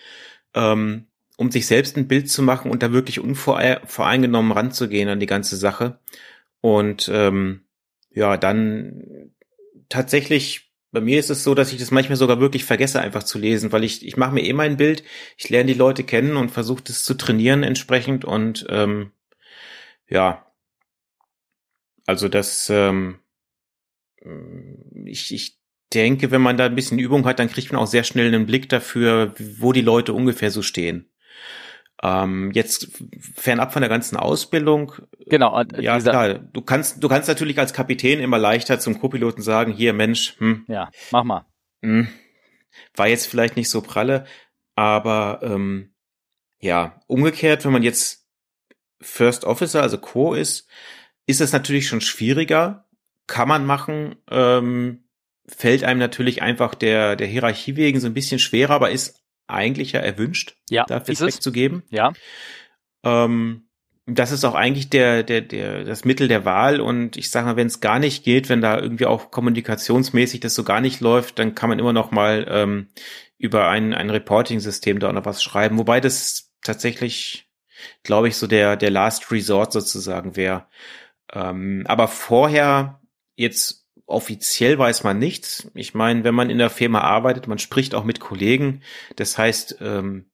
ähm, 0.55 1.07
um 1.37 1.51
sich 1.53 1.67
selbst 1.67 1.97
ein 1.97 2.09
Bild 2.09 2.31
zu 2.31 2.43
machen 2.43 2.71
und 2.71 2.83
da 2.83 2.93
wirklich 2.93 3.21
unvoreingenommen 3.21 4.51
ranzugehen 4.51 5.09
an 5.09 5.21
die 5.21 5.27
ganze 5.27 5.57
Sache. 5.57 6.01
Und 6.61 7.11
ähm, 7.13 7.67
ja, 8.11 8.37
dann 8.37 9.33
tatsächlich, 9.89 10.73
bei 10.91 11.01
mir 11.01 11.19
ist 11.19 11.31
es 11.31 11.45
so, 11.45 11.55
dass 11.55 11.73
ich 11.73 11.79
das 11.79 11.91
manchmal 11.91 12.17
sogar 12.17 12.41
wirklich 12.41 12.65
vergesse, 12.65 13.01
einfach 13.01 13.23
zu 13.23 13.39
lesen, 13.39 13.73
weil 13.73 13.85
ich, 13.85 14.07
ich 14.07 14.17
mache 14.17 14.35
mir 14.35 14.45
eh 14.45 14.53
mein 14.53 14.77
Bild, 14.77 15.05
ich 15.37 15.49
lerne 15.49 15.73
die 15.73 15.79
Leute 15.79 16.05
kennen 16.05 16.37
und 16.37 16.51
versuche 16.51 16.83
das 16.85 17.05
zu 17.05 17.15
trainieren 17.15 17.63
entsprechend 17.63 18.25
und 18.25 18.67
ähm, 18.71 19.13
ja, 20.09 20.47
also 22.07 22.29
das, 22.29 22.71
ähm, 22.71 23.19
ich, 25.05 25.35
ich 25.35 25.59
denke, 25.93 26.31
wenn 26.31 26.41
man 26.41 26.57
da 26.57 26.67
ein 26.67 26.75
bisschen 26.75 26.99
Übung 26.99 27.25
hat, 27.27 27.39
dann 27.39 27.51
kriegt 27.51 27.73
man 27.73 27.81
auch 27.81 27.87
sehr 27.87 28.05
schnell 28.05 28.29
einen 28.29 28.47
Blick 28.47 28.69
dafür, 28.69 29.35
wo 29.39 29.73
die 29.73 29.83
Leute 29.83 30.13
ungefähr 30.13 30.51
so 30.51 30.63
stehen. 30.63 31.08
Ähm, 32.03 32.53
jetzt 32.53 33.03
fernab 33.19 33.73
von 33.73 33.83
der 33.83 33.89
ganzen 33.89 34.17
Ausbildung. 34.17 34.93
Genau. 35.27 35.61
Ja, 35.79 35.99
klar. 35.99 36.35
Du 36.35 36.61
kannst, 36.63 37.03
du 37.03 37.09
kannst 37.09 37.29
natürlich 37.29 37.59
als 37.59 37.73
Kapitän 37.73 38.21
immer 38.21 38.39
leichter 38.39 38.79
zum 38.79 39.01
Co-Piloten 39.01 39.43
sagen, 39.43 39.73
hier, 39.73 39.93
Mensch, 39.93 40.37
hm, 40.39 40.65
Ja, 40.69 40.91
mach 41.11 41.25
mal. 41.25 41.47
Hm, 41.83 42.09
war 42.95 43.09
jetzt 43.09 43.27
vielleicht 43.27 43.57
nicht 43.57 43.71
so 43.71 43.81
pralle, 43.81 44.27
aber 44.77 45.41
ähm, 45.43 45.95
ja, 46.61 47.01
umgekehrt, 47.07 47.65
wenn 47.65 47.73
man 47.73 47.83
jetzt 47.83 48.27
First 49.01 49.45
Officer, 49.45 49.83
also 49.83 49.99
Co 49.99 50.35
ist, 50.35 50.69
ist 51.27 51.41
es 51.41 51.53
natürlich 51.53 51.89
schon 51.89 52.01
schwieriger. 52.01 52.89
Kann 53.27 53.49
man 53.49 53.67
machen, 53.67 54.17
ähm, 54.31 55.05
fällt 55.47 55.85
einem 55.85 56.01
natürlich 56.01 56.43
einfach 56.43 56.75
der, 56.75 57.17
der 57.17 57.27
Hierarchie 57.27 57.77
wegen 57.77 58.01
so 58.01 58.07
ein 58.07 58.15
bisschen 58.15 58.39
schwerer, 58.39 58.75
aber 58.75 58.91
ist 58.91 59.23
eigentlich 59.49 59.93
ja 59.93 60.01
erwünscht, 60.01 60.55
ja, 60.71 60.85
da 60.87 61.01
Feedback 61.01 61.43
zu 61.43 61.53
geben. 61.53 61.83
Ja. 61.91 62.13
Ähm, 63.05 63.69
das 64.11 64.33
ist 64.33 64.45
auch 64.45 64.55
eigentlich 64.55 64.89
der, 64.89 65.23
der, 65.23 65.43
der, 65.43 65.85
das 65.85 66.05
Mittel 66.05 66.29
der 66.29 66.47
Wahl. 66.47 66.81
Und 66.81 67.19
ich 67.19 67.31
sage 67.31 67.47
mal, 67.47 67.57
wenn 67.57 67.67
es 67.67 67.81
gar 67.81 67.99
nicht 67.99 68.25
geht, 68.25 68.49
wenn 68.49 68.63
da 68.63 68.79
irgendwie 68.79 69.05
auch 69.05 69.31
kommunikationsmäßig 69.31 70.41
das 70.41 70.55
so 70.55 70.65
gar 70.65 70.81
nicht 70.81 71.01
läuft, 71.01 71.39
dann 71.39 71.55
kann 71.55 71.69
man 71.69 71.79
immer 71.79 71.93
noch 71.93 72.11
mal 72.11 72.47
ähm, 72.49 72.89
über 73.37 73.69
ein, 73.69 73.93
ein 73.93 74.09
Reporting-System 74.09 74.99
da 74.99 75.13
noch 75.13 75.27
was 75.27 75.43
schreiben. 75.43 75.79
Wobei 75.79 76.01
das 76.01 76.55
tatsächlich, 76.63 77.51
glaube 78.03 78.29
ich, 78.29 78.37
so 78.37 78.47
der, 78.47 78.77
der 78.77 78.91
Last 78.91 79.31
Resort 79.31 79.73
sozusagen 79.73 80.37
wäre. 80.37 80.67
Ähm, 81.33 81.85
aber 81.87 82.09
vorher 82.09 83.03
jetzt 83.37 83.78
offiziell 84.09 84.79
weiß 84.79 85.05
man 85.05 85.19
nichts. 85.19 85.71
Ich 85.75 85.95
meine, 85.95 86.25
wenn 86.25 86.35
man 86.35 86.51
in 86.51 86.59
der 86.59 86.71
Firma 86.71 87.01
arbeitet, 87.03 87.47
man 87.47 87.59
spricht 87.59 87.95
auch 87.95 88.05
mit 88.05 88.21
Kollegen. 88.21 88.81
Das 89.17 89.39
heißt, 89.39 89.79
ähm, 89.81 90.25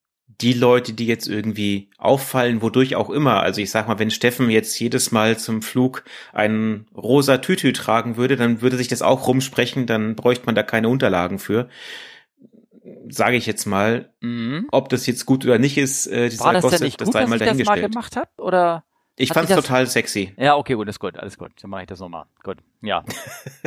die 0.41 0.53
Leute, 0.53 0.93
die 0.93 1.07
jetzt 1.07 1.29
irgendwie 1.29 1.91
auffallen, 1.99 2.63
wodurch 2.63 2.97
auch 2.97 3.11
immer. 3.11 3.43
Also 3.43 3.61
ich 3.61 3.71
sag 3.71 3.87
mal, 3.89 3.99
wenn 3.99 4.11
Steffen 4.11 4.51
jetzt 4.51 4.79
jedes 4.79 5.13
Mal 5.13 5.39
zum 5.39 5.63
Flug 5.63 6.05
einen 6.33 6.87
rosa 6.97 7.39
Tütü 7.39 7.73
tragen 7.73 8.17
würde, 8.17 8.37
dann 8.37 8.61
würde 8.61 8.77
sich 8.77 8.89
das 8.89 9.03
auch 9.03 9.27
rumsprechen, 9.27 9.87
dann 9.87 10.17
bräuchte 10.17 10.47
man 10.47 10.55
da 10.55 10.63
keine 10.63 10.89
Unterlagen 10.89 11.39
für. 11.39 11.69
Sage 13.09 13.37
ich 13.37 13.47
jetzt 13.47 13.67
mal, 13.67 14.13
mhm. 14.21 14.67
ob 14.71 14.89
das 14.89 15.07
jetzt 15.07 15.27
gut 15.27 15.45
oder 15.45 15.59
nicht 15.59 15.79
ist, 15.79 16.07
äh, 16.07 16.29
die 16.29 16.39
War 16.39 16.53
das 16.53 16.67
denn 16.67 16.83
nicht 16.83 16.99
gut, 16.99 17.15
dass 17.15 17.31
ich 17.31 17.39
das 17.39 17.67
mal 17.67 17.81
gemacht 17.81 18.17
habe? 18.17 18.31
Oder? 18.39 18.85
Ich 19.17 19.29
fand's 19.29 19.51
das... 19.51 19.65
total 19.65 19.87
sexy. 19.87 20.35
Ja, 20.37 20.57
okay, 20.57 20.75
gut, 20.75 20.89
ist 20.89 20.99
gut, 20.99 21.17
alles 21.17 21.39
gut. 21.39 21.53
Dann 21.61 21.71
mache 21.71 21.83
ich 21.83 21.89
das 21.89 22.01
nochmal. 22.01 22.27
Gut, 22.43 22.59
ja. 22.83 23.05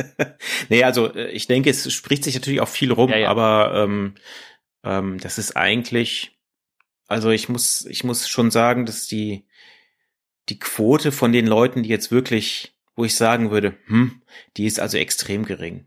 nee, 0.68 0.84
also 0.84 1.12
äh, 1.14 1.30
ich 1.30 1.46
denke, 1.46 1.70
es 1.70 1.90
spricht 1.92 2.24
sich 2.24 2.34
natürlich 2.34 2.60
auch 2.60 2.68
viel 2.68 2.92
rum, 2.92 3.10
ja, 3.10 3.18
ja. 3.18 3.28
aber 3.30 3.72
ähm, 3.74 4.14
ähm, 4.84 5.18
das 5.18 5.38
ist 5.38 5.56
eigentlich, 5.56 6.38
also 7.06 7.30
ich 7.30 7.48
muss, 7.48 7.86
ich 7.86 8.04
muss 8.04 8.28
schon 8.28 8.50
sagen, 8.50 8.84
dass 8.84 9.06
die 9.06 9.46
die 10.48 10.58
Quote 10.58 11.12
von 11.12 11.32
den 11.32 11.46
Leuten, 11.46 11.82
die 11.82 11.88
jetzt 11.88 12.10
wirklich, 12.10 12.74
wo 12.96 13.04
ich 13.04 13.16
sagen 13.16 13.50
würde, 13.50 13.76
hm, 13.86 14.22
die 14.56 14.66
ist 14.66 14.80
also 14.80 14.96
extrem 14.96 15.44
gering. 15.44 15.86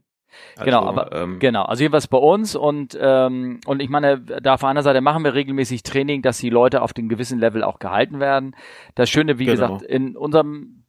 Genau, 0.64 0.82
also, 0.82 0.90
genau, 0.90 1.02
aber 1.02 1.22
ähm, 1.22 1.40
genau, 1.40 1.64
also 1.64 1.82
jedenfalls 1.84 2.08
bei 2.08 2.18
uns 2.18 2.56
und 2.56 2.98
ähm, 3.00 3.60
und 3.66 3.82
ich 3.82 3.90
meine, 3.90 4.20
da 4.20 4.56
auf 4.56 4.64
einer 4.64 4.84
Seite 4.84 5.02
machen 5.02 5.24
wir 5.24 5.34
regelmäßig 5.34 5.84
Training, 5.84 6.22
dass 6.22 6.38
die 6.38 6.50
Leute 6.50 6.82
auf 6.82 6.94
dem 6.94 7.10
gewissen 7.10 7.40
Level 7.40 7.64
auch 7.64 7.80
gehalten 7.80 8.20
werden. 8.20 8.56
Das 8.96 9.10
Schöne, 9.10 9.40
wie 9.40 9.46
genau. 9.46 9.76
gesagt, 9.76 9.82
in 9.84 10.16
unserem 10.16 10.82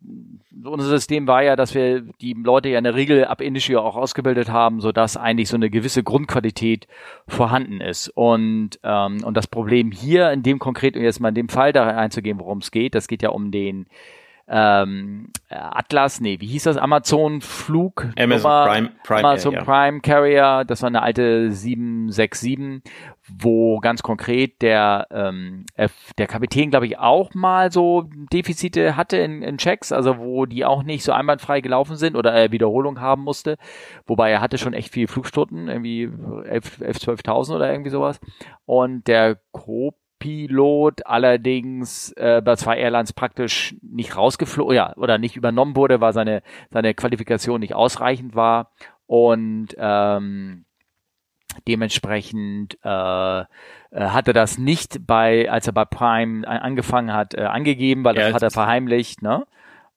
unser 0.65 0.89
System 0.89 1.27
war 1.27 1.43
ja, 1.43 1.57
dass 1.57 1.75
wir 1.75 2.03
die 2.21 2.35
Leute 2.35 2.69
ja 2.69 2.79
in 2.79 2.85
der 2.85 2.95
Regel 2.95 3.25
ab 3.25 3.41
Industry 3.41 3.77
auch 3.77 3.97
ausgebildet 3.97 4.51
haben, 4.51 4.81
so 4.81 4.93
dass 4.93 5.17
eigentlich 5.17 5.49
so 5.49 5.57
eine 5.57 5.71
gewisse 5.71 6.03
Grundqualität 6.03 6.87
vorhanden 7.27 7.81
ist. 7.81 8.09
Und 8.09 8.79
ähm, 8.83 9.25
und 9.25 9.37
das 9.37 9.47
Problem 9.47 9.91
hier 9.91 10.31
in 10.31 10.43
dem 10.43 10.59
konkret 10.59 10.97
und 10.97 11.03
jetzt 11.03 11.21
mal 11.21 11.31
in 11.31 11.35
dem 11.35 11.49
Fall 11.49 11.73
da 11.73 11.87
einzugehen, 11.87 12.39
worum 12.39 12.59
es 12.59 12.71
geht, 12.71 12.95
das 12.95 13.09
geht 13.09 13.23
ja 13.23 13.31
um 13.31 13.51
den 13.51 13.87
ähm, 14.49 15.31
Atlas, 15.49 16.21
nee, 16.21 16.41
wie 16.41 16.47
hieß 16.47 16.65
das? 16.65 16.77
Amazon 16.77 17.41
Flug? 17.41 18.09
Amazon 18.19 18.51
Nummer, 18.51 18.67
Prime, 18.67 18.91
Prime, 19.05 19.29
Amazon 19.29 19.55
ja. 19.55 19.65
Prime 19.65 20.01
Carrier, 20.01 20.65
das 20.67 20.83
war 20.83 20.89
eine 20.89 21.03
alte 21.03 21.53
767, 21.53 22.83
wo 23.29 23.79
ganz 23.79 24.03
konkret 24.03 24.61
der, 24.63 25.07
ähm, 25.11 25.65
der 26.19 26.27
Kapitän, 26.27 26.71
glaube 26.71 26.87
ich, 26.87 26.99
auch 26.99 27.35
mal 27.35 27.71
so 27.71 28.09
Defizite 28.33 28.97
hatte 28.97 29.17
in, 29.19 29.43
in 29.43 29.59
Checks, 29.59 29.93
also 29.93 30.19
wo 30.19 30.47
die 30.47 30.65
auch 30.65 30.83
nicht 30.83 31.05
so 31.05 31.13
einwandfrei 31.13 31.61
gelaufen 31.61 31.97
sind 31.97 32.17
oder 32.17 32.33
er 32.33 32.53
Wiederholung 32.53 33.01
haben 33.01 33.23
musste, 33.23 33.57
wobei 34.07 34.31
er 34.31 34.41
hatte 34.41 34.59
schon 34.59 34.75
echt 34.75 34.93
viel 34.93 35.07
Flugstunden, 35.07 35.69
irgendwie 35.69 36.11
11, 36.45 36.81
11 36.81 36.97
12.000 36.99 37.55
oder 37.55 37.71
irgendwie 37.71 37.91
sowas. 37.91 38.21
Und 38.65 39.07
der 39.07 39.39
Coop 39.53 39.95
Pilot 40.23 41.05
allerdings 41.05 42.13
äh, 42.13 42.41
bei 42.45 42.55
zwei 42.55 42.77
Airlines 42.79 43.13
praktisch 43.13 43.75
nicht 43.83 44.17
rausgeflogen, 44.17 44.77
ja, 44.77 44.97
oder 44.97 45.19
nicht 45.19 45.35
übernommen 45.35 45.75
wurde, 45.75 46.01
weil 46.01 46.13
seine, 46.13 46.45
seine 46.71 46.95
Qualifikation 46.95 47.59
nicht 47.59 47.75
ausreichend 47.75 48.37
war 48.37 48.71
und 49.07 49.71
ähm, 49.77 50.65
dementsprechend 51.67 52.79
äh, 52.85 53.41
äh, 53.41 53.45
hatte 53.91 54.33
das 54.33 54.59
nicht 54.59 55.09
bei, 55.09 55.51
als 55.51 55.67
er 55.67 55.73
bei 55.73 55.87
Prime 55.87 56.47
angefangen 56.47 57.13
hat, 57.13 57.35
äh, 57.35 57.41
angegeben, 57.43 58.05
weil 58.05 58.15
das 58.15 58.29
ja, 58.29 58.35
hat 58.35 58.43
er 58.43 58.53
verheimlicht, 58.53 59.23
ne? 59.23 59.45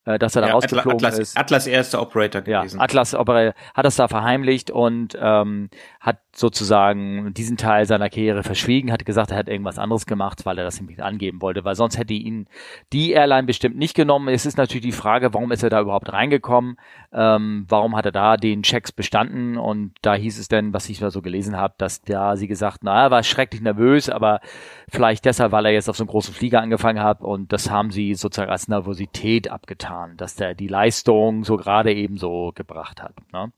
Äh, 0.06 0.20
dass 0.20 0.36
er 0.36 0.41
da 0.41 0.48
ja, 0.48 0.54
rausgeflogen 0.54 1.06
Atlas, 1.06 1.20
ist. 1.20 1.38
Atlas 1.38 1.68
erster 1.68 2.02
Operator 2.02 2.41
gewesen. 2.41 2.78
Ja, 2.78 2.84
Atlas 2.84 3.13
Operator 3.13 3.54
hat 3.74 3.86
das 3.86 3.96
da 3.96 4.08
verheimlicht 4.08 4.72
und 4.72 5.18
ähm, 5.20 5.70
hat 6.00 6.20
sozusagen 6.36 7.34
diesen 7.34 7.56
Teil 7.56 7.86
seiner 7.86 8.10
Karriere 8.10 8.44
verschwiegen, 8.44 8.91
hat 8.91 9.06
gesagt, 9.06 9.32
er 9.32 9.38
hat 9.38 9.48
irgendwas 9.48 9.80
anderes 9.80 10.06
gemacht, 10.06 10.46
weil 10.46 10.58
er 10.58 10.65
das 10.65 10.80
nämlich 10.80 11.02
angeben 11.02 11.41
wollte, 11.41 11.63
weil 11.63 11.76
sonst 11.76 11.98
hätte 11.98 12.13
ihn 12.13 12.48
die 12.91 13.12
Airline 13.12 13.47
bestimmt 13.47 13.78
nicht 13.78 13.95
genommen. 13.95 14.28
Es 14.28 14.45
ist 14.45 14.58
natürlich 14.58 14.84
die 14.84 14.91
Frage, 14.91 15.34
warum 15.34 15.51
ist 15.51 15.64
er 15.64 15.70
da 15.70 15.80
überhaupt 15.80 16.12
reingekommen? 16.12 16.76
Ähm, 17.14 17.66
warum 17.70 17.95
hat 17.95 18.06
er 18.06 18.12
da 18.12 18.36
den 18.36 18.64
Checks 18.64 18.91
bestanden? 18.91 19.58
Und 19.58 19.93
da 20.01 20.14
hieß 20.14 20.38
es 20.38 20.49
denn, 20.49 20.74
was 20.74 20.89
ich 20.89 20.99
da 20.99 21.10
so 21.10 21.22
gelesen 21.22 21.56
habe, 21.56 21.74
dass 21.78 22.01
da 22.01 22.36
sie 22.36 22.47
gesagt, 22.47 22.80
na, 22.84 23.06
er 23.06 23.12
war 23.12 23.24
schrecklich 23.24 23.62
nervös, 23.62 24.10
aber 24.10 24.41
vielleicht 24.89 25.24
deshalb, 25.24 25.53
weil 25.53 25.66
er 25.66 25.72
jetzt 25.72 25.89
auf 25.89 25.95
so 25.95 26.03
einen 26.03 26.10
großen 26.10 26.34
Flieger 26.34 26.62
angefangen 26.62 27.01
hat 27.01 27.22
und 27.22 27.53
das 27.53 27.72
haben 27.72 27.91
sie 27.91 28.14
sozusagen 28.14 28.51
als 28.51 28.68
Nervosität 28.68 29.49
abgetan, 29.49 29.95
dass 30.18 30.36
der 30.36 30.56
die 30.56 30.68
Leistung 30.68 31.43
so 31.43 31.58
gerade 31.58 31.93
eben 31.93 32.18
so 32.18 32.52
gebracht 32.56 33.02
hat. 33.02 33.14
Ne? 33.32 33.52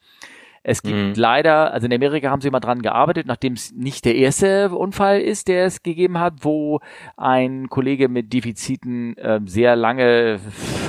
Es 0.67 0.81
gibt 0.81 0.97
mhm. 0.97 1.13
leider, 1.15 1.71
also 1.71 1.87
in 1.87 1.93
Amerika 1.93 2.29
haben 2.29 2.41
sie 2.41 2.49
mal 2.49 2.59
dran 2.59 2.81
gearbeitet, 2.81 3.25
nachdem 3.25 3.53
es 3.53 3.71
nicht 3.71 4.03
der 4.03 4.15
erste 4.15 4.69
Unfall 4.69 5.21
ist, 5.21 5.47
der 5.47 5.63
es 5.63 5.81
gegeben 5.81 6.19
hat, 6.19 6.43
wo 6.43 6.81
ein 7.15 7.69
Kollege 7.69 8.09
mit 8.09 8.33
Defiziten 8.33 9.15
äh, 9.15 9.39
sehr 9.45 9.77
lange, 9.77 10.41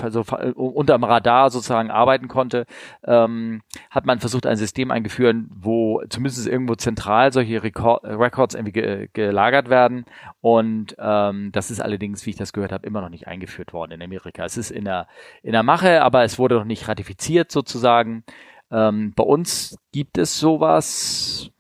also 0.03 0.25
unterm 0.57 1.05
Radar 1.05 1.51
sozusagen 1.51 1.93
arbeiten 1.93 2.27
konnte, 2.27 2.67
ähm, 3.07 3.63
hat 3.89 4.05
man 4.05 4.19
versucht, 4.19 4.47
ein 4.47 4.57
System 4.57 4.91
eingeführen, 4.91 5.49
wo 5.55 6.03
zumindest 6.09 6.49
irgendwo 6.49 6.75
zentral 6.75 7.33
solche 7.33 7.63
Record 7.63 8.03
Records 8.03 8.57
irgendwie 8.57 8.73
ge 8.73 9.09
gelagert 9.13 9.71
werden. 9.71 10.07
Und 10.41 10.97
ähm, 10.99 11.53
das 11.53 11.71
ist 11.71 11.81
allerdings, 11.81 12.27
wie 12.27 12.31
ich 12.31 12.37
das 12.37 12.53
gehört 12.53 12.73
habe, 12.73 12.85
immer 12.85 13.01
noch 13.01 13.11
nicht 13.11 13.29
eingeführt 13.29 13.73
worden 13.73 13.93
in 13.93 14.03
Amerika. 14.03 14.45
Es 14.45 14.57
ist 14.57 14.73
in 14.73 14.87
der, 14.87 15.07
in 15.45 15.53
der 15.53 15.63
Mache, 15.63 16.03
aber 16.03 16.25
es 16.25 16.37
wurde 16.37 16.57
noch 16.57 16.65
nicht 16.65 16.89
ratifiziert 16.89 17.53
sozusagen. 17.53 18.25
Ähm, 18.71 19.13
bei 19.15 19.25
uns 19.25 19.79
gibt 19.93 20.19
es 20.19 20.39
sowas 20.39 21.51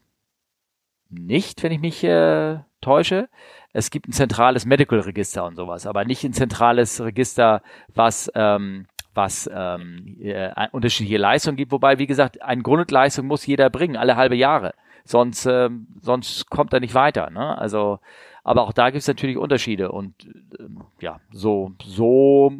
nicht, 1.08 1.62
wenn 1.62 1.72
ich 1.72 1.80
mich 1.80 2.04
äh, 2.04 2.58
täusche. 2.80 3.28
Es 3.72 3.90
gibt 3.90 4.08
ein 4.08 4.12
zentrales 4.12 4.66
Medical 4.66 5.00
Register 5.00 5.44
und 5.44 5.56
sowas, 5.56 5.86
aber 5.86 6.04
nicht 6.04 6.24
ein 6.24 6.32
zentrales 6.32 7.00
Register, 7.00 7.62
was 7.94 8.30
ähm, 8.34 8.86
was 9.18 9.50
ähm, 9.52 10.16
äh, 10.20 10.68
unterschiedliche 10.70 11.18
Leistungen 11.18 11.56
gibt. 11.56 11.72
Wobei, 11.72 11.98
wie 11.98 12.06
gesagt, 12.06 12.40
eine 12.40 12.62
Grundleistung 12.62 13.26
muss 13.26 13.46
jeder 13.46 13.68
bringen, 13.68 13.96
alle 13.96 14.14
halbe 14.14 14.36
Jahre. 14.36 14.74
Sonst, 15.04 15.44
ähm, 15.46 15.88
sonst 16.00 16.48
kommt 16.50 16.72
er 16.72 16.78
nicht 16.80 16.94
weiter. 16.94 17.28
Ne? 17.30 17.58
Also, 17.58 17.98
aber 18.44 18.62
auch 18.62 18.72
da 18.72 18.90
gibt 18.90 19.00
es 19.00 19.08
natürlich 19.08 19.36
Unterschiede 19.36 19.90
und 19.90 20.14
ähm, 20.60 20.84
ja, 21.00 21.18
so, 21.32 21.72
so 21.82 22.52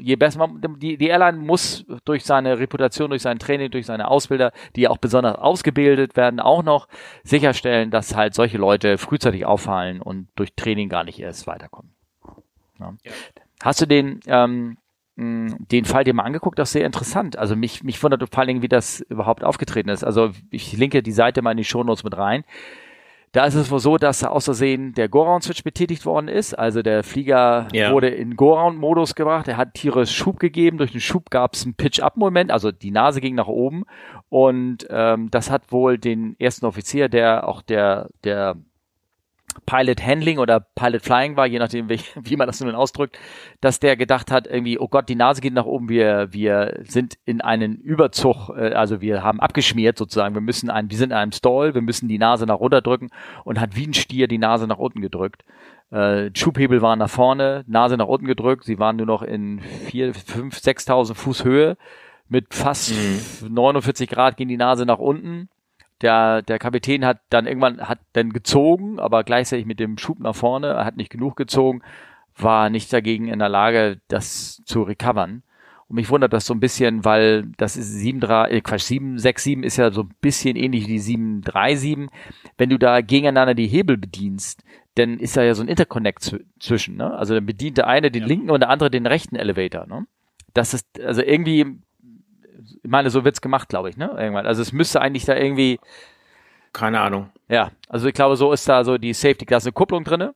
je 0.00 0.16
besser 0.16 0.38
man, 0.38 0.60
die, 0.78 0.96
die 0.96 1.08
Airline 1.08 1.38
muss 1.38 1.84
durch 2.04 2.24
seine 2.24 2.58
Reputation, 2.58 3.10
durch 3.10 3.22
sein 3.22 3.38
Training, 3.38 3.70
durch 3.70 3.86
seine 3.86 4.08
Ausbilder, 4.08 4.52
die 4.76 4.88
auch 4.88 4.98
besonders 4.98 5.36
ausgebildet 5.36 6.16
werden, 6.16 6.40
auch 6.40 6.62
noch 6.62 6.88
sicherstellen, 7.24 7.90
dass 7.90 8.16
halt 8.16 8.34
solche 8.34 8.58
Leute 8.58 8.98
frühzeitig 8.98 9.46
auffallen 9.46 10.00
und 10.00 10.28
durch 10.36 10.54
Training 10.54 10.88
gar 10.88 11.04
nicht 11.04 11.18
erst 11.18 11.46
weiterkommen. 11.46 11.92
Ja. 12.78 12.94
Ja. 13.04 13.12
Hast 13.62 13.80
du 13.80 13.86
den, 13.86 14.20
ähm, 14.26 14.78
den 15.16 15.84
Fall 15.84 16.04
dir 16.04 16.14
mal 16.14 16.22
angeguckt, 16.22 16.58
das 16.58 16.68
ist 16.68 16.74
sehr 16.74 16.86
interessant. 16.86 17.36
Also 17.36 17.56
mich, 17.56 17.82
mich 17.82 18.00
wundert 18.02 18.22
vor 18.28 18.38
allen 18.38 18.48
Dingen, 18.48 18.62
wie 18.62 18.68
das 18.68 19.00
überhaupt 19.00 19.42
aufgetreten 19.42 19.88
ist. 19.88 20.04
Also 20.04 20.30
ich 20.50 20.72
linke 20.74 21.02
die 21.02 21.12
Seite 21.12 21.42
mal 21.42 21.50
in 21.50 21.56
die 21.56 21.64
Shownotes 21.64 22.04
mit 22.04 22.16
rein. 22.16 22.44
Da 23.32 23.44
ist 23.44 23.54
es 23.54 23.70
wohl 23.70 23.78
so, 23.78 23.98
dass 23.98 24.24
aus 24.24 24.46
Versehen 24.46 24.94
der 24.94 25.08
Go-Round-Switch 25.08 25.62
betätigt 25.62 26.06
worden 26.06 26.28
ist. 26.28 26.54
Also 26.54 26.82
der 26.82 27.02
Flieger 27.02 27.68
ja. 27.72 27.92
wurde 27.92 28.08
in 28.08 28.36
Go-Round-Modus 28.36 29.14
gebracht. 29.14 29.48
Er 29.48 29.56
hat 29.56 29.74
tierisch 29.74 30.10
Schub 30.10 30.38
gegeben. 30.38 30.78
Durch 30.78 30.92
den 30.92 31.00
Schub 31.00 31.30
gab 31.30 31.54
es 31.54 31.64
einen 31.64 31.74
Pitch-Up-Moment. 31.74 32.50
Also 32.50 32.72
die 32.72 32.90
Nase 32.90 33.20
ging 33.20 33.34
nach 33.34 33.48
oben. 33.48 33.84
Und 34.28 34.86
ähm, 34.90 35.30
das 35.30 35.50
hat 35.50 35.70
wohl 35.72 35.98
den 35.98 36.36
ersten 36.38 36.66
Offizier, 36.66 37.08
der 37.08 37.48
auch 37.48 37.62
der, 37.62 38.08
der 38.24 38.56
Pilot 39.66 40.04
Handling 40.04 40.38
oder 40.38 40.60
Pilot 40.60 41.02
Flying 41.02 41.36
war, 41.36 41.46
je 41.46 41.58
nachdem, 41.58 41.88
wie, 41.88 42.00
wie 42.22 42.36
man 42.36 42.46
das 42.46 42.60
nun 42.60 42.74
ausdrückt, 42.74 43.18
dass 43.60 43.80
der 43.80 43.96
gedacht 43.96 44.30
hat, 44.30 44.46
irgendwie, 44.46 44.78
oh 44.78 44.88
Gott, 44.88 45.08
die 45.08 45.14
Nase 45.14 45.40
geht 45.40 45.54
nach 45.54 45.64
oben, 45.64 45.88
wir, 45.88 46.28
wir 46.30 46.80
sind 46.84 47.18
in 47.24 47.40
einen 47.40 47.76
Überzug, 47.76 48.50
äh, 48.50 48.72
also 48.72 49.00
wir 49.00 49.22
haben 49.22 49.40
abgeschmiert 49.40 49.98
sozusagen, 49.98 50.34
wir 50.34 50.42
müssen 50.42 50.70
ein, 50.70 50.90
wir 50.90 50.98
sind 50.98 51.10
in 51.10 51.16
einem 51.16 51.32
Stall, 51.32 51.74
wir 51.74 51.82
müssen 51.82 52.08
die 52.08 52.18
Nase 52.18 52.46
nach 52.46 52.60
runter 52.60 52.80
drücken 52.80 53.10
und 53.44 53.60
hat 53.60 53.76
wie 53.76 53.86
ein 53.86 53.94
Stier 53.94 54.28
die 54.28 54.38
Nase 54.38 54.66
nach 54.66 54.78
unten 54.78 55.00
gedrückt. 55.00 55.44
Äh, 55.90 56.30
Schubhebel 56.34 56.82
waren 56.82 56.98
nach 56.98 57.10
vorne, 57.10 57.64
Nase 57.66 57.96
nach 57.96 58.08
unten 58.08 58.26
gedrückt, 58.26 58.64
sie 58.64 58.78
waren 58.78 58.96
nur 58.96 59.06
noch 59.06 59.22
in 59.22 59.60
vier, 59.60 60.14
fünf, 60.14 60.58
sechstausend 60.58 61.18
Fuß 61.18 61.44
Höhe 61.44 61.76
mit 62.28 62.54
fast 62.54 62.92
mhm. 62.92 63.54
49 63.54 64.08
Grad 64.08 64.36
ging 64.36 64.48
die 64.48 64.56
Nase 64.56 64.84
nach 64.84 64.98
unten 64.98 65.48
der, 66.02 66.42
der 66.42 66.58
Kapitän 66.58 67.04
hat 67.04 67.20
dann 67.30 67.46
irgendwann, 67.46 67.80
hat 67.80 67.98
dann 68.12 68.32
gezogen, 68.32 68.98
aber 68.98 69.24
gleichzeitig 69.24 69.66
mit 69.66 69.80
dem 69.80 69.98
Schub 69.98 70.20
nach 70.20 70.36
vorne, 70.36 70.68
er 70.68 70.84
hat 70.84 70.96
nicht 70.96 71.10
genug 71.10 71.36
gezogen, 71.36 71.82
war 72.36 72.70
nicht 72.70 72.92
dagegen 72.92 73.28
in 73.28 73.38
der 73.38 73.48
Lage, 73.48 74.00
das 74.08 74.62
zu 74.64 74.82
recovern. 74.82 75.42
Und 75.88 75.96
mich 75.96 76.10
wundert 76.10 76.34
das 76.34 76.44
so 76.44 76.52
ein 76.52 76.60
bisschen, 76.60 77.04
weil 77.04 77.46
das 77.56 77.76
ist 77.76 77.92
7, 77.94 78.20
3, 78.20 78.50
äh 78.50 78.60
Quatsch, 78.60 78.82
7, 78.82 79.18
6, 79.18 79.42
7 79.42 79.62
ist 79.62 79.78
ja 79.78 79.90
so 79.90 80.02
ein 80.02 80.14
bisschen 80.20 80.54
ähnlich 80.54 80.84
wie 80.84 80.92
die 80.92 80.98
7, 80.98 81.40
3, 81.40 81.76
7. 81.76 82.10
Wenn 82.58 82.68
du 82.68 82.78
da 82.78 83.00
gegeneinander 83.00 83.54
die 83.54 83.66
Hebel 83.66 83.96
bedienst, 83.96 84.62
dann 84.96 85.18
ist 85.18 85.36
da 85.36 85.42
ja 85.42 85.54
so 85.54 85.62
ein 85.62 85.68
Interconnect 85.68 86.36
zwischen, 86.60 86.96
ne? 86.96 87.14
Also 87.16 87.34
dann 87.34 87.46
bedient 87.46 87.78
der 87.78 87.86
eine 87.86 88.10
den 88.10 88.22
ja. 88.22 88.28
linken 88.28 88.50
und 88.50 88.60
der 88.60 88.68
andere 88.68 88.90
den 88.90 89.06
rechten 89.06 89.36
Elevator, 89.36 89.86
ne? 89.86 90.06
Das 90.52 90.74
ist, 90.74 91.00
also 91.00 91.22
irgendwie 91.22 91.80
ich 92.82 92.90
meine, 92.90 93.10
so 93.10 93.24
wird's 93.24 93.40
gemacht, 93.40 93.68
glaube 93.68 93.90
ich, 93.90 93.96
ne? 93.96 94.14
Irgendwann. 94.16 94.46
Also 94.46 94.62
es 94.62 94.72
müsste 94.72 95.00
eigentlich 95.00 95.24
da 95.24 95.36
irgendwie. 95.36 95.78
Keine 96.72 97.00
Ahnung. 97.00 97.30
Ja, 97.48 97.70
also 97.88 98.06
ich 98.08 98.14
glaube, 98.14 98.36
so 98.36 98.52
ist 98.52 98.68
da 98.68 98.84
so 98.84 98.98
die 98.98 99.14
Safety, 99.14 99.46
da 99.46 99.56
ist 99.56 99.64
eine 99.64 99.72
Kupplung 99.72 100.04
drinne. 100.04 100.34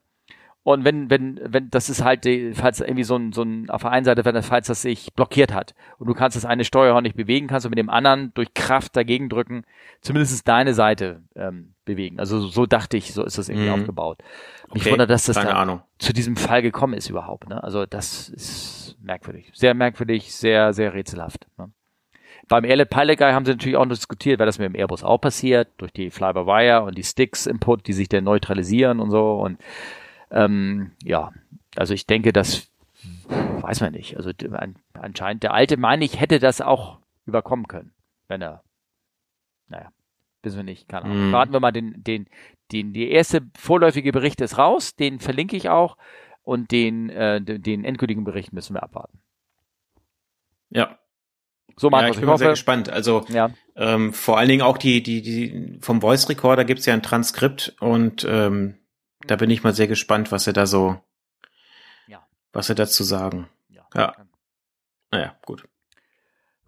Und 0.64 0.84
wenn, 0.84 1.10
wenn, 1.10 1.40
wenn, 1.42 1.70
das 1.70 1.90
ist 1.90 2.04
halt, 2.04 2.24
die, 2.24 2.54
falls 2.54 2.80
irgendwie 2.80 3.02
so 3.02 3.16
ein, 3.16 3.32
so 3.32 3.42
ein, 3.42 3.68
auf 3.68 3.82
der 3.82 3.90
einen 3.90 4.04
Seite, 4.04 4.24
wenn 4.24 4.34
das, 4.34 4.46
falls 4.46 4.68
das 4.68 4.82
sich 4.82 5.12
blockiert 5.12 5.52
hat 5.52 5.74
und 5.98 6.06
du 6.06 6.14
kannst 6.14 6.36
das 6.36 6.44
eine 6.44 6.64
Steuerhorn 6.64 7.02
nicht 7.02 7.16
bewegen, 7.16 7.48
kannst 7.48 7.64
du 7.64 7.68
mit 7.68 7.78
dem 7.78 7.90
anderen 7.90 8.32
durch 8.34 8.54
Kraft 8.54 8.96
dagegen 8.96 9.28
drücken, 9.28 9.64
zumindest 10.02 10.46
deine 10.46 10.72
Seite 10.72 11.22
ähm, 11.34 11.74
bewegen. 11.84 12.20
Also 12.20 12.46
so 12.46 12.66
dachte 12.66 12.96
ich, 12.96 13.12
so 13.12 13.24
ist 13.24 13.38
das 13.38 13.48
irgendwie 13.48 13.68
mhm. 13.68 13.74
aufgebaut. 13.74 14.22
Mich 14.72 14.82
okay. 14.82 14.92
wundert, 14.92 15.10
dass 15.10 15.24
das 15.24 15.34
da 15.34 15.84
zu 15.98 16.12
diesem 16.12 16.36
Fall 16.36 16.62
gekommen 16.62 16.94
ist 16.94 17.10
überhaupt. 17.10 17.48
Ne? 17.48 17.62
Also 17.62 17.84
das 17.84 18.28
ist 18.28 18.96
merkwürdig. 19.00 19.50
Sehr 19.54 19.74
merkwürdig, 19.74 20.32
sehr, 20.32 20.72
sehr 20.72 20.94
rätselhaft. 20.94 21.48
Ne? 21.58 21.72
Beim 22.48 22.64
Airlet 22.64 22.90
Pilot 22.90 23.18
Guy 23.18 23.32
haben 23.32 23.44
sie 23.44 23.52
natürlich 23.52 23.76
auch 23.76 23.84
noch 23.84 23.94
diskutiert, 23.94 24.38
weil 24.38 24.46
das 24.46 24.58
mit 24.58 24.66
dem 24.66 24.74
Airbus 24.74 25.04
auch 25.04 25.18
passiert, 25.18 25.68
durch 25.78 25.92
die 25.92 26.10
Fly-by-Wire 26.10 26.82
und 26.82 26.98
die 26.98 27.04
Sticks-Input, 27.04 27.86
die 27.86 27.92
sich 27.92 28.08
dann 28.08 28.24
neutralisieren 28.24 29.00
und 29.00 29.10
so. 29.10 29.40
Und 29.40 29.58
ähm, 30.30 30.92
ja, 31.02 31.32
also 31.76 31.94
ich 31.94 32.06
denke, 32.06 32.32
das 32.32 32.70
weiß 33.28 33.80
man 33.80 33.92
nicht. 33.92 34.16
Also 34.16 34.30
anscheinend, 34.94 35.42
der 35.42 35.54
alte, 35.54 35.76
meine 35.76 36.04
ich, 36.04 36.20
hätte 36.20 36.38
das 36.38 36.60
auch 36.60 36.98
überkommen 37.26 37.68
können, 37.68 37.92
wenn 38.28 38.42
er, 38.42 38.62
naja, 39.68 39.90
wissen 40.42 40.56
wir 40.56 40.64
nicht, 40.64 40.88
keine 40.88 41.04
Ahnung. 41.04 41.30
Mm. 41.30 41.32
Warten 41.32 41.52
wir 41.52 41.60
mal 41.60 41.72
den, 41.72 42.02
den, 42.02 42.26
den, 42.72 42.92
die 42.92 43.10
erste 43.10 43.42
vorläufige 43.56 44.12
Bericht 44.12 44.40
ist 44.40 44.58
raus, 44.58 44.96
den 44.96 45.20
verlinke 45.20 45.56
ich 45.56 45.68
auch 45.68 45.96
und 46.42 46.70
den, 46.72 47.10
äh, 47.10 47.40
den 47.40 47.84
endgültigen 47.84 48.24
Bericht 48.24 48.52
müssen 48.52 48.74
wir 48.74 48.82
abwarten. 48.82 49.20
Ja, 50.70 50.98
so 51.76 51.90
Markus, 51.90 52.06
ja, 52.06 52.10
ich 52.10 52.16
bin 52.16 52.24
ich 52.24 52.30
hoffe, 52.30 52.38
sehr 52.38 52.50
gespannt. 52.50 52.88
Also 52.88 53.24
ja. 53.28 53.50
ähm, 53.76 54.12
vor 54.12 54.38
allen 54.38 54.48
Dingen 54.48 54.62
auch 54.62 54.78
die, 54.78 55.02
die, 55.02 55.22
die 55.22 55.78
vom 55.80 56.00
Voice 56.00 56.28
Recorder 56.28 56.64
gibt's 56.64 56.86
ja 56.86 56.94
ein 56.94 57.02
Transkript 57.02 57.74
und 57.80 58.26
ähm, 58.28 58.78
da 59.26 59.36
bin 59.36 59.50
ich 59.50 59.62
mal 59.62 59.74
sehr 59.74 59.88
gespannt, 59.88 60.32
was 60.32 60.44
sie 60.44 60.52
da 60.52 60.66
so, 60.66 60.98
ja. 62.06 62.26
was 62.52 62.66
sie 62.66 62.74
dazu 62.74 63.04
sagen. 63.04 63.48
Ja. 63.68 63.82
ja. 63.94 64.14
Naja, 65.10 65.36
gut. 65.44 65.64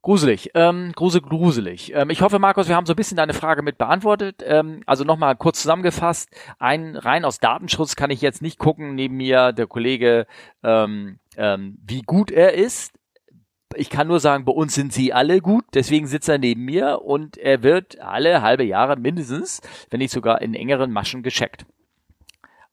Gruselig, 0.03 0.51
ähm, 0.53 0.93
grusel, 0.95 1.23
gruselig. 1.23 1.95
Ähm, 1.95 2.11
ich 2.11 2.21
hoffe, 2.21 2.39
Markus, 2.39 2.69
wir 2.69 2.77
haben 2.77 2.85
so 2.85 2.93
ein 2.93 2.97
bisschen 2.97 3.17
deine 3.17 3.33
Frage 3.33 3.63
mit 3.63 3.79
beantwortet. 3.79 4.43
Ähm, 4.45 4.83
also 4.85 5.03
nochmal 5.03 5.35
kurz 5.35 5.63
zusammengefasst. 5.63 6.29
Ein 6.59 6.95
rein 6.97 7.25
aus 7.25 7.39
Datenschutz 7.39 7.97
kann 7.97 8.11
ich 8.11 8.21
jetzt 8.21 8.43
nicht 8.43 8.59
gucken 8.59 8.95
neben 8.95 9.17
mir 9.17 9.53
der 9.53 9.67
Kollege, 9.67 10.27
ähm, 10.63 11.21
ähm, 11.39 11.79
wie 11.83 12.03
gut 12.03 12.31
er 12.31 12.53
ist 12.53 12.93
ich 13.77 13.91
kann 13.91 14.09
nur 14.09 14.21
sagen, 14.21 14.45
bei 14.45 14.53
uns 14.53 14.75
sind 14.75 14.93
sie 14.93 15.13
alle 15.13 15.41
gut, 15.41 15.65
deswegen 15.75 16.07
sitzt 16.07 16.29
er 16.29 16.39
neben 16.39 16.65
mir 16.65 17.03
und 17.03 17.37
er 17.37 17.63
wird 17.63 18.01
alle 18.01 18.43
halbe 18.43 18.65
Jahre 18.65 18.97
mindestens, 18.97 19.61
wenn 19.91 19.99
nicht 19.99 20.13
sogar 20.13 20.43
in 20.43 20.55
engeren 20.55 20.91
Maschen 20.91 21.23
gecheckt. 21.23 21.67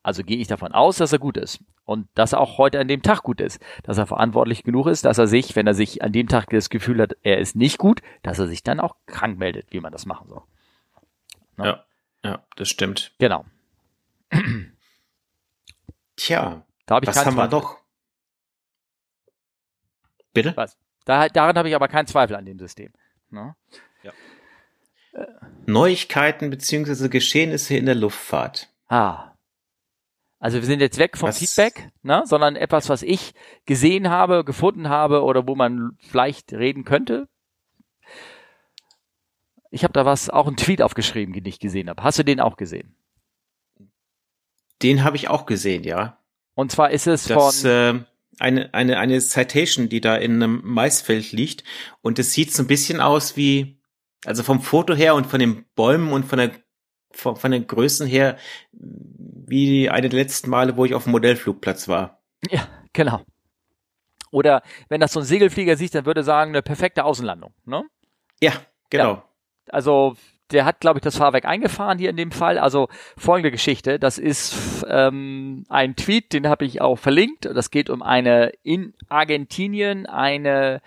Also 0.04 0.24
gehe 0.24 0.38
ich 0.38 0.48
davon 0.48 0.72
aus, 0.72 0.98
dass 0.98 1.14
er 1.14 1.20
gut 1.20 1.38
ist 1.38 1.64
und 1.86 2.08
dass 2.16 2.34
er 2.34 2.40
auch 2.40 2.58
heute 2.58 2.80
an 2.80 2.88
dem 2.88 3.04
Tag 3.04 3.22
gut 3.22 3.40
ist, 3.40 3.62
dass 3.84 3.98
er 3.98 4.08
verantwortlich 4.08 4.64
genug 4.64 4.88
ist, 4.88 5.06
dass 5.06 5.18
er 5.18 5.28
sich, 5.28 5.56
wenn 5.56 5.68
er 5.68 5.74
sich 5.74 6.02
an 6.02 6.12
dem 6.12 6.28
Tag 6.28 6.50
das 6.50 6.70
Gefühl 6.70 7.02
hat, 7.02 7.18
er 7.22 7.38
ist 7.38 7.56
nicht 7.56 7.78
gut, 7.78 8.02
dass 8.24 8.40
er 8.40 8.48
sich 8.48 8.64
dann 8.64 8.80
auch 8.80 8.96
krank 9.06 9.38
meldet, 9.38 9.68
wie 9.72 9.80
man 9.80 9.92
das 9.92 10.06
machen 10.06 10.28
soll. 10.28 10.42
No? 11.58 11.66
Ja, 11.66 11.86
ja, 12.24 12.44
das 12.56 12.70
stimmt. 12.70 13.14
Genau. 13.20 13.46
Tja, 16.16 16.66
da 16.86 16.96
hab 16.96 17.04
ich 17.04 17.10
was 17.10 17.26
haben 17.26 17.36
wir 17.36 17.48
doch? 17.48 17.78
Bitte? 20.34 20.54
Was? 20.56 20.78
Da, 21.06 21.28
daran 21.30 21.58
habe 21.58 21.70
ich 21.70 21.76
aber 21.76 21.88
keinen 21.88 22.08
Zweifel 22.08 22.36
an 22.36 22.46
dem 22.46 22.60
System. 22.60 22.92
Ne? 23.30 23.56
Ja. 24.04 24.12
Äh. 25.14 25.26
Neuigkeiten 25.66 26.50
beziehungsweise 26.50 27.10
Geschehnisse 27.10 27.76
in 27.76 27.86
der 27.86 27.96
Luftfahrt. 27.96 28.70
Ah. 28.88 29.32
Also 30.40 30.58
wir 30.58 30.66
sind 30.66 30.80
jetzt 30.80 30.98
weg 30.98 31.18
vom 31.18 31.30
was? 31.30 31.38
Feedback, 31.38 31.92
ne, 32.02 32.24
sondern 32.26 32.56
etwas, 32.56 32.90
was 32.90 33.04
ich 33.04 33.34
gesehen 33.68 34.10
habe, 34.10 34.44
gefunden 34.44 34.90
habe 34.90 35.22
oder 35.22 35.48
wo 35.48 35.56
man 35.56 35.98
vielleicht 36.00 36.52
reden 36.52 36.84
könnte. 36.84 37.28
Ich 39.70 39.84
habe 39.84 39.94
da 39.94 40.04
was, 40.04 40.32
auch 40.32 40.48
einen 40.48 40.58
Tweet 40.58 40.82
aufgeschrieben, 40.82 41.34
den 41.34 41.46
ich 41.46 41.60
gesehen 41.60 41.90
habe. 41.90 42.02
Hast 42.04 42.18
du 42.18 42.24
den 42.24 42.40
auch 42.40 42.58
gesehen? 42.58 42.96
Den 44.82 45.04
habe 45.04 45.16
ich 45.16 45.30
auch 45.30 45.46
gesehen, 45.46 45.84
ja. 45.84 46.18
Und 46.56 46.72
zwar 46.72 46.90
ist 46.90 47.06
es 47.06 47.26
das, 47.26 47.62
von 47.62 47.72
äh, 47.72 48.00
eine, 48.40 48.74
eine, 48.74 48.98
eine 49.00 49.20
Citation, 49.22 49.90
die 49.90 50.02
da 50.02 50.16
in 50.16 50.36
einem 50.36 50.62
Maisfeld 50.64 51.32
liegt. 51.32 51.64
Und 52.02 52.20
es 52.20 52.34
sieht 52.34 52.54
so 52.54 52.64
ein 52.64 52.68
bisschen 52.68 53.00
aus 53.00 53.38
wie, 53.38 53.82
Also 54.26 54.44
vom 54.44 54.62
Foto 54.62 54.94
her 54.94 55.16
und 55.16 55.28
von 55.28 55.40
den 55.40 55.66
Bäumen 55.76 56.12
und 56.14 56.26
von 56.26 56.40
der 56.40 56.52
von, 57.14 57.36
von 57.36 57.52
den 57.52 57.68
Größen 57.68 58.08
her 58.08 58.38
wie 58.72 59.90
eine 59.90 60.10
der 60.10 60.20
letzten 60.20 60.50
Male, 60.50 60.78
wo 60.78 60.86
ich 60.86 60.94
auf 60.94 61.04
dem 61.04 61.12
Modellflugplatz 61.12 61.88
war. 61.88 62.22
Ja, 62.50 62.68
genau. 62.94 63.22
Oder 64.32 64.64
wenn 64.88 65.02
das 65.02 65.12
so 65.12 65.20
ein 65.20 65.26
Segelflieger 65.26 65.76
sieht, 65.76 65.94
dann 65.94 66.06
würde 66.06 66.22
er 66.22 66.24
sagen, 66.24 66.52
eine 66.52 66.62
perfekte 66.62 67.04
Außenlandung. 67.04 67.54
Ne? 67.66 67.84
Ja, 68.42 68.54
genau. 68.90 69.14
Ja. 69.14 69.26
Also 69.70 70.16
der 70.52 70.66
hat, 70.66 70.80
glaube 70.80 71.00
ich, 71.00 71.04
das 71.04 71.18
Fahrwerk 71.18 71.46
eingefahren 71.46 71.98
hier 71.98 72.10
in 72.10 72.18
dem 72.18 72.32
Fall. 72.32 72.58
Also 72.58 72.90
folgende 73.18 73.52
Geschichte, 73.52 74.00
das 74.00 74.18
ist 74.18 74.86
ähm, 74.88 75.66
ein 75.70 75.96
Tweet, 75.96 76.34
den 76.34 76.48
habe 76.48 76.66
ich 76.66 76.82
auch 76.82 76.98
verlinkt. 76.98 77.46
Das 77.46 77.72
geht 77.72 77.90
um 77.90 78.02
eine 78.02 78.52
in 78.64 78.94
Argentinien, 79.10 80.06
eine 80.06 80.82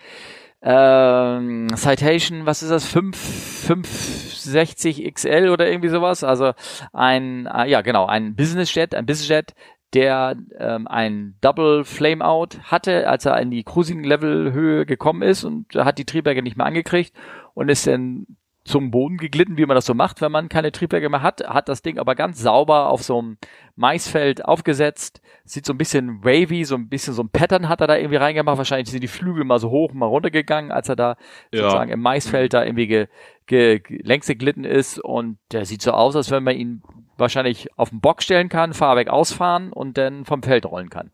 ähm, 0.61 1.67
Citation, 1.75 2.45
was 2.45 2.63
ist 2.63 2.69
das, 2.69 2.85
5, 2.85 3.15
560 3.17 5.13
XL 5.13 5.49
oder 5.49 5.67
irgendwie 5.67 5.89
sowas. 5.89 6.23
Also 6.23 6.53
ein, 6.91 7.45
äh, 7.45 7.69
ja 7.69 7.81
genau, 7.81 8.05
ein 8.05 8.35
Business 8.35 8.73
Jet, 8.73 8.95
ein 8.95 9.05
Business 9.05 9.29
Jet, 9.29 9.53
der 9.93 10.35
ähm, 10.57 10.87
ein 10.87 11.35
Double 11.41 11.85
Flameout 11.85 12.59
hatte, 12.63 13.07
als 13.07 13.25
er 13.25 13.39
in 13.39 13.51
die 13.51 13.63
Cruising-Level-Höhe 13.63 14.85
gekommen 14.85 15.21
ist 15.21 15.43
und 15.43 15.73
hat 15.75 15.97
die 15.97 16.05
Triebwerke 16.05 16.41
nicht 16.41 16.57
mehr 16.57 16.65
angekriegt 16.65 17.13
und 17.53 17.69
ist 17.69 17.87
dann 17.87 18.25
zum 18.65 18.89
Boden 18.89 19.17
geglitten, 19.17 19.57
wie 19.57 19.65
man 19.67 19.75
das 19.75 19.85
so 19.85 19.93
macht, 19.93 20.21
wenn 20.21 20.31
man 20.31 20.49
keine 20.49 20.71
Triebwerke 20.71 21.07
mehr 21.07 21.21
hat, 21.21 21.47
hat 21.47 21.69
das 21.69 21.83
Ding 21.83 21.99
aber 21.99 22.15
ganz 22.15 22.41
sauber 22.41 22.89
auf 22.89 23.03
so 23.03 23.19
einem 23.19 23.37
Maisfeld 23.75 24.43
aufgesetzt, 24.43 25.21
sieht 25.43 25.67
so 25.67 25.73
ein 25.73 25.77
bisschen 25.77 26.23
wavy, 26.23 26.65
so 26.65 26.73
ein 26.73 26.89
bisschen 26.89 27.13
so 27.13 27.21
ein 27.21 27.29
Pattern 27.29 27.69
hat 27.69 27.81
er 27.81 27.87
da 27.87 27.95
irgendwie 27.95 28.17
reingemacht, 28.17 28.57
wahrscheinlich 28.57 28.89
sind 28.89 29.03
die 29.03 29.07
Flügel 29.07 29.43
mal 29.43 29.59
so 29.59 29.69
hoch, 29.69 29.93
mal 29.93 30.07
runtergegangen, 30.07 30.71
als 30.71 30.89
er 30.89 30.95
da 30.95 31.15
ja. 31.51 31.61
sozusagen 31.61 31.91
im 31.91 32.01
Maisfeld 32.01 32.53
da 32.53 32.63
irgendwie 32.63 32.87
ge, 32.87 33.07
ge, 33.45 33.83
längs 33.87 34.25
geglitten 34.25 34.63
ist 34.63 34.97
und 34.97 35.37
der 35.51 35.65
sieht 35.65 35.83
so 35.83 35.91
aus, 35.91 36.15
als 36.15 36.31
wenn 36.31 36.43
man 36.43 36.55
ihn 36.55 36.81
wahrscheinlich 37.17 37.69
auf 37.77 37.91
den 37.91 38.01
Bock 38.01 38.23
stellen 38.23 38.49
kann, 38.49 38.73
Fahrwerk 38.73 39.09
ausfahren 39.09 39.71
und 39.71 39.95
dann 39.99 40.25
vom 40.25 40.41
Feld 40.41 40.65
rollen 40.65 40.89
kann. 40.89 41.11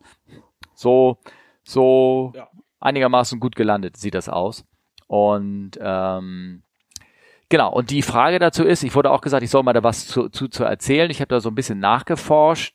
So, 0.74 1.18
so 1.64 2.32
ja. 2.34 2.48
einigermaßen 2.80 3.40
gut 3.40 3.56
gelandet 3.56 3.98
sieht 3.98 4.14
das 4.14 4.30
aus. 4.30 4.64
Und 5.06 5.72
ähm, 5.82 6.62
Genau, 7.52 7.70
und 7.70 7.90
die 7.90 8.00
Frage 8.00 8.38
dazu 8.38 8.64
ist, 8.64 8.82
ich 8.82 8.94
wurde 8.94 9.10
auch 9.10 9.20
gesagt, 9.20 9.42
ich 9.42 9.50
soll 9.50 9.62
mal 9.62 9.74
da 9.74 9.82
was 9.82 10.06
zu, 10.06 10.30
zu, 10.30 10.48
zu 10.48 10.64
erzählen. 10.64 11.10
Ich 11.10 11.20
habe 11.20 11.28
da 11.28 11.38
so 11.38 11.50
ein 11.50 11.54
bisschen 11.54 11.80
nachgeforscht. 11.80 12.74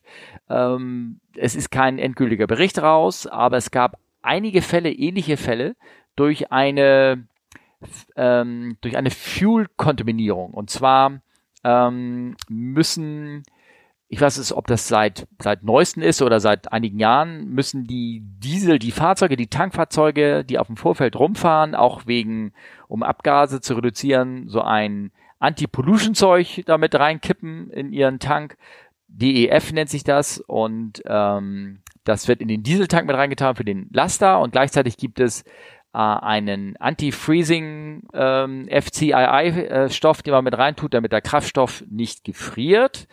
Ähm, 0.51 1.19
es 1.35 1.55
ist 1.55 1.71
kein 1.71 1.97
endgültiger 1.97 2.45
Bericht 2.45 2.77
raus, 2.77 3.25
aber 3.25 3.57
es 3.57 3.71
gab 3.71 3.97
einige 4.21 4.61
Fälle, 4.61 4.91
ähnliche 4.91 5.35
Fälle, 5.35 5.75
durch 6.15 6.51
eine, 6.51 7.25
ähm, 8.15 8.77
eine 8.93 9.09
Fuel-Kontaminierung. 9.09 10.53
Und 10.53 10.69
zwar 10.69 11.21
ähm, 11.63 12.35
müssen 12.47 13.41
ich 14.09 14.21
weiß 14.21 14.37
es, 14.37 14.53
ob 14.53 14.67
das 14.67 14.87
seit, 14.87 15.27
seit 15.41 15.63
neuesten 15.63 16.01
ist 16.01 16.21
oder 16.21 16.39
seit 16.39 16.71
einigen 16.71 16.99
Jahren, 16.99 17.49
müssen 17.49 17.83
die 17.83 18.21
Diesel, 18.23 18.79
die 18.79 18.91
Fahrzeuge, 18.91 19.35
die 19.35 19.47
Tankfahrzeuge, 19.47 20.45
die 20.45 20.59
auf 20.59 20.67
dem 20.67 20.77
Vorfeld 20.77 21.17
rumfahren, 21.17 21.75
auch 21.75 22.07
wegen, 22.07 22.53
um 22.87 23.03
Abgase 23.03 23.59
zu 23.59 23.73
reduzieren, 23.73 24.47
so 24.47 24.61
ein 24.61 25.11
Anti-Pollution-Zeug 25.39 26.63
damit 26.65 26.95
reinkippen 26.95 27.69
in 27.69 27.91
ihren 27.91 28.19
Tank. 28.19 28.57
DEF 29.09 29.71
nennt 29.73 29.89
sich 29.89 30.03
das 30.03 30.39
und 30.39 31.01
ähm, 31.05 31.79
das 32.03 32.27
wird 32.29 32.41
in 32.41 32.47
den 32.47 32.63
Dieseltank 32.63 33.07
mit 33.07 33.15
reingetan 33.15 33.55
für 33.55 33.65
den 33.65 33.89
Laster 33.91 34.39
und 34.39 34.51
gleichzeitig 34.51 34.95
gibt 34.97 35.19
es 35.19 35.43
äh, 35.93 35.97
einen 35.97 36.75
Anti-Freezing 36.77 38.07
ähm, 38.13 38.67
FCII-Stoff, 38.69 40.19
äh, 40.19 40.23
den 40.23 40.33
man 40.33 40.43
mit 40.43 40.57
reintut, 40.57 40.93
damit 40.93 41.11
der 41.11 41.21
Kraftstoff 41.21 41.83
nicht 41.89 42.23
gefriert 42.23 43.07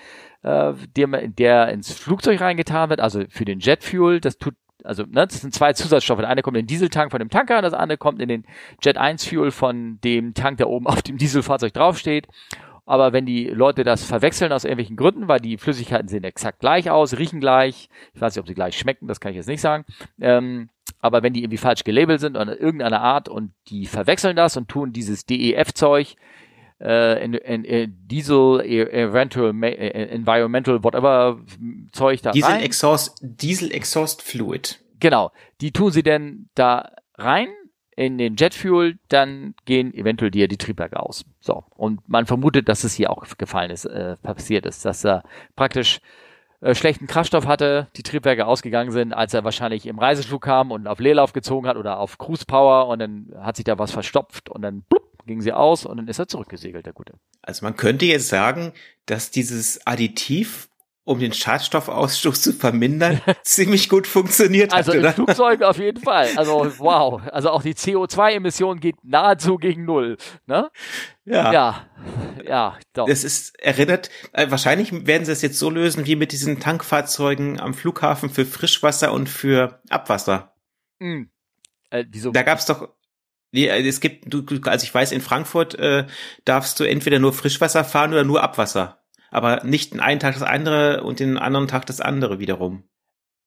äh, 0.45 0.75
der, 0.97 1.29
der 1.29 1.69
ins 1.71 1.93
Flugzeug 1.93 2.41
reingetan 2.41 2.91
wird, 2.91 3.01
also 3.01 3.23
für 3.29 3.45
den 3.45 3.61
Jetfuel, 3.61 4.21
das 4.21 4.39
tut 4.39 4.55
also 4.85 5.03
ne, 5.05 5.27
das 5.27 5.41
sind 5.41 5.55
zwei 5.55 5.73
Zusatzstoffe. 5.73 6.21
Der 6.21 6.29
eine 6.29 6.43
kommt 6.43 6.59
in 6.59 6.65
den 6.65 6.67
Dieseltank 6.67 7.11
von 7.11 7.19
dem 7.19 7.31
Tanker, 7.31 7.63
das 7.63 7.73
andere 7.73 7.97
kommt 7.97 8.21
in 8.21 8.29
den 8.29 8.45
Jet 8.83 8.99
1 8.99 9.27
Fuel 9.27 9.51
von 9.51 9.99
dem 10.05 10.35
Tank, 10.35 10.59
der 10.59 10.69
oben 10.69 10.87
auf 10.87 11.03
dem 11.03 11.17
Dieselfahrzeug 11.17 11.73
draufsteht. 11.73 12.29
Aber 12.85 13.15
wenn 13.15 13.25
die 13.25 13.47
Leute 13.47 13.83
das 13.83 14.05
verwechseln 14.05 14.53
aus 14.53 14.65
irgendwelchen 14.65 14.97
Gründen, 14.97 15.27
weil 15.27 15.41
die 15.41 15.57
Flüssigkeiten 15.57 16.09
sehen 16.09 16.23
exakt 16.23 16.61
gleich 16.61 16.91
aus, 16.91 17.17
riechen 17.17 17.41
gleich, 17.41 17.89
ich 18.13 18.21
weiß 18.21 18.35
nicht, 18.35 18.41
ob 18.41 18.47
sie 18.47 18.55
gleich 18.55 18.79
schmecken, 18.79 19.07
das 19.09 19.21
kann 19.21 19.31
ich 19.31 19.37
jetzt 19.37 19.49
nicht 19.49 19.63
sagen, 19.63 19.87
ähm, 20.21 20.69
aber 21.05 21.23
wenn 21.23 21.35
die 21.35 21.43
irgendwie 21.43 21.59
falsch 21.59 21.85
gelabelt 21.85 22.19
sind 22.19 22.35
oder 22.35 22.59
irgendeiner 22.59 23.03
Art 23.03 23.29
und 23.29 23.53
die 23.69 23.85
verwechseln 23.85 24.37
das 24.37 24.57
und 24.57 24.71
tun 24.71 24.95
dieses 24.95 25.27
DEF-Zeug 25.27 26.17
äh, 26.81 27.23
in, 27.23 27.35
in, 27.35 27.65
in 27.65 27.95
Diesel, 28.07 28.63
e, 28.65 28.81
eventual, 28.85 29.53
äh, 29.65 30.09
environmental, 30.09 30.83
whatever 30.83 31.39
Zeug 31.93 32.23
da 32.23 32.31
Diesel 32.31 32.51
rein. 32.51 32.63
Exhaust, 32.63 33.19
Diesel 33.21 33.71
Exhaust 33.71 34.23
Fluid. 34.23 34.81
Genau. 34.99 35.31
Die 35.61 35.73
tun 35.73 35.93
sie 35.93 36.03
denn 36.03 36.49
da 36.55 36.93
rein 37.19 37.49
in 37.97 38.17
den 38.17 38.37
Jetfuel, 38.37 38.99
dann 39.11 39.55
gehen 39.67 39.93
eventuell 39.93 40.31
dir 40.31 40.49
die 40.49 40.57
Triebwerke 40.57 40.99
aus. 40.99 41.27
So. 41.39 41.65
Und 41.77 42.09
man 42.09 42.25
vermutet, 42.25 42.71
dass 42.71 42.83
es 42.83 42.95
hier 42.95 43.11
auch 43.11 43.27
gefallen 43.37 43.71
ist, 43.71 43.85
äh, 43.85 44.17
passiert 44.17 44.65
ist, 44.65 44.87
dass 44.87 45.05
er 45.05 45.23
praktisch 45.55 46.01
äh, 46.65 46.75
schlechten 46.75 47.07
Kraftstoff 47.07 47.47
hatte, 47.47 47.89
die 47.97 48.03
Triebwerke 48.03 48.47
ausgegangen 48.47 48.91
sind, 48.91 49.13
als 49.13 49.35
er 49.35 49.45
wahrscheinlich 49.45 49.85
im 49.85 49.99
Reiseflug 49.99 50.43
kam 50.43 50.71
und 50.71 50.87
auf 50.87 50.99
Leerlauf 50.99 51.35
gezogen 51.35 51.67
hat 51.67 51.77
oder 51.77 51.99
auf 51.99 52.17
Cruise 52.17 52.47
Power 52.47 52.89
und 52.89 53.01
dann 53.01 53.35
hat 53.39 53.57
sich 53.57 53.67
da 53.67 53.79
was 53.79 53.91
verstopft 53.91 54.49
und 54.49 54.63
dann 54.63 54.83
blub, 54.89 55.03
ging 55.27 55.43
sie 55.43 55.53
aus 55.53 55.85
und 55.85 55.99
dann 55.99 56.09
ist 56.09 56.19
er 56.19 56.27
zurückgesegelt, 56.27 56.87
der 56.87 56.95
Gute. 56.95 57.15
Also 57.43 57.67
man 57.67 57.77
könnte 57.77 58.07
jetzt 58.07 58.29
sagen, 58.29 58.73
dass 59.05 59.31
dieses 59.31 59.87
Additiv 59.87 60.71
um 61.05 61.19
den 61.19 61.33
Schadstoffausstoß 61.33 62.41
zu 62.41 62.53
vermindern, 62.55 63.21
ziemlich 63.43 63.89
gut 63.89 64.07
funktioniert 64.07 64.73
also 64.73 64.93
hat. 64.93 64.99
Also 64.99 65.09
im 65.09 65.15
Flugzeug 65.15 65.63
auf 65.63 65.79
jeden 65.79 66.03
Fall. 66.03 66.29
Also 66.37 66.73
wow. 66.79 67.23
Also 67.31 67.51
auch 67.51 67.63
die 67.63 67.75
CO2-Emission 67.75 68.81
geht 68.81 68.97
nahezu 69.03 69.57
gegen 69.57 69.85
null. 69.85 70.17
Ne? 70.47 70.71
Ja. 71.25 71.53
Ja. 71.53 71.87
Ja, 72.47 72.79
doch. 72.93 73.07
Das 73.07 73.25
ist 73.25 73.59
erinnert, 73.61 74.11
äh, 74.33 74.51
wahrscheinlich 74.51 75.07
werden 75.07 75.25
sie 75.25 75.33
es 75.33 75.43
jetzt 75.43 75.59
so 75.59 75.71
lösen 75.71 76.07
wie 76.07 76.17
mit 76.17 76.33
diesen 76.33 76.61
Tankfahrzeugen 76.61 77.61
am 77.61 77.75
Flughafen 77.75 78.31
für 78.31 78.45
Frischwasser 78.45 79.13
und 79.13 79.29
für 79.29 79.81
Abwasser. 79.89 80.55
Mhm. 80.99 81.31
Äh, 81.91 82.05
wieso? 82.11 82.33
Da 82.33 82.43
gab's 82.43 82.67
doch 82.67 82.89
Nee, 83.51 83.69
äh, 83.69 83.87
es 83.87 84.01
gibt, 84.01 84.35
also 84.67 84.85
ich 84.85 84.93
weiß, 84.93 85.13
in 85.13 85.21
Frankfurt 85.21 85.77
äh, 85.77 86.07
darfst 86.45 86.81
du 86.81 86.85
entweder 86.85 87.21
nur 87.21 87.33
Frischwasser 87.33 87.85
fahren 87.85 88.13
oder 88.13 88.25
nur 88.25 88.43
Abwasser. 88.43 89.04
Aber 89.35 89.65
nicht 89.65 89.93
den 89.93 90.01
einen 90.01 90.21
Tag 90.21 90.35
das 90.35 90.45
andere 90.45 91.03
und 91.03 91.19
den 91.19 91.39
anderen 91.39 91.67
Tag 91.67 91.87
das 91.87 92.01
andere 92.01 92.39
wiederum. 92.39 92.85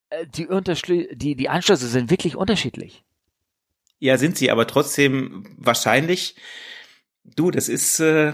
Äh, 0.10 0.28
die, 0.28 0.46
Unterschlü 0.46 1.08
die, 1.16 1.36
die 1.36 1.48
Anschlüsse 1.48 1.88
sind 1.88 2.12
wirklich 2.12 2.36
unterschiedlich. 2.36 3.06
Ja, 4.00 4.18
sind 4.18 4.38
sie, 4.38 4.52
aber 4.52 4.68
trotzdem 4.68 5.46
wahrscheinlich, 5.58 6.36
du, 7.24 7.52
das 7.52 7.70
ist 7.70 8.02
äh, 8.02 8.34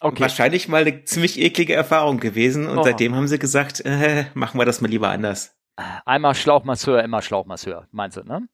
okay. 0.00 0.20
wahrscheinlich 0.20 0.66
mal 0.66 0.82
eine 0.82 1.04
ziemlich 1.04 1.38
eklige 1.38 1.74
Erfahrung 1.74 2.18
gewesen 2.18 2.66
und 2.66 2.78
oh. 2.78 2.82
seitdem 2.82 3.14
haben 3.14 3.28
sie 3.28 3.38
gesagt, 3.38 3.80
äh, 3.84 4.24
machen 4.34 4.58
wir 4.58 4.66
das 4.66 4.80
mal 4.80 4.88
lieber 4.88 5.10
anders. 5.10 5.56
Einmal 6.04 6.34
Schlauchmasseur, 6.34 7.04
immer 7.04 7.22
Schlauchmasseur, 7.22 7.86
meinst 7.92 8.16
du, 8.16 8.24
ne? 8.24 8.48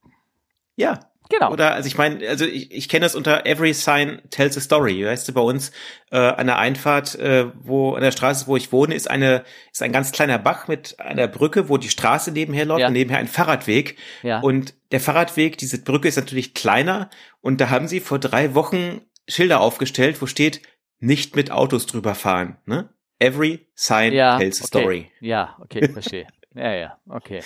Ja, 0.77 1.01
Genau. 1.31 1.53
Oder, 1.53 1.73
also 1.75 1.87
ich 1.87 1.97
meine, 1.97 2.27
also 2.29 2.45
ich, 2.45 2.71
ich 2.71 2.89
kenne 2.89 3.07
das 3.07 3.15
unter 3.15 3.47
Every 3.47 3.73
Sign 3.73 4.21
Tells 4.31 4.59
a 4.59 4.61
Story. 4.61 5.05
Weißt 5.07 5.27
du, 5.27 5.33
bei 5.33 5.41
uns 5.41 5.73
äh, 6.11 6.19
an 6.19 6.47
der 6.47 6.59
Einfahrt, 6.59 7.15
äh, 7.15 7.47
wo 7.63 7.95
an 7.95 8.03
der 8.03 8.13
Straße, 8.13 8.47
wo 8.47 8.57
ich 8.57 8.73
wohne, 8.73 8.95
ist 8.95 9.11
eine 9.11 9.45
ist 9.73 9.83
ein 9.83 9.93
ganz 9.93 10.13
kleiner 10.13 10.39
Bach 10.39 10.69
mit 10.69 11.01
einer 11.01 11.27
Brücke, 11.27 11.69
wo 11.69 11.79
die 11.79 11.89
Straße 11.89 12.31
nebenher 12.31 12.67
läuft 12.67 12.81
ja. 12.81 12.89
und 12.89 12.93
nebenher 12.93 13.19
ein 13.19 13.29
Fahrradweg. 13.29 13.97
Ja. 14.23 14.41
Und 14.41 14.75
der 14.93 15.01
Fahrradweg, 15.01 15.57
diese 15.57 15.83
Brücke 15.83 16.09
ist 16.09 16.17
natürlich 16.17 16.53
kleiner 16.53 17.09
und 17.41 17.61
da 17.61 17.71
haben 17.71 17.89
sie 17.89 18.01
vor 18.01 18.19
drei 18.19 18.55
Wochen 18.55 19.01
Schilder 19.27 19.61
aufgestellt, 19.61 20.21
wo 20.21 20.27
steht 20.27 20.61
nicht 20.99 21.37
mit 21.37 21.51
Autos 21.51 21.87
drüber 21.87 22.15
fahren. 22.15 22.59
Ne? 22.67 22.91
Every 23.19 23.67
Sign 23.75 24.13
ja, 24.13 24.39
Tells 24.39 24.61
a 24.61 24.65
okay. 24.65 24.67
Story. 24.67 25.11
Ja, 25.21 25.57
okay, 25.61 25.89
verstehe. 25.89 26.27
ja, 26.55 26.75
ja, 26.75 26.99
okay. 27.09 27.41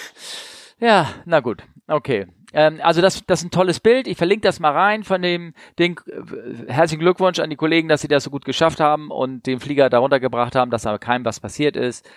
Ja, 0.80 1.08
na 1.24 1.40
gut, 1.40 1.62
okay. 1.86 2.26
Ähm, 2.52 2.80
also 2.82 3.00
das, 3.00 3.24
das 3.26 3.40
ist 3.40 3.46
ein 3.46 3.50
tolles 3.50 3.80
Bild. 3.80 4.06
Ich 4.06 4.16
verlinke 4.16 4.46
das 4.46 4.60
mal 4.60 4.72
rein 4.72 5.04
von 5.04 5.22
dem 5.22 5.54
Ding. 5.78 6.00
Herzlichen 6.66 7.00
Glückwunsch 7.00 7.38
an 7.38 7.50
die 7.50 7.56
Kollegen, 7.56 7.88
dass 7.88 8.00
sie 8.00 8.08
das 8.08 8.24
so 8.24 8.30
gut 8.30 8.44
geschafft 8.44 8.80
haben 8.80 9.10
und 9.10 9.46
den 9.46 9.60
Flieger 9.60 9.90
darunter 9.90 10.20
gebracht 10.20 10.54
haben, 10.54 10.70
dass 10.70 10.86
aber 10.86 10.98
keinem 10.98 11.24
was 11.24 11.40
passiert 11.40 11.76
ist. 11.76 12.08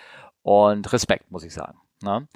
Und 0.42 0.92
Respekt, 0.92 1.30
muss 1.30 1.44
ich 1.44 1.54
sagen. 1.54 1.78
Ne? 2.02 2.26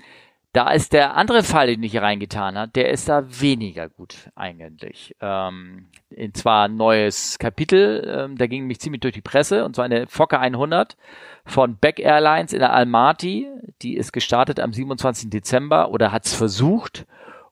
Da 0.56 0.70
ist 0.70 0.94
der 0.94 1.16
andere 1.16 1.42
Fall, 1.42 1.66
den 1.66 1.82
ich 1.82 1.92
hier 1.92 2.00
reingetan 2.00 2.56
habe, 2.56 2.72
der 2.72 2.88
ist 2.88 3.10
da 3.10 3.24
weniger 3.42 3.90
gut 3.90 4.30
eigentlich. 4.34 5.14
Ähm, 5.20 5.88
zwar 6.32 6.66
ein 6.66 6.76
neues 6.76 7.38
Kapitel, 7.38 8.02
ähm, 8.08 8.38
der 8.38 8.48
ging 8.48 8.66
mich 8.66 8.80
ziemlich 8.80 9.00
durch 9.00 9.12
die 9.12 9.20
Presse, 9.20 9.66
und 9.66 9.74
zwar 9.74 9.84
eine 9.84 10.06
Fokker 10.06 10.40
100 10.40 10.96
von 11.44 11.76
Beck 11.76 11.98
Airlines 11.98 12.54
in 12.54 12.60
der 12.60 12.72
Almaty. 12.72 13.48
Die 13.82 13.96
ist 13.96 14.14
gestartet 14.14 14.58
am 14.58 14.72
27. 14.72 15.28
Dezember 15.28 15.90
oder 15.90 16.10
hat 16.10 16.24
es 16.24 16.32
versucht 16.32 17.04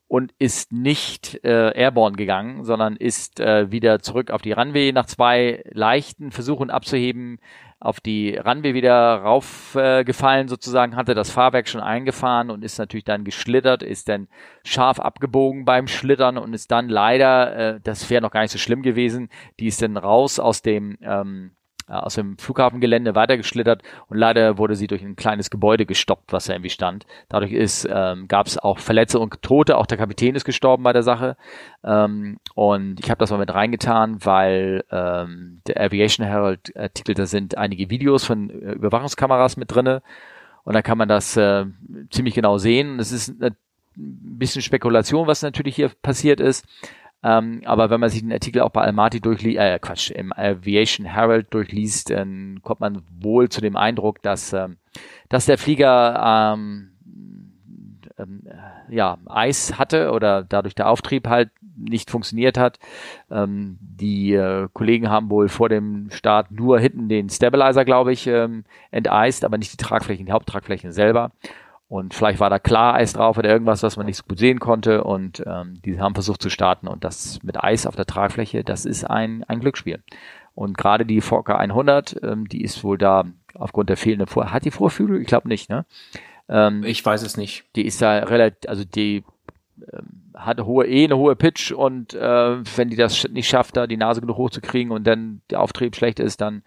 und 0.07 0.33
ist 0.39 0.73
nicht 0.73 1.41
äh, 1.45 1.71
airborne 1.71 2.17
gegangen, 2.17 2.65
sondern 2.65 2.97
ist 2.97 3.41
äh, 3.41 3.71
wieder 3.71 4.01
zurück 4.01 4.31
auf 4.31 4.43
die 4.43 4.53
Runway 4.53 4.93
nach 4.93 5.07
zwei 5.07 5.65
leichten 5.73 6.31
Versuchen 6.31 6.71
abzuheben, 6.71 7.39
auf 7.81 8.01
die 8.01 8.37
Runway 8.37 8.75
wieder 8.75 9.17
raufgefallen 9.17 10.47
äh, 10.47 10.49
sozusagen, 10.49 10.97
hatte 10.97 11.15
das 11.15 11.31
Fahrwerk 11.31 11.69
schon 11.69 11.83
eingefahren 11.83 12.51
und 12.51 12.65
ist 12.65 12.79
natürlich 12.79 13.05
dann 13.05 13.25
geschlittert, 13.25 13.83
ist 13.83 14.09
dann 14.09 14.29
scharf 14.65 15.01
abgebogen 15.01 15.65
beim 15.65 15.87
Schlittern 15.87 16.39
und 16.39 16.55
ist 16.55 16.71
dann 16.71 16.89
leider, 16.89 17.57
äh, 17.75 17.81
das 17.83 18.09
wäre 18.09 18.23
noch 18.23 18.31
gar 18.31 18.43
nicht 18.43 18.53
so 18.53 18.59
schlimm 18.59 18.83
gewesen, 18.83 19.29
die 19.61 19.67
ist 19.67 19.83
dann 19.83 19.97
raus 19.97 20.39
aus 20.39 20.63
dem 20.63 20.97
ähm, 21.03 21.51
äh, 21.51 21.64
aus 21.87 22.15
dem 22.15 22.39
Flughafengelände 22.39 23.15
weitergeschlittert 23.15 23.83
und 24.09 24.17
leider 24.17 24.59
wurde 24.59 24.77
sie 24.77 24.87
durch 24.87 25.03
ein 25.03 25.17
kleines 25.17 25.51
Gebäude 25.51 25.87
gestoppt, 25.87 26.33
was 26.33 26.47
da 26.47 26.55
irgendwie 26.55 26.71
stand. 26.71 27.07
Dadurch 27.29 27.53
ist 27.53 27.87
ähm, 27.91 28.29
gab 28.29 28.47
es 28.47 28.59
auch 28.59 28.79
Verletzte 28.79 29.19
und 29.19 29.43
Tote, 29.43 29.77
auch 29.77 29.87
der 29.87 29.99
Kapitän 29.99 30.35
ist 30.35 30.45
gestorben 30.45 30.83
bei 30.83 30.93
der 30.93 31.03
Sache. 31.03 31.37
Ähm, 31.83 32.39
und 32.55 33.01
ich 33.01 33.11
habe 33.11 33.19
das 33.19 33.31
mal 33.31 33.39
mit 33.39 33.53
reingetan, 33.53 34.25
weil 34.25 34.85
ähm, 34.91 35.61
der 35.67 35.81
Aviation 35.81 36.27
Herald 36.27 36.75
Artikel, 36.77 37.15
da 37.15 37.27
sind 37.27 37.59
einige 37.59 37.91
Videos 37.91 38.25
von 38.25 38.51
äh, 38.51 38.73
Überwachungskameras 38.73 39.57
mit 39.57 39.75
drinne 39.75 40.03
und 40.65 40.75
da 40.75 40.83
kann 40.83 40.99
man 40.99 41.09
das 41.09 41.37
äh, 41.37 41.67
ziemlich 42.11 42.35
genau 42.35 42.59
sehen. 42.59 42.99
Es 42.99 43.13
ist 43.13 43.41
ein 43.41 43.57
bisschen 43.97 44.63
Spekulation, 44.63 45.27
was 45.27 45.43
natürlich 45.43 45.77
hier 45.77 45.91
passiert 46.03 46.41
ist. 46.41 46.67
Ähm, 47.25 47.63
aber 47.65 47.89
wenn 47.89 48.01
man 48.01 48.11
sich 48.11 48.21
den 48.21 48.33
Artikel 48.33 48.61
auch 48.61 48.71
bei 48.71 48.83
Almaty 48.83 49.21
durchliest, 49.21 49.59
äh, 49.59 49.79
Quatsch, 49.81 50.11
im 50.11 50.33
Aviation 50.35 51.07
Herald 51.07 51.53
durchliest, 51.55 52.11
dann 52.11 52.61
kommt 52.63 52.81
man 52.81 53.03
wohl 53.19 53.49
zu 53.49 53.63
dem 53.63 53.77
Eindruck, 53.77 54.21
dass, 54.21 54.53
ähm, 54.53 54.77
dass 55.31 55.47
der 55.47 55.57
Flieger 55.57 56.53
ähm, 56.55 56.91
ähm, 58.19 58.43
ja, 58.91 59.17
Eis 59.27 59.79
hatte 59.79 60.13
oder 60.13 60.43
dadurch 60.43 60.75
der 60.75 60.89
Auftrieb 60.89 61.27
halt 61.27 61.51
nicht 61.77 62.11
funktioniert 62.11 62.59
hat. 62.59 62.79
Ähm, 63.31 63.79
die 63.81 64.35
äh, 64.35 64.69
Kollegen 64.75 65.09
haben 65.09 65.31
wohl 65.31 65.49
vor 65.49 65.71
dem 65.71 66.11
Start 66.11 66.51
nur 66.51 66.79
hinten 66.79 67.09
den 67.09 67.31
Stabilizer, 67.31 67.87
glaube 67.87 68.13
ich, 68.13 68.27
ähm, 68.27 68.65
enteist, 68.91 69.45
aber 69.45 69.57
nicht 69.57 69.73
die 69.73 69.83
Tragflächen, 69.83 70.27
die 70.27 70.33
Haupttragflächen 70.33 70.93
selber. 70.93 71.33
Und 71.89 72.15
vielleicht 72.15 72.41
war 72.41 72.51
da 72.51 72.59
klar 72.59 72.95
Eis 72.95 73.13
drauf 73.13 73.37
oder 73.37 73.51
irgendwas, 73.51 73.83
was 73.83 73.97
man 73.97 74.07
nicht 74.07 74.17
so 74.17 74.25
gut 74.27 74.39
sehen 74.39 74.59
konnte. 74.59 75.05
Und 75.05 75.43
ähm, 75.47 75.81
die 75.85 76.01
haben 76.01 76.15
versucht 76.15 76.43
zu 76.43 76.51
starten. 76.51 76.89
Und 76.89 77.05
das 77.05 77.41
mit 77.43 77.63
Eis 77.63 77.87
auf 77.87 77.97
der 77.97 78.07
Tragfläche, 78.07 78.65
das 78.65 78.85
ist 78.85 79.05
ein, 79.05 79.45
ein 79.45 79.61
Glücksspiel. 79.61 80.03
Und 80.55 80.79
gerade 80.79 81.05
die 81.05 81.21
Fokker 81.21 81.59
100, 81.59 82.23
ähm, 82.23 82.49
die 82.49 82.63
ist 82.63 82.85
wohl 82.85 82.99
da 82.99 83.25
aufgrund 83.55 83.91
der 83.91 83.97
fehlenden 83.97 84.27
Vor... 84.27 84.53
Hat 84.53 84.65
die 84.65 84.71
Vorführung? 84.71 85.21
Ich 85.21 85.27
glaube 85.27 85.49
nicht, 85.49 85.69
ne? 85.69 85.85
Ähm, 86.49 86.85
ich 86.85 87.05
weiß 87.05 87.23
es 87.23 87.37
nicht. 87.37 87.65
Die 87.77 87.87
ist 87.87 88.01
da 88.01 88.19
relativ, 88.19 88.69
also 88.69 88.85
die 88.85 89.25
ähm, 89.93 90.33
hat 90.35 90.61
hohe, 90.61 90.87
eh 90.87 91.05
eine 91.05 91.17
hohe 91.17 91.37
Pitch 91.37 91.73
und 91.73 92.15
äh, 92.15 92.77
wenn 92.77 92.91
die 92.91 92.97
das 92.97 93.29
nicht 93.31 93.49
schafft, 93.49 93.77
da 93.77 93.87
die 93.87 93.97
Nase 93.97 94.21
genug 94.21 94.37
hochzukriegen 94.37 94.93
und 94.93 95.07
dann 95.07 95.43
der 95.51 95.61
Auftrieb 95.61 95.97
schlecht 95.97 96.21
ist, 96.21 96.41
dann 96.41 96.63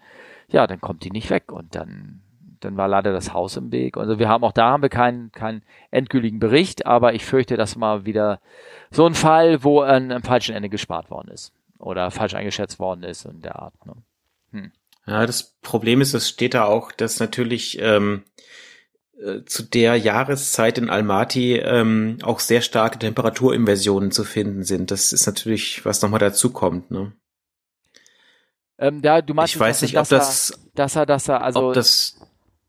ja, 0.48 0.66
dann 0.66 0.80
kommt 0.80 1.04
die 1.04 1.10
nicht 1.10 1.30
weg 1.30 1.52
und 1.52 1.74
dann 1.74 2.22
dann 2.60 2.76
war 2.76 2.88
leider 2.88 3.12
das 3.12 3.32
Haus 3.32 3.56
im 3.56 3.72
Weg. 3.72 3.96
Also 3.96 4.18
wir 4.18 4.28
haben 4.28 4.44
auch 4.44 4.52
da 4.52 4.70
haben 4.70 4.82
wir 4.82 4.88
keinen 4.88 5.32
keinen 5.32 5.62
endgültigen 5.90 6.38
Bericht, 6.38 6.86
aber 6.86 7.14
ich 7.14 7.24
fürchte, 7.24 7.56
dass 7.56 7.76
mal 7.76 8.04
wieder 8.04 8.40
so 8.90 9.06
ein 9.06 9.14
Fall, 9.14 9.64
wo 9.64 9.80
an 9.80 10.10
einem 10.10 10.22
falschen 10.22 10.54
Ende 10.54 10.68
gespart 10.68 11.10
worden 11.10 11.28
ist 11.28 11.52
oder 11.78 12.10
falsch 12.10 12.34
eingeschätzt 12.34 12.78
worden 12.78 13.02
ist 13.02 13.24
in 13.24 13.42
der 13.42 13.60
Art. 13.60 13.74
Ne? 13.86 13.94
Hm. 14.52 14.72
Ja, 15.06 15.26
das 15.26 15.54
Problem 15.62 16.00
ist, 16.00 16.14
es 16.14 16.28
steht 16.28 16.54
da 16.54 16.64
auch, 16.64 16.92
dass 16.92 17.18
natürlich 17.18 17.78
ähm, 17.80 18.24
äh, 19.20 19.44
zu 19.44 19.62
der 19.62 19.96
Jahreszeit 19.96 20.78
in 20.78 20.90
Almaty 20.90 21.56
ähm, 21.56 22.18
auch 22.22 22.40
sehr 22.40 22.60
starke 22.60 22.98
Temperaturinversionen 22.98 24.10
zu 24.10 24.24
finden 24.24 24.64
sind. 24.64 24.90
Das 24.90 25.12
ist 25.12 25.26
natürlich, 25.26 25.84
was 25.84 26.02
nochmal 26.02 26.20
dazu 26.20 26.52
kommt. 26.52 26.90
Ne? 26.90 27.12
Ähm, 28.78 29.00
ja, 29.02 29.20
du 29.20 29.34
meinst, 29.34 29.54
ich 29.54 29.60
weiß 29.60 29.82
nicht, 29.82 29.98
ob 29.98 30.08
das, 30.08 30.52
dass 30.74 30.94
er, 30.94 31.04
dass 31.04 31.28
er, 31.28 31.42
also, 31.42 31.68
ob 31.68 31.74
das 31.74 32.20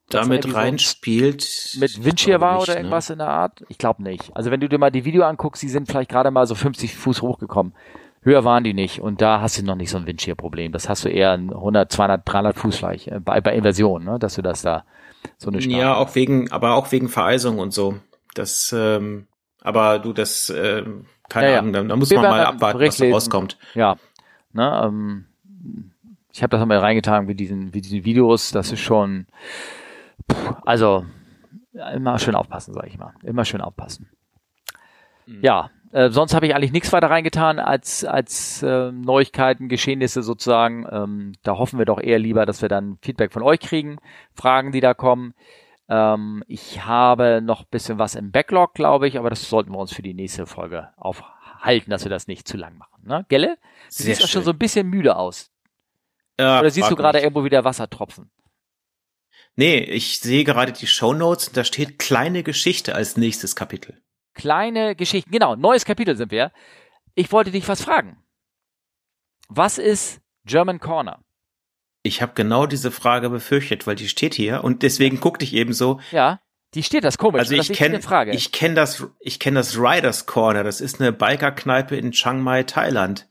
damit 0.10 0.54
reinspielt. 0.54 1.78
Mit 1.80 2.04
Windschier 2.04 2.42
war 2.42 2.62
oder 2.62 2.74
ne? 2.74 2.80
irgendwas 2.80 3.10
ne? 3.10 3.14
in 3.14 3.20
der 3.20 3.30
Art? 3.30 3.64
Ich 3.70 3.78
glaube 3.78 4.04
nicht. 4.04 4.36
Also 4.36 4.52
wenn 4.52 4.60
du 4.60 4.70
dir 4.70 4.78
mal 4.78 4.92
die 4.92 5.06
Video 5.06 5.24
anguckst, 5.24 5.62
die 5.62 5.70
sind 5.70 5.88
vielleicht 5.88 6.10
gerade 6.10 6.32
mal 6.32 6.46
so 6.48 6.56
50 6.56 6.96
Fuß 6.96 7.22
hochgekommen. 7.22 7.74
Höher 8.22 8.44
waren 8.44 8.64
die 8.64 8.74
nicht 8.74 9.00
und 9.00 9.22
da 9.22 9.40
hast 9.40 9.58
du 9.58 9.64
noch 9.64 9.76
nicht 9.76 9.90
so 9.90 9.98
ein 9.98 10.06
Windschierproblem. 10.06 10.74
Das 10.74 10.90
hast 10.90 11.06
du 11.06 11.10
eher 11.10 11.32
100, 11.32 11.92
200, 11.92 12.22
300 12.26 12.58
Fuß 12.58 12.76
vielleicht 12.78 13.08
äh, 13.08 13.20
bei, 13.20 13.40
bei 13.40 13.56
Inversion, 13.56 14.04
ne? 14.04 14.20
dass 14.20 14.36
du 14.36 14.42
das 14.42 14.62
da 14.62 14.84
so 15.38 15.50
eine 15.50 15.62
Start 15.62 15.78
Ja, 15.78 15.96
auch 15.96 16.16
wegen, 16.16 16.52
aber 16.52 16.76
auch 16.76 16.92
wegen 16.92 17.08
Vereisung 17.08 17.60
und 17.60 17.74
so. 17.74 17.96
Das, 18.36 18.74
ähm, 18.78 19.28
aber 19.62 20.00
du, 20.00 20.14
das, 20.14 20.50
ähm, 20.50 21.06
keine 21.30 21.52
ja, 21.52 21.60
Ahnung, 21.60 21.74
da, 21.74 21.84
da 21.84 21.96
muss 21.96 22.12
man 22.12 22.24
mal 22.24 22.46
abwarten, 22.46 22.80
was 22.80 22.98
da 22.98 23.06
rauskommt. 23.10 23.58
Ja, 23.74 23.96
ne, 24.54 24.82
ähm, 24.86 25.26
ich 26.32 26.44
habe 26.44 26.56
das 26.56 26.66
mal 26.66 26.78
reingetan 26.78 27.28
wie 27.28 27.36
diesen, 27.36 27.74
wie 27.74 27.82
diesen 27.82 28.06
Videos, 28.06 28.52
das 28.52 28.72
ist 28.72 28.80
schon, 28.80 29.28
also 30.66 31.06
immer 31.94 32.20
schön 32.20 32.36
aufpassen, 32.36 32.74
sage 32.74 32.88
ich 32.88 32.98
mal. 32.98 33.14
Immer 33.24 33.46
schön 33.46 33.62
aufpassen. 33.62 34.10
Mhm. 35.26 35.40
Ja, 35.42 35.70
äh, 35.92 36.10
sonst 36.10 36.34
habe 36.34 36.46
ich 36.46 36.56
eigentlich 36.56 36.72
nichts 36.72 36.94
weiter 36.94 37.10
reingetan 37.10 37.60
als, 37.60 38.06
als 38.06 38.62
äh, 38.62 38.92
Neuigkeiten, 38.92 39.70
Geschehnisse 39.70 40.22
sozusagen. 40.22 40.86
Ähm, 40.92 41.34
da 41.44 41.58
hoffen 41.58 41.80
wir 41.80 41.86
doch 41.86 42.00
eher 42.00 42.20
lieber, 42.20 42.46
dass 42.46 42.62
wir 42.62 42.70
dann 42.70 42.98
Feedback 43.02 43.32
von 43.32 43.42
euch 43.42 43.60
kriegen, 43.60 43.98
Fragen, 44.34 44.72
die 44.72 44.82
da 44.82 44.94
kommen. 44.94 45.34
Ähm, 45.88 46.44
ich 46.48 46.86
habe 46.86 47.42
noch 47.42 47.64
bisschen 47.66 47.98
was 47.98 48.16
im 48.16 48.32
Backlog, 48.32 48.76
glaube 48.76 49.08
ich, 49.08 49.18
aber 49.18 49.30
das 49.32 49.50
sollten 49.50 49.72
wir 49.72 49.80
uns 49.80 49.94
für 49.94 50.04
die 50.04 50.14
nächste 50.14 50.46
Folge 50.46 50.90
aufhalten, 50.98 51.90
dass 51.90 52.06
wir 52.06 52.12
das 52.12 52.28
nicht 52.28 52.48
zu 52.48 52.58
lang 52.58 52.78
machen. 52.78 53.02
Ne? 53.04 53.26
Gelle? 53.30 53.58
Du 53.98 54.04
siehst 54.04 54.24
auch 54.24 54.28
schon 54.28 54.44
so 54.44 54.52
ein 54.52 54.60
bisschen 54.60 54.88
müde 54.88 55.16
aus. 55.16 55.52
Ja, 56.40 56.60
Oder 56.60 56.70
siehst 56.70 56.90
du 56.90 56.96
gerade 56.96 57.20
irgendwo 57.20 57.44
wieder 57.44 57.66
Wassertropfen? 57.66 58.30
Nee, 59.56 59.80
ich 59.80 60.20
sehe 60.20 60.44
gerade 60.44 60.72
die 60.72 60.88
Show 60.88 61.14
Notes 61.14 61.50
und 61.50 61.58
da 61.58 61.64
steht 61.64 62.00
kleine 62.00 62.44
Geschichte 62.44 62.96
als 62.96 63.18
nächstes 63.18 63.56
Kapitel. 63.56 64.02
Kleine 64.34 64.96
Geschichten, 64.96 65.32
genau, 65.32 65.56
neues 65.56 65.86
Kapitel 65.86 66.16
sind 66.16 66.32
wir. 66.32 66.52
Ich 67.16 67.32
wollte 67.32 67.52
dich 67.52 67.68
was 67.68 67.82
fragen. 67.82 68.24
Was 69.50 69.78
ist 69.78 70.22
German 70.46 70.80
Corner? 70.80 71.24
Ich 72.04 72.22
habe 72.22 72.34
genau 72.34 72.66
diese 72.66 72.92
Frage 72.92 73.30
befürchtet, 73.30 73.86
weil 73.86 73.96
die 73.96 74.08
steht 74.08 74.34
hier 74.34 74.64
und 74.64 74.84
deswegen 74.84 75.20
guckte 75.20 75.44
ich 75.44 75.54
eben 75.54 75.74
so. 75.74 76.00
Ja, 76.12 76.40
die 76.74 76.84
steht 76.84 77.04
das 77.04 77.18
komisch. 77.18 77.40
Also 77.40 77.56
ich 77.56 77.74
kenne 77.74 78.00
ich 78.32 78.52
kenne 78.52 78.76
das 78.76 79.06
ich 79.20 79.40
kenne 79.40 79.60
das 79.60 79.78
Riders 79.78 80.26
Corner. 80.26 80.64
Das 80.64 80.82
ist 80.82 81.02
eine 81.02 81.12
Bikerkneipe 81.12 81.96
in 81.96 82.12
Chiang 82.12 82.42
Mai, 82.42 82.64
Thailand. 82.64 83.28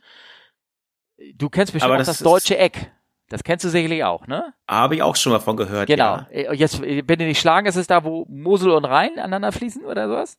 Du 1.35 1.49
kennst 1.49 1.73
bestimmt 1.73 1.93
Aber 1.93 1.95
auch 1.95 2.07
das, 2.07 2.19
das 2.19 2.19
deutsche 2.19 2.59
Eck. 2.59 2.93
Das 3.29 3.45
kennst 3.45 3.65
du 3.65 3.69
sicherlich 3.69 4.05
auch, 4.05 4.27
ne? 4.27 4.55
Habe 4.67 4.95
ich 4.95 5.03
auch 5.03 5.17
schon 5.17 5.33
mal 5.33 5.39
von 5.39 5.57
gehört. 5.57 5.87
Genau. 5.87 6.05
Ja. 6.05 6.27
Äh, 6.31 6.55
jetzt 6.55 6.81
bitte 6.81 7.25
nicht 7.25 7.41
schlagen, 7.41 7.67
ist 7.67 7.77
es 7.77 7.87
da, 7.87 8.05
wo 8.05 8.25
Mosel 8.29 8.71
und 8.71 8.85
Rhein 8.87 9.19
aneinander 9.19 9.53
fließen 9.53 9.85
oder 9.85 10.09
sowas? 10.09 10.39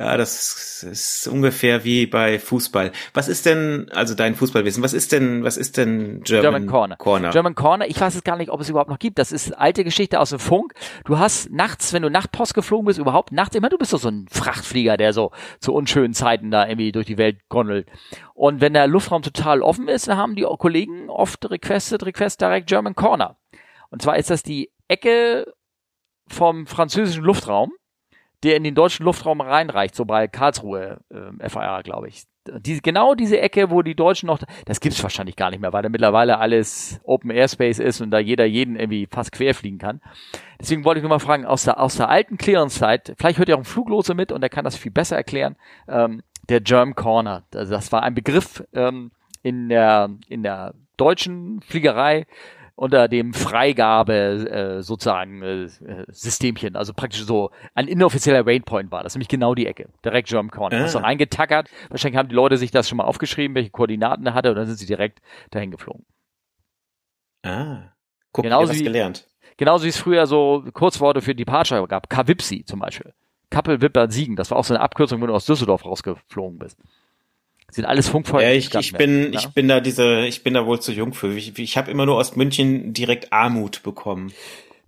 Ja, 0.00 0.16
das 0.16 0.82
ist 0.82 1.28
ungefähr 1.28 1.84
wie 1.84 2.06
bei 2.06 2.38
Fußball. 2.38 2.90
Was 3.12 3.28
ist 3.28 3.44
denn, 3.44 3.90
also 3.92 4.14
dein 4.14 4.34
Fußballwissen, 4.34 4.82
was 4.82 4.94
ist 4.94 5.12
denn, 5.12 5.44
was 5.44 5.58
ist 5.58 5.76
denn 5.76 6.22
German, 6.22 6.42
German 6.42 6.66
Corner? 6.68 6.96
Corner? 6.96 7.30
German 7.32 7.54
Corner, 7.54 7.86
ich 7.86 8.00
weiß 8.00 8.14
es 8.14 8.24
gar 8.24 8.38
nicht, 8.38 8.50
ob 8.50 8.62
es 8.62 8.70
überhaupt 8.70 8.88
noch 8.88 8.98
gibt. 8.98 9.18
Das 9.18 9.30
ist 9.30 9.52
alte 9.52 9.84
Geschichte 9.84 10.18
aus 10.18 10.30
dem 10.30 10.38
Funk. 10.38 10.72
Du 11.04 11.18
hast 11.18 11.50
nachts, 11.50 11.92
wenn 11.92 12.00
du 12.00 12.08
Nachtpost 12.08 12.54
geflogen 12.54 12.86
bist, 12.86 12.98
überhaupt 12.98 13.30
nachts, 13.30 13.54
immer 13.54 13.68
du 13.68 13.76
bist 13.76 13.92
doch 13.92 13.98
so 13.98 14.08
ein 14.08 14.26
Frachtflieger, 14.30 14.96
der 14.96 15.12
so 15.12 15.32
zu 15.60 15.74
unschönen 15.74 16.14
Zeiten 16.14 16.50
da 16.50 16.66
irgendwie 16.66 16.92
durch 16.92 17.04
die 17.04 17.18
Welt 17.18 17.46
gondelt. 17.50 17.86
Und 18.32 18.62
wenn 18.62 18.72
der 18.72 18.86
Luftraum 18.86 19.20
total 19.20 19.60
offen 19.60 19.86
ist, 19.88 20.08
dann 20.08 20.16
haben 20.16 20.34
die 20.34 20.46
Kollegen 20.58 21.10
oft 21.10 21.50
requested, 21.50 22.06
request 22.06 22.40
direct 22.40 22.68
German 22.68 22.94
Corner. 22.94 23.36
Und 23.90 24.00
zwar 24.00 24.16
ist 24.16 24.30
das 24.30 24.42
die 24.42 24.70
Ecke 24.88 25.52
vom 26.26 26.66
französischen 26.66 27.22
Luftraum 27.22 27.72
der 28.42 28.56
in 28.56 28.64
den 28.64 28.74
deutschen 28.74 29.04
Luftraum 29.04 29.40
reinreicht, 29.40 29.94
so 29.94 30.04
bei 30.04 30.28
Karlsruhe 30.28 30.98
äh, 31.10 31.48
FAR, 31.48 31.82
glaube 31.82 32.08
ich. 32.08 32.24
Die, 32.46 32.80
genau 32.80 33.14
diese 33.14 33.38
Ecke, 33.38 33.70
wo 33.70 33.82
die 33.82 33.94
Deutschen 33.94 34.26
noch, 34.26 34.40
das 34.64 34.80
gibt's 34.80 35.02
wahrscheinlich 35.02 35.36
gar 35.36 35.50
nicht 35.50 35.60
mehr, 35.60 35.74
weil 35.74 35.82
da 35.82 35.90
mittlerweile 35.90 36.38
alles 36.38 36.98
Open 37.04 37.30
Airspace 37.30 37.78
ist 37.78 38.00
und 38.00 38.10
da 38.10 38.18
jeder 38.18 38.46
jeden 38.46 38.76
irgendwie 38.76 39.06
fast 39.06 39.32
querfliegen 39.32 39.78
kann. 39.78 40.00
Deswegen 40.58 40.84
wollte 40.84 40.98
ich 40.98 41.02
nur 41.02 41.10
mal 41.10 41.18
fragen, 41.18 41.44
aus 41.44 41.64
der, 41.64 41.78
aus 41.78 41.96
der 41.96 42.08
alten 42.08 42.38
Clearance-Zeit, 42.38 43.14
vielleicht 43.18 43.38
hört 43.38 43.50
ihr 43.50 43.56
auch 43.56 43.60
ein 43.60 43.64
Fluglose 43.64 44.14
mit 44.14 44.32
und 44.32 44.40
der 44.40 44.50
kann 44.50 44.64
das 44.64 44.76
viel 44.76 44.90
besser 44.90 45.16
erklären, 45.16 45.56
ähm, 45.86 46.22
der 46.48 46.60
Germ 46.62 46.94
Corner. 46.94 47.44
Also 47.54 47.72
das 47.72 47.92
war 47.92 48.02
ein 48.02 48.14
Begriff 48.14 48.64
ähm, 48.72 49.10
in 49.42 49.68
der, 49.68 50.10
in 50.28 50.42
der 50.42 50.74
deutschen 50.96 51.60
Fliegerei, 51.60 52.26
unter 52.80 53.08
dem 53.08 53.34
Freigabe 53.34 54.14
äh, 54.78 54.82
sozusagen 54.82 55.42
äh, 55.42 55.68
Systemchen, 56.08 56.76
also 56.76 56.94
praktisch 56.94 57.26
so 57.26 57.50
ein 57.74 57.86
inoffizieller 57.86 58.46
Rainpoint 58.46 58.90
war 58.90 59.02
das, 59.02 59.14
nämlich 59.14 59.28
genau 59.28 59.54
die 59.54 59.66
Ecke, 59.66 59.90
direkt 60.02 60.28
German 60.28 60.50
Corner. 60.50 60.78
Ah. 60.78 60.82
Also 60.84 60.98
reingetackert, 60.98 61.68
wahrscheinlich 61.90 62.18
haben 62.18 62.30
die 62.30 62.34
Leute 62.34 62.56
sich 62.56 62.70
das 62.70 62.88
schon 62.88 62.96
mal 62.96 63.04
aufgeschrieben, 63.04 63.54
welche 63.54 63.68
Koordinaten 63.68 64.24
er 64.24 64.32
hatte 64.32 64.48
und 64.48 64.56
dann 64.56 64.66
sind 64.66 64.78
sie 64.78 64.86
direkt 64.86 65.20
dahin 65.50 65.70
geflogen. 65.70 66.06
Ah, 67.42 67.92
guck, 68.32 68.44
genauso 68.44 68.72
wie, 68.72 68.82
gelernt. 68.82 69.28
Genauso 69.58 69.84
wie 69.84 69.90
es 69.90 69.98
früher 69.98 70.26
so 70.26 70.64
Kurzworte 70.72 71.20
für 71.20 71.34
Departure 71.34 71.86
gab, 71.86 72.08
Kawipsi 72.08 72.64
zum 72.64 72.80
Beispiel. 72.80 73.12
Kappel, 73.50 73.82
Wipper, 73.82 74.10
Siegen. 74.10 74.36
Das 74.36 74.50
war 74.50 74.56
auch 74.56 74.64
so 74.64 74.72
eine 74.72 74.82
Abkürzung, 74.82 75.20
wenn 75.20 75.28
du 75.28 75.34
aus 75.34 75.44
Düsseldorf 75.44 75.84
rausgeflogen 75.84 76.58
bist. 76.58 76.78
Sind 77.70 77.84
alles 77.84 78.08
Funkfeuer. 78.08 78.42
Ja, 78.42 78.50
ich, 78.50 78.74
ich 78.74 78.92
bin, 78.92 79.32
ich 79.32 79.48
bin 79.48 79.68
da 79.68 79.80
diese, 79.80 80.26
ich 80.26 80.42
bin 80.42 80.54
da 80.54 80.66
wohl 80.66 80.80
zu 80.80 80.92
jung 80.92 81.14
für. 81.14 81.32
Ich, 81.34 81.58
ich 81.58 81.76
habe 81.76 81.90
immer 81.90 82.06
nur 82.06 82.16
aus 82.16 82.36
München 82.36 82.92
direkt 82.92 83.32
Armut 83.32 83.82
bekommen. 83.82 84.32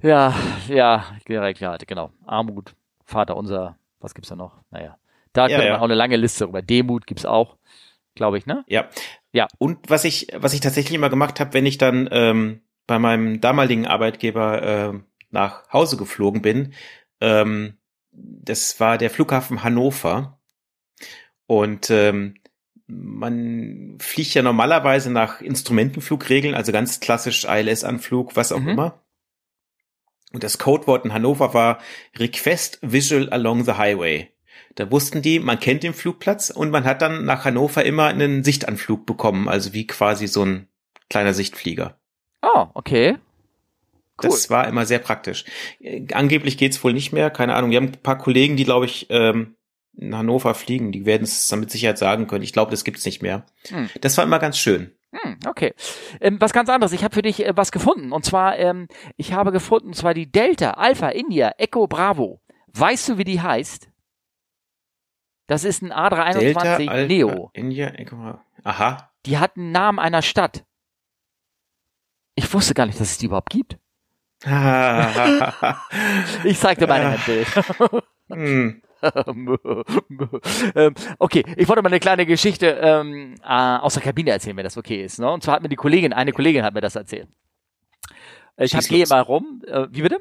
Ja, 0.03 0.35
ja, 0.69 1.07
direkt, 1.29 1.61
ja, 1.61 1.77
genau. 1.77 2.11
Armut, 2.27 2.75
Vater 3.05 3.37
unser, 3.37 3.77
was 4.01 4.15
gibt's 4.15 4.31
da 4.31 4.37
noch? 4.37 4.59
Naja. 4.71 4.99
Da 5.33 5.43
ja, 5.43 5.49
könnte 5.49 5.71
man 5.71 5.75
ja. 5.75 5.79
auch 5.79 5.85
eine 5.85 5.95
lange 5.95 6.17
Liste 6.17 6.45
über 6.45 6.61
Demut 6.61 7.07
gibt's 7.07 7.25
auch, 7.25 7.57
glaube 8.15 8.39
ich, 8.39 8.47
ne? 8.47 8.65
Ja. 8.67 8.89
Ja. 9.33 9.49
Und 9.59 9.89
was 9.89 10.05
ich, 10.05 10.29
was 10.35 10.53
ich 10.53 10.61
tatsächlich 10.61 10.95
immer 10.95 11.09
gemacht 11.09 11.41
habe, 11.41 11.55
wenn 11.55 11.67
ich 11.67 11.79
dann 11.79 12.09
ähm, 12.13 12.61
bei 12.87 12.99
meinem 12.99 13.41
damaligen 13.41 13.87
Arbeitgeber 13.87 14.63
äh, 14.63 14.93
nach 15.31 15.73
Hause 15.73 15.97
geflogen 15.97 16.43
bin, 16.43 16.75
ähm, 17.21 17.79
das 18.11 18.79
war 18.81 18.99
der 18.99 19.09
Flughafen 19.09 19.63
Hannover. 19.63 20.39
Und 21.47 21.91
ähm, 21.91 22.35
man 22.93 23.97
fliegt 23.99 24.35
ja 24.35 24.43
normalerweise 24.43 25.11
nach 25.11 25.41
Instrumentenflugregeln, 25.41 26.55
also 26.55 26.73
ganz 26.73 27.01
klassisch 27.01 27.45
ILS-Anflug, 27.45 28.37
was 28.37 28.53
auch 28.53 28.61
mhm. 28.61 28.69
immer. 28.69 29.03
Und 30.33 30.45
das 30.45 30.59
Codewort 30.59 31.05
in 31.05 31.13
Hannover 31.13 31.55
war 31.55 31.79
Request 32.19 32.79
Visual 32.83 33.29
Along 33.31 33.65
the 33.65 33.73
Highway. 33.73 34.31
Da 34.75 34.91
wussten 34.91 35.21
die, 35.21 35.39
man 35.39 35.61
kennt 35.61 35.83
den 35.83 35.93
Flugplatz 35.93 36.51
und 36.51 36.71
man 36.71 36.85
hat 36.85 37.03
dann 37.03 37.25
nach 37.25 37.45
Hannover 37.45 37.85
immer 37.85 38.07
einen 38.07 38.43
Sichtanflug 38.43 39.05
bekommen, 39.05 39.49
also 39.49 39.75
wie 39.75 39.87
quasi 39.87 40.27
so 40.27 40.45
ein 40.45 40.69
kleiner 41.11 41.35
Sichtflieger. 41.35 41.99
Oh, 42.41 42.67
okay. 42.75 43.19
Cool. 44.23 44.31
Das 44.31 44.51
war 44.51 44.67
immer 44.67 44.87
sehr 44.87 44.99
praktisch. 44.99 45.45
Angeblich 46.13 46.57
geht's 46.57 46.83
wohl 46.83 46.93
nicht 46.93 47.13
mehr, 47.13 47.31
keine 47.31 47.55
Ahnung. 47.55 47.71
Wir 47.71 47.77
haben 47.77 47.89
ein 47.89 48.03
paar 48.03 48.19
Kollegen, 48.19 48.57
die, 48.57 48.65
glaube 48.65 48.87
ich, 48.87 49.07
ähm, 49.11 49.57
Hannover 50.01 50.55
fliegen. 50.55 50.93
Die 50.93 51.07
werden 51.07 51.25
es 51.25 51.49
dann 51.49 51.61
mit 51.61 51.71
Sicherheit 51.71 51.99
sagen 51.99 52.27
können. 52.27 52.45
Ich 52.45 52.53
glaube, 52.53 52.71
das 52.71 52.85
gibt's 52.85 53.05
nicht 53.05 53.23
mehr. 53.23 53.45
Hm. 53.69 53.91
Das 54.01 54.17
war 54.17 54.25
immer 54.25 54.39
ganz 54.39 54.59
schön. 54.59 54.93
Hm, 55.13 55.39
okay. 55.47 55.75
Ähm, 56.21 56.41
was 56.41 56.53
ganz 56.53 56.71
anderes. 56.71 56.93
Ich 56.93 57.05
habe 57.05 57.15
für 57.15 57.23
dich 57.23 57.45
äh, 57.45 57.53
was 57.55 57.71
gefunden. 57.71 58.13
Und 58.13 58.25
zwar, 58.25 58.59
ähm, 58.59 58.89
ich 59.17 59.35
habe 59.35 59.53
gefunden, 59.53 59.89
und 59.89 59.95
zwar 59.95 60.15
die 60.15 60.31
Delta 60.31 60.73
Alpha 60.73 61.11
India 61.11 61.53
Echo 61.59 61.87
Bravo. 61.87 62.41
Weißt 62.75 63.11
du, 63.11 63.19
wie 63.19 63.25
die 63.25 63.43
heißt? 63.43 63.91
Das 65.47 65.65
ist 65.65 65.83
ein 65.83 65.93
A321 65.93 66.39
Delta, 66.39 66.61
Alpha, 66.61 67.07
Neo. 67.07 67.51
India 67.53 67.89
Echo 67.89 68.39
Aha. 68.65 69.11
Die 69.27 69.37
hat 69.39 69.57
einen 69.57 69.73
Namen 69.73 69.99
einer 69.99 70.23
Stadt. 70.23 70.65
Ich 72.35 72.53
wusste 72.55 72.73
gar 72.73 72.87
nicht, 72.87 72.99
dass 72.99 73.11
es 73.11 73.19
die 73.19 73.27
überhaupt 73.27 73.51
gibt. 73.51 73.77
ich 76.45 76.59
zeig 76.59 76.79
dir 76.79 76.87
meine 76.89 77.11
Handbild. 77.13 77.47
hm. 78.31 78.83
Ähm, 80.75 80.95
okay, 81.19 81.45
ich 81.57 81.69
wollte 81.69 81.83
mal 81.83 81.89
eine 81.89 82.01
kleine 82.01 82.27
Geschichte 82.27 82.79
ähm, 82.81 83.35
äh, 83.43 83.49
aus 83.49 83.95
der 83.95 84.03
Kabine 84.03 84.31
erzählen, 84.31 84.57
wenn 84.57 84.65
das 84.65 84.77
okay 84.77 85.05
ist. 85.05 85.19
Ne? 85.19 85.31
Und 85.31 85.43
zwar 85.43 85.57
hat 85.57 85.63
mir 85.63 85.69
die 85.69 85.77
Kollegin, 85.77 86.13
eine 86.13 86.33
Kollegin 86.33 86.65
hat 86.65 86.75
mir 86.75 86.81
das 86.81 86.97
erzählt. 86.97 87.29
Ich 88.57 88.75
hab, 88.75 88.85
gehe 88.85 89.07
mal 89.09 89.21
rum. 89.21 89.63
Äh, 89.67 89.87
wie 89.91 90.03
bitte? 90.03 90.19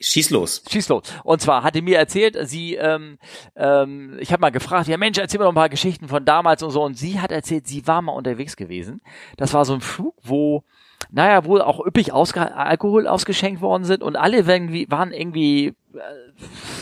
Schieß 0.00 0.30
los. 0.30 0.62
Schieß 0.70 0.88
los. 0.88 1.02
Und 1.24 1.40
zwar 1.40 1.62
hatte 1.62 1.82
mir 1.82 1.98
erzählt, 1.98 2.36
sie, 2.48 2.74
ähm, 2.74 3.18
ähm, 3.56 4.16
ich 4.20 4.32
habe 4.32 4.40
mal 4.40 4.50
gefragt, 4.50 4.88
ja 4.88 4.96
Mensch, 4.96 5.18
erzähl 5.18 5.38
mir 5.38 5.44
noch 5.44 5.52
ein 5.52 5.56
paar 5.56 5.68
Geschichten 5.68 6.08
von 6.08 6.24
damals 6.24 6.62
und 6.62 6.70
so. 6.70 6.82
Und 6.82 6.94
sie 6.94 7.20
hat 7.20 7.32
erzählt, 7.32 7.66
sie 7.66 7.86
war 7.86 8.02
mal 8.02 8.12
unterwegs 8.12 8.56
gewesen. 8.56 9.00
Das 9.36 9.54
war 9.54 9.64
so 9.64 9.74
ein 9.74 9.80
Flug, 9.80 10.14
wo 10.22 10.64
naja, 11.10 11.44
wohl 11.44 11.62
auch 11.62 11.84
üppig 11.84 12.12
ausge 12.12 12.54
Alkohol 12.54 13.06
ausgeschenkt 13.06 13.60
worden 13.60 13.84
sind 13.84 14.02
und 14.02 14.16
alle 14.16 14.40
irgendwie, 14.40 14.90
waren 14.90 15.12
irgendwie, 15.12 15.68
äh, 15.68 15.74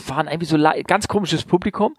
waren 0.06 0.28
irgendwie 0.28 0.46
so 0.46 0.58
ganz 0.86 1.08
komisches 1.08 1.44
Publikum. 1.44 1.96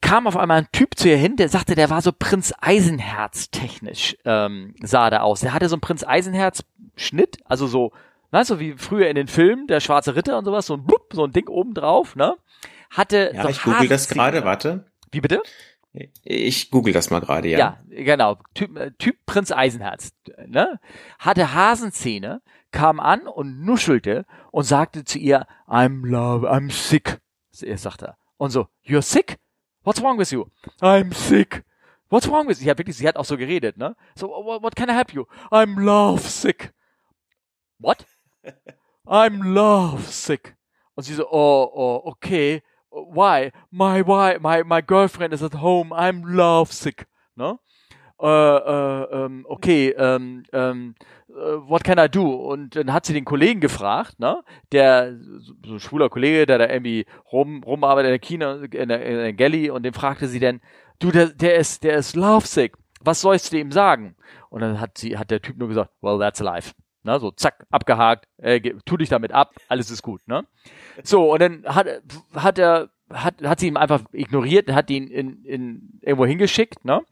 Kam 0.00 0.26
auf 0.26 0.36
einmal 0.36 0.58
ein 0.58 0.68
Typ 0.72 0.96
zu 0.96 1.08
ihr 1.08 1.16
hin, 1.16 1.36
der 1.36 1.48
sagte, 1.48 1.74
der 1.74 1.90
war 1.90 2.00
so 2.00 2.10
Prinz 2.12 2.54
Eisenherz 2.60 3.50
technisch, 3.50 4.16
ähm, 4.24 4.74
sah 4.82 5.10
der 5.10 5.24
aus. 5.24 5.40
Der 5.40 5.52
hatte 5.52 5.68
so 5.68 5.76
einen 5.76 5.82
Prinz 5.82 6.04
Eisenherz 6.04 6.64
Schnitt, 6.96 7.38
also 7.44 7.66
so, 7.66 7.92
na, 8.30 8.44
so 8.44 8.60
wie 8.60 8.74
früher 8.76 9.08
in 9.08 9.16
den 9.16 9.28
Filmen, 9.28 9.66
der 9.66 9.80
schwarze 9.80 10.16
Ritter 10.16 10.38
und 10.38 10.44
sowas, 10.44 10.66
so 10.66 10.74
ein 10.74 10.84
Blub, 10.84 11.12
so 11.12 11.24
ein 11.24 11.32
Ding 11.32 11.48
oben 11.48 11.74
drauf, 11.74 12.16
ne? 12.16 12.36
Hatte 12.90 13.32
ja, 13.34 13.42
so 13.42 13.48
ich 13.48 13.62
google 13.62 13.88
das 13.88 14.08
gerade, 14.08 14.44
warte. 14.44 14.86
Wie 15.10 15.20
bitte? 15.20 15.42
Ich 16.22 16.70
google 16.70 16.92
das 16.92 17.10
mal 17.10 17.20
gerade, 17.20 17.48
ja. 17.48 17.58
Ja, 17.58 17.78
genau. 17.88 18.38
Typ, 18.54 18.76
äh, 18.76 18.90
typ 18.98 19.16
Prinz 19.26 19.52
Eisenherz, 19.52 20.12
ne? 20.46 20.80
Hatte 21.18 21.54
Hasenzähne, 21.54 22.40
kam 22.74 23.00
an 23.00 23.26
und 23.26 23.64
nuschelte 23.64 24.26
und 24.50 24.64
sagte 24.64 25.04
zu 25.04 25.18
ihr, 25.18 25.46
I'm 25.66 26.04
love, 26.06 26.50
I'm 26.50 26.70
sick. 26.70 27.20
Er 27.62 27.78
sagte 27.78 28.06
er. 28.06 28.16
Und 28.36 28.50
so, 28.50 28.66
you're 28.84 29.00
sick? 29.00 29.38
What's 29.84 30.02
wrong 30.02 30.18
with 30.18 30.30
you? 30.30 30.46
I'm 30.80 31.14
sick. 31.14 31.64
What's 32.10 32.28
wrong 32.28 32.48
with 32.48 32.60
you? 32.60 32.66
Ja, 32.66 32.76
wirklich, 32.76 32.96
sie 32.96 33.06
hat 33.06 33.16
auch 33.16 33.24
so 33.24 33.36
geredet, 33.36 33.76
ne? 33.76 33.96
So, 34.16 34.28
what, 34.28 34.62
what 34.62 34.76
can 34.76 34.90
I 34.90 34.92
help 34.92 35.14
you? 35.14 35.24
I'm 35.50 35.80
love 35.80 36.28
sick. 36.28 36.72
What? 37.78 38.04
I'm 39.06 39.42
love 39.42 40.10
sick. 40.10 40.56
Und 40.96 41.04
sie 41.04 41.14
so, 41.14 41.28
oh, 41.30 41.70
oh, 41.72 42.02
okay 42.10 42.62
why? 42.94 43.52
My 43.70 44.02
why? 44.02 44.38
My 44.40 44.62
my 44.62 44.80
girlfriend 44.80 45.34
is 45.34 45.42
at 45.42 45.54
home. 45.54 45.92
I'm 45.92 46.22
lovesick. 46.24 47.06
Ne? 47.36 47.58
Äh, 48.20 48.26
äh, 48.26 49.24
ähm, 49.24 49.44
okay, 49.48 49.94
ähm, 49.98 50.44
ähm, 50.52 50.94
äh, 51.28 51.32
what 51.32 51.82
can 51.82 51.98
I 51.98 52.08
do? 52.08 52.30
Und 52.32 52.76
dann 52.76 52.92
hat 52.92 53.06
sie 53.06 53.12
den 53.12 53.24
Kollegen 53.24 53.60
gefragt, 53.60 54.20
ne, 54.20 54.42
der, 54.70 55.16
so 55.64 55.74
ein 55.74 55.80
schwuler 55.80 56.08
Kollege, 56.08 56.46
der 56.46 56.58
da 56.58 56.68
irgendwie 56.68 57.06
rum, 57.32 57.62
rumarbeitet 57.64 58.06
in 58.06 58.12
der 58.12 58.18
Kino, 58.20 58.54
in 58.62 58.88
der, 58.88 59.04
in 59.04 59.16
der 59.16 59.32
Galley, 59.32 59.70
und 59.70 59.82
dem 59.82 59.94
fragte 59.94 60.28
sie 60.28 60.38
dann, 60.38 60.60
du, 61.00 61.10
der, 61.10 61.26
der 61.28 61.56
ist, 61.56 61.82
der 61.82 61.96
ist 61.96 62.14
lovesick. 62.14 62.76
Was 63.00 63.20
sollst 63.20 63.52
du 63.52 63.58
ihm 63.58 63.72
sagen? 63.72 64.16
Und 64.48 64.60
dann 64.60 64.80
hat 64.80 64.96
sie, 64.96 65.18
hat 65.18 65.30
der 65.30 65.42
Typ 65.42 65.58
nur 65.58 65.68
gesagt, 65.68 65.90
well, 66.00 66.18
that's 66.18 66.40
life. 66.40 66.72
Ne, 67.02 67.18
so 67.20 67.32
zack, 67.32 67.66
abgehakt, 67.70 68.26
äh, 68.38 68.60
tu 68.86 68.96
dich 68.96 69.10
damit 69.10 69.32
ab, 69.32 69.52
alles 69.68 69.90
ist 69.90 70.02
gut, 70.02 70.26
ne? 70.26 70.46
So, 71.02 71.32
und 71.34 71.42
dann 71.42 71.64
hat, 71.66 71.86
hat 72.34 72.58
er, 72.58 72.88
hat, 73.12 73.34
hat 73.42 73.60
sie 73.60 73.68
ihm 73.68 73.76
einfach 73.76 74.02
ignoriert 74.12 74.72
hat 74.72 74.90
ihn 74.90 75.08
in, 75.08 75.44
in 75.44 76.00
irgendwo 76.00 76.26
hingeschickt, 76.26 76.84
ne? 76.84 77.02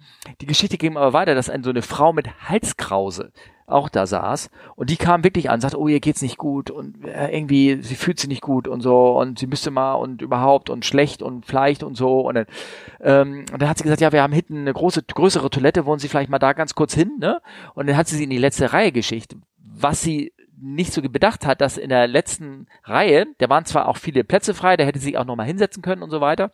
Die 0.41 0.47
Geschichte 0.47 0.79
ging 0.79 0.97
aber 0.97 1.13
weiter, 1.13 1.35
dass 1.35 1.51
ein, 1.51 1.63
so 1.63 1.71
eine 1.71 1.83
Frau 1.83 2.13
mit 2.13 2.49
Halskrause 2.49 3.33
auch 3.67 3.89
da 3.89 4.07
saß 4.07 4.51
und 4.75 4.91
die 4.91 4.97
kam 4.97 5.25
wirklich 5.25 5.51
an, 5.51 5.61
sagt, 5.61 5.75
oh, 5.75 5.89
ihr 5.89 6.01
geht's 6.01 6.23
nicht 6.23 6.39
gut 6.39 6.71
und 6.71 7.05
äh, 7.05 7.35
irgendwie, 7.35 7.81
sie 7.83 7.95
fühlt 7.95 8.19
sich 8.19 8.29
nicht 8.29 8.43
gut 8.43 8.69
und 8.69 8.81
so 8.81 9.19
und 9.19 9.39
sie 9.39 9.47
müsste 9.47 9.71
mal 9.71 9.95
und 9.95 10.23
überhaupt 10.23 10.71
und 10.71 10.85
schlecht 10.85 11.23
und 11.23 11.47
vielleicht 11.47 11.83
und 11.83 11.97
so 11.97 12.21
und 12.21 12.35
dann, 12.35 12.47
ähm, 13.01 13.45
und 13.53 13.63
dann 13.63 13.69
hat 13.69 13.79
sie 13.79 13.85
gesagt, 13.85 14.01
ja, 14.01 14.13
wir 14.13 14.23
haben 14.23 14.33
hinten 14.33 14.59
eine 14.59 14.73
große, 14.73 15.03
größere 15.03 15.51
Toilette, 15.51 15.87
wollen 15.87 15.99
Sie 15.99 16.09
vielleicht 16.09 16.31
mal 16.31 16.39
da 16.39 16.53
ganz 16.53 16.75
kurz 16.75 16.95
hin, 16.95 17.19
ne? 17.19 17.41
Und 17.75 17.87
dann 17.87 17.97
hat 17.97 18.09
sie 18.09 18.17
sie 18.17 18.25
in 18.25 18.31
die 18.31 18.39
letzte 18.39 18.73
Reihe 18.73 18.93
geschickt, 18.93 19.37
was 19.59 20.03
sie 20.03 20.33
nicht 20.63 20.93
so 20.93 21.03
bedacht 21.03 21.45
hat, 21.45 21.61
dass 21.61 21.77
in 21.77 21.89
der 21.89 22.07
letzten 22.07 22.67
Reihe, 22.85 23.27
da 23.39 23.49
waren 23.49 23.65
zwar 23.65 23.89
auch 23.89 23.97
viele 23.97 24.25
Plätze 24.25 24.55
frei, 24.55 24.77
da 24.77 24.85
hätte 24.85 25.01
sie 25.01 25.19
auch 25.19 25.25
nochmal 25.25 25.47
hinsetzen 25.47 25.83
können 25.83 26.03
und 26.03 26.11
so 26.11 26.21
weiter. 26.21 26.53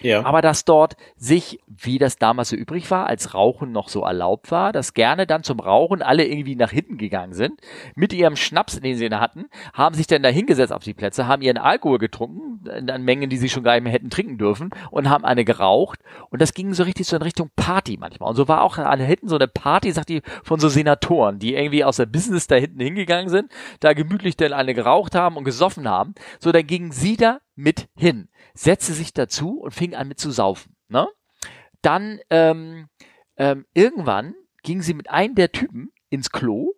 Ja. 0.00 0.24
Aber 0.24 0.42
dass 0.42 0.64
dort 0.64 0.96
sich, 1.16 1.60
wie 1.66 1.98
das 1.98 2.16
damals 2.16 2.50
so 2.50 2.56
übrig 2.56 2.90
war, 2.90 3.06
als 3.06 3.34
Rauchen 3.34 3.72
noch 3.72 3.88
so 3.88 4.02
erlaubt 4.02 4.50
war, 4.50 4.72
dass 4.72 4.94
gerne 4.94 5.26
dann 5.26 5.42
zum 5.42 5.60
Rauchen 5.60 6.02
alle 6.02 6.26
irgendwie 6.26 6.56
nach 6.56 6.70
hinten 6.70 6.98
gegangen 6.98 7.32
sind, 7.32 7.60
mit 7.94 8.12
ihrem 8.12 8.36
Schnaps, 8.36 8.80
den 8.80 8.96
sie 8.96 9.10
hatten, 9.10 9.46
haben 9.74 9.94
sich 9.94 10.06
dann 10.06 10.22
da 10.22 10.28
hingesetzt 10.28 10.72
auf 10.72 10.82
die 10.82 10.94
Plätze, 10.94 11.26
haben 11.26 11.42
ihren 11.42 11.58
Alkohol 11.58 11.98
getrunken, 11.98 12.66
in 12.68 13.02
Mengen, 13.04 13.30
die 13.30 13.36
sie 13.36 13.48
schon 13.48 13.62
gar 13.62 13.74
nicht 13.74 13.84
mehr 13.84 13.92
hätten 13.92 14.10
trinken 14.10 14.38
dürfen, 14.38 14.70
und 14.90 15.08
haben 15.08 15.24
eine 15.24 15.44
geraucht. 15.44 16.00
Und 16.30 16.40
das 16.40 16.54
ging 16.54 16.74
so 16.74 16.82
richtig 16.82 17.06
so 17.06 17.16
in 17.16 17.22
Richtung 17.22 17.50
Party 17.56 17.96
manchmal. 17.98 18.30
Und 18.30 18.36
so 18.36 18.48
war 18.48 18.62
auch 18.62 18.78
an 18.78 19.00
hinten 19.00 19.28
so 19.28 19.36
eine 19.36 19.48
Party, 19.48 19.92
sagt 19.92 20.08
die, 20.08 20.22
von 20.42 20.60
so 20.60 20.68
Senatoren, 20.68 21.38
die 21.38 21.54
irgendwie 21.54 21.84
aus 21.84 21.96
der 21.96 22.06
Business 22.06 22.46
da 22.46 22.56
hinten 22.56 22.80
hingegangen 22.80 23.28
sind, 23.28 23.50
da 23.80 23.92
gemütlich 23.92 24.36
dann 24.36 24.52
eine 24.52 24.74
geraucht 24.74 25.14
haben 25.14 25.36
und 25.36 25.44
gesoffen 25.44 25.88
haben. 25.88 26.14
So, 26.40 26.52
dann 26.52 26.66
gingen 26.66 26.92
sie 26.92 27.16
da 27.16 27.40
mit 27.54 27.88
hin 27.94 28.28
setzte 28.54 28.92
sich 28.92 29.12
dazu 29.12 29.60
und 29.60 29.72
fing 29.72 29.94
an 29.94 30.08
mit 30.08 30.18
zu 30.18 30.30
saufen. 30.30 30.76
Ne? 30.88 31.08
Dann 31.80 32.20
ähm, 32.30 32.88
ähm, 33.36 33.66
irgendwann 33.74 34.34
ging 34.62 34.82
sie 34.82 34.94
mit 34.94 35.10
einem 35.10 35.34
der 35.34 35.52
Typen 35.52 35.92
ins 36.10 36.30
Klo. 36.30 36.74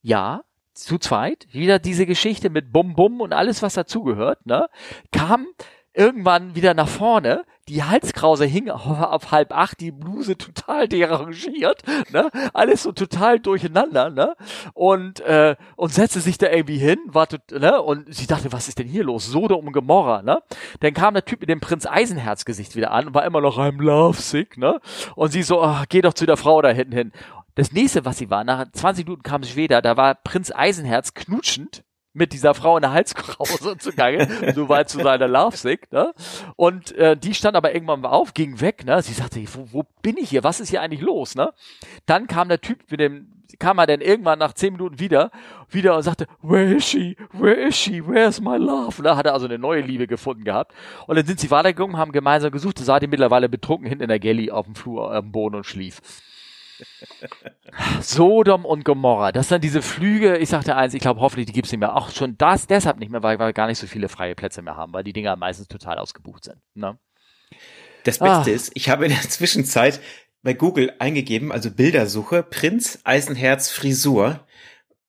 Ja, 0.00 0.42
zu 0.74 0.98
zweit. 0.98 1.46
Wieder 1.52 1.78
diese 1.78 2.06
Geschichte 2.06 2.50
mit 2.50 2.72
Bum 2.72 2.94
Bum 2.94 3.20
und 3.20 3.32
alles, 3.32 3.62
was 3.62 3.74
dazugehört. 3.74 4.44
Ne? 4.46 4.68
Kam 5.12 5.46
irgendwann 5.92 6.54
wieder 6.54 6.74
nach 6.74 6.88
vorne, 6.88 7.44
die 7.68 7.82
Halskrause 7.82 8.44
hing 8.44 8.70
auf, 8.70 9.30
halb 9.30 9.52
acht, 9.52 9.80
die 9.80 9.92
Bluse 9.92 10.36
total 10.36 10.88
derangiert, 10.88 11.82
ne? 12.10 12.30
Alles 12.52 12.82
so 12.82 12.92
total 12.92 13.40
durcheinander, 13.40 14.10
ne? 14.10 14.34
Und, 14.74 15.20
äh, 15.20 15.56
und 15.76 15.92
setzte 15.92 16.20
sich 16.20 16.38
da 16.38 16.50
irgendwie 16.50 16.78
hin, 16.78 16.98
wartet, 17.06 17.50
ne? 17.52 17.80
Und 17.80 18.12
sie 18.12 18.26
dachte, 18.26 18.52
was 18.52 18.68
ist 18.68 18.78
denn 18.78 18.88
hier 18.88 19.04
los? 19.04 19.26
Sode 19.26 19.56
um 19.56 19.72
Gemorra, 19.72 20.22
ne? 20.22 20.42
Dann 20.80 20.94
kam 20.94 21.14
der 21.14 21.24
Typ 21.24 21.40
mit 21.40 21.48
dem 21.48 21.60
Prinz 21.60 21.86
Eisenherz 21.86 22.44
Gesicht 22.44 22.76
wieder 22.76 22.90
an 22.90 23.08
und 23.08 23.14
war 23.14 23.24
immer 23.24 23.40
noch 23.40 23.58
I'm 23.58 23.80
lovesick, 23.80 24.58
ne? 24.58 24.80
Und 25.14 25.30
sie 25.30 25.42
so, 25.42 25.62
ach, 25.62 25.86
geh 25.88 26.00
doch 26.00 26.14
zu 26.14 26.26
der 26.26 26.36
Frau 26.36 26.60
da 26.62 26.70
hinten 26.70 26.92
hin. 26.92 27.12
Das 27.54 27.72
nächste, 27.72 28.04
was 28.04 28.18
sie 28.18 28.30
war, 28.30 28.44
nach 28.44 28.64
20 28.72 29.04
Minuten 29.04 29.22
kam 29.22 29.42
sie 29.42 29.56
wieder, 29.56 29.82
da 29.82 29.96
war 29.96 30.14
Prinz 30.14 30.50
Eisenherz 30.54 31.14
knutschend 31.14 31.84
mit 32.14 32.32
dieser 32.32 32.54
Frau 32.54 32.76
in 32.76 32.82
der 32.82 32.92
Halskrause 32.92 33.76
zugange, 33.78 34.52
so 34.54 34.68
weit 34.68 34.88
zu 34.88 35.00
seiner 35.00 35.28
Lovesick, 35.28 35.90
ne? 35.92 36.12
Und 36.56 36.92
äh, 36.92 37.16
die 37.16 37.34
stand 37.34 37.56
aber 37.56 37.74
irgendwann 37.74 38.00
mal 38.00 38.10
auf, 38.10 38.34
ging 38.34 38.60
weg, 38.60 38.84
ne? 38.84 39.02
Sie 39.02 39.12
sagte, 39.12 39.42
wo, 39.54 39.66
wo 39.72 39.84
bin 40.02 40.16
ich 40.16 40.30
hier? 40.30 40.44
Was 40.44 40.60
ist 40.60 40.68
hier 40.68 40.82
eigentlich 40.82 41.00
los, 41.00 41.34
ne? 41.34 41.52
Dann 42.06 42.26
kam 42.26 42.48
der 42.48 42.60
Typ 42.60 42.90
mit 42.90 43.00
dem, 43.00 43.44
kam 43.58 43.78
er 43.78 43.86
dann 43.86 44.00
irgendwann 44.00 44.38
nach 44.38 44.52
zehn 44.52 44.72
Minuten 44.74 44.98
wieder, 44.98 45.30
wieder 45.70 45.96
und 45.96 46.02
sagte, 46.02 46.26
where 46.42 46.74
is 46.74 46.86
she? 46.86 47.16
Where 47.32 47.54
is 47.54 47.76
she? 47.76 48.06
Where's 48.06 48.40
my 48.40 48.56
love? 48.56 48.98
Und 48.98 49.04
da 49.04 49.16
hat 49.16 49.26
er 49.26 49.32
also 49.32 49.46
eine 49.46 49.58
neue 49.58 49.80
Liebe 49.80 50.06
gefunden 50.06 50.44
gehabt. 50.44 50.74
Und 51.06 51.16
dann 51.16 51.26
sind 51.26 51.40
sie 51.40 51.50
weitergegangen, 51.50 51.96
haben 51.96 52.12
gemeinsam 52.12 52.50
gesucht, 52.50 52.78
sah 52.78 53.00
die 53.00 53.06
mittlerweile 53.06 53.48
betrunken 53.48 53.86
hinten 53.86 54.04
in 54.04 54.08
der 54.08 54.20
Galley 54.20 54.50
auf 54.50 54.66
dem 54.66 54.74
Flur, 54.74 55.12
am 55.12 55.32
Boden 55.32 55.56
und 55.56 55.64
schlief. 55.64 56.00
Sodom 58.00 58.64
und 58.64 58.84
Gomorra, 58.84 59.32
das 59.32 59.48
sind 59.48 59.64
diese 59.64 59.82
Flüge, 59.82 60.38
ich 60.38 60.48
sagte 60.48 60.76
eins, 60.76 60.94
ich 60.94 61.00
glaube 61.00 61.20
hoffentlich, 61.20 61.46
die 61.46 61.52
gibt's 61.52 61.72
nicht 61.72 61.80
mehr. 61.80 61.96
Auch 61.96 62.10
schon 62.10 62.36
das 62.38 62.66
deshalb 62.66 62.98
nicht 62.98 63.10
mehr, 63.10 63.22
weil 63.22 63.38
wir 63.38 63.52
gar 63.52 63.66
nicht 63.66 63.78
so 63.78 63.86
viele 63.86 64.08
freie 64.08 64.34
Plätze 64.34 64.62
mehr 64.62 64.76
haben, 64.76 64.92
weil 64.92 65.04
die 65.04 65.12
Dinger 65.12 65.36
meistens 65.36 65.68
total 65.68 65.98
ausgebucht 65.98 66.44
sind. 66.44 66.60
Ne? 66.74 66.98
Das 68.04 68.18
Beste 68.18 68.50
ah. 68.50 68.54
ist, 68.54 68.72
ich 68.74 68.88
habe 68.88 69.04
in 69.04 69.12
der 69.12 69.20
Zwischenzeit 69.28 70.00
bei 70.42 70.54
Google 70.54 70.94
eingegeben, 70.98 71.52
also 71.52 71.70
Bildersuche, 71.70 72.42
Prinz 72.42 72.98
Eisenherz 73.04 73.70
Frisur. 73.70 74.46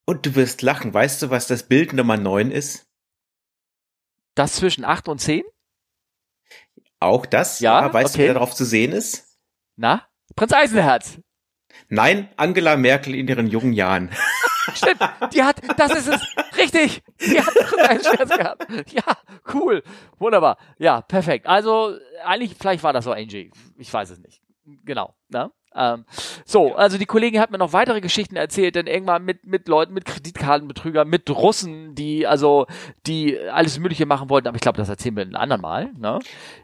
Und 0.06 0.26
du 0.26 0.34
wirst 0.34 0.60
lachen. 0.60 0.92
Weißt 0.92 1.22
du, 1.22 1.30
was 1.30 1.46
das 1.46 1.62
Bild 1.62 1.94
Nummer 1.94 2.18
9 2.18 2.50
ist? 2.50 2.86
Das 4.34 4.54
zwischen 4.54 4.84
8 4.84 5.08
und 5.08 5.18
10? 5.18 5.42
Auch 7.00 7.24
das? 7.24 7.60
Ja. 7.60 7.86
ja 7.86 7.92
weißt 7.92 8.14
okay. 8.14 8.22
du, 8.22 8.26
wer 8.28 8.34
darauf 8.34 8.54
zu 8.54 8.64
sehen 8.64 8.92
ist? 8.92 9.38
Na? 9.76 10.06
Prinz 10.36 10.52
Eisenherz. 10.52 11.18
Nein, 11.88 12.28
Angela 12.36 12.76
Merkel 12.76 13.14
in 13.14 13.28
ihren 13.28 13.46
jungen 13.46 13.72
Jahren. 13.72 14.10
Stimmt, 14.74 15.00
die 15.32 15.42
hat, 15.42 15.60
das 15.78 15.92
ist 15.94 16.08
es, 16.08 16.22
richtig, 16.56 17.02
die 17.20 17.38
hat 17.38 17.88
einen 17.88 18.02
Scherz 18.02 18.30
gehabt. 18.30 18.66
Ja, 18.90 19.02
cool, 19.52 19.82
wunderbar, 20.18 20.56
ja, 20.78 21.02
perfekt. 21.02 21.46
Also, 21.46 21.98
eigentlich, 22.24 22.56
vielleicht 22.58 22.82
war 22.82 22.94
das 22.94 23.04
so 23.04 23.12
Angie, 23.12 23.50
ich 23.76 23.92
weiß 23.92 24.10
es 24.10 24.18
nicht. 24.20 24.40
Genau, 24.84 25.14
ne? 25.28 25.50
Ähm, 25.76 26.04
so, 26.44 26.74
also 26.74 26.98
die 26.98 27.06
Kollegin 27.06 27.40
hat 27.40 27.50
mir 27.50 27.58
noch 27.58 27.72
weitere 27.72 28.00
Geschichten 28.00 28.36
erzählt, 28.36 28.76
denn 28.76 28.86
irgendwann 28.86 29.24
mit, 29.24 29.46
mit 29.46 29.68
Leuten, 29.68 29.92
mit 29.92 30.04
Kreditkartenbetrügern, 30.04 31.08
mit 31.08 31.28
Russen, 31.30 31.94
die 31.94 32.26
also, 32.26 32.66
die 33.06 33.38
alles 33.38 33.78
Mögliche 33.78 34.06
machen 34.06 34.30
wollten, 34.30 34.48
aber 34.48 34.56
ich 34.56 34.62
glaube, 34.62 34.78
das 34.78 34.88
erzählen 34.88 35.16
wir 35.16 35.24
ein 35.24 35.36
anderen 35.36 35.62
Mal. 35.62 35.90
Ne? 35.98 36.20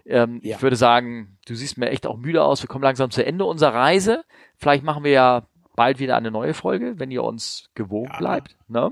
Ähm, 0.07 0.41
ja. 0.43 0.57
Ich 0.57 0.63
würde 0.63 0.77
sagen, 0.77 1.39
du 1.47 1.55
siehst 1.55 1.79
mir 1.79 1.91
echt 1.91 2.07
auch 2.07 2.17
müde 2.17 2.45
aus, 2.45 2.63
wir 2.63 2.69
kommen 2.69 2.85
langsam 2.85 3.11
zu 3.11 3.25
Ende 3.25 3.45
unserer 3.45 3.75
Reise. 3.75 4.25
Vielleicht 4.57 4.85
machen 4.85 5.05
wir 5.05 5.13
ja 5.13 5.43
bald 5.75 5.99
wieder 5.99 6.17
eine 6.17 6.31
neue 6.31 6.55
Folge, 6.55 6.99
wenn 6.99 7.11
ihr 7.11 7.25
uns 7.25 7.71
gewogen 7.75 8.11
ja. 8.13 8.19
bleibt. 8.19 8.57
Ne? 8.69 8.91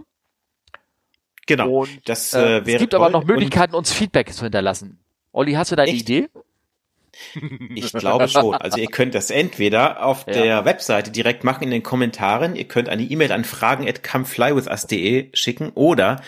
Genau. 1.46 1.80
Und, 1.80 2.08
das 2.08 2.34
äh, 2.34 2.66
wäre 2.66 2.76
es 2.76 2.78
gibt 2.78 2.94
aber 2.94 3.10
noch 3.10 3.24
Möglichkeiten, 3.24 3.74
uns 3.74 3.92
Feedback 3.92 4.32
zu 4.32 4.44
hinterlassen. 4.44 4.98
Olli, 5.32 5.52
hast 5.52 5.70
du 5.72 5.76
da 5.76 5.84
eine? 5.84 5.92
Idee? 5.92 6.28
Ich 7.74 7.92
glaube 7.92 8.28
schon. 8.28 8.54
Also 8.54 8.78
ihr 8.78 8.88
könnt 8.88 9.14
das 9.14 9.30
entweder 9.30 10.04
auf 10.04 10.26
ja. 10.26 10.32
der 10.32 10.64
Webseite 10.64 11.10
direkt 11.10 11.44
machen 11.44 11.64
in 11.64 11.70
den 11.70 11.82
Kommentaren. 11.82 12.56
Ihr 12.56 12.66
könnt 12.66 12.88
eine 12.88 13.02
E-Mail 13.02 13.32
an 13.32 13.44
fragen 13.44 13.88
at 13.88 14.02
comeflywithus.de 14.02 15.30
schicken 15.34 15.70
oder 15.70 16.22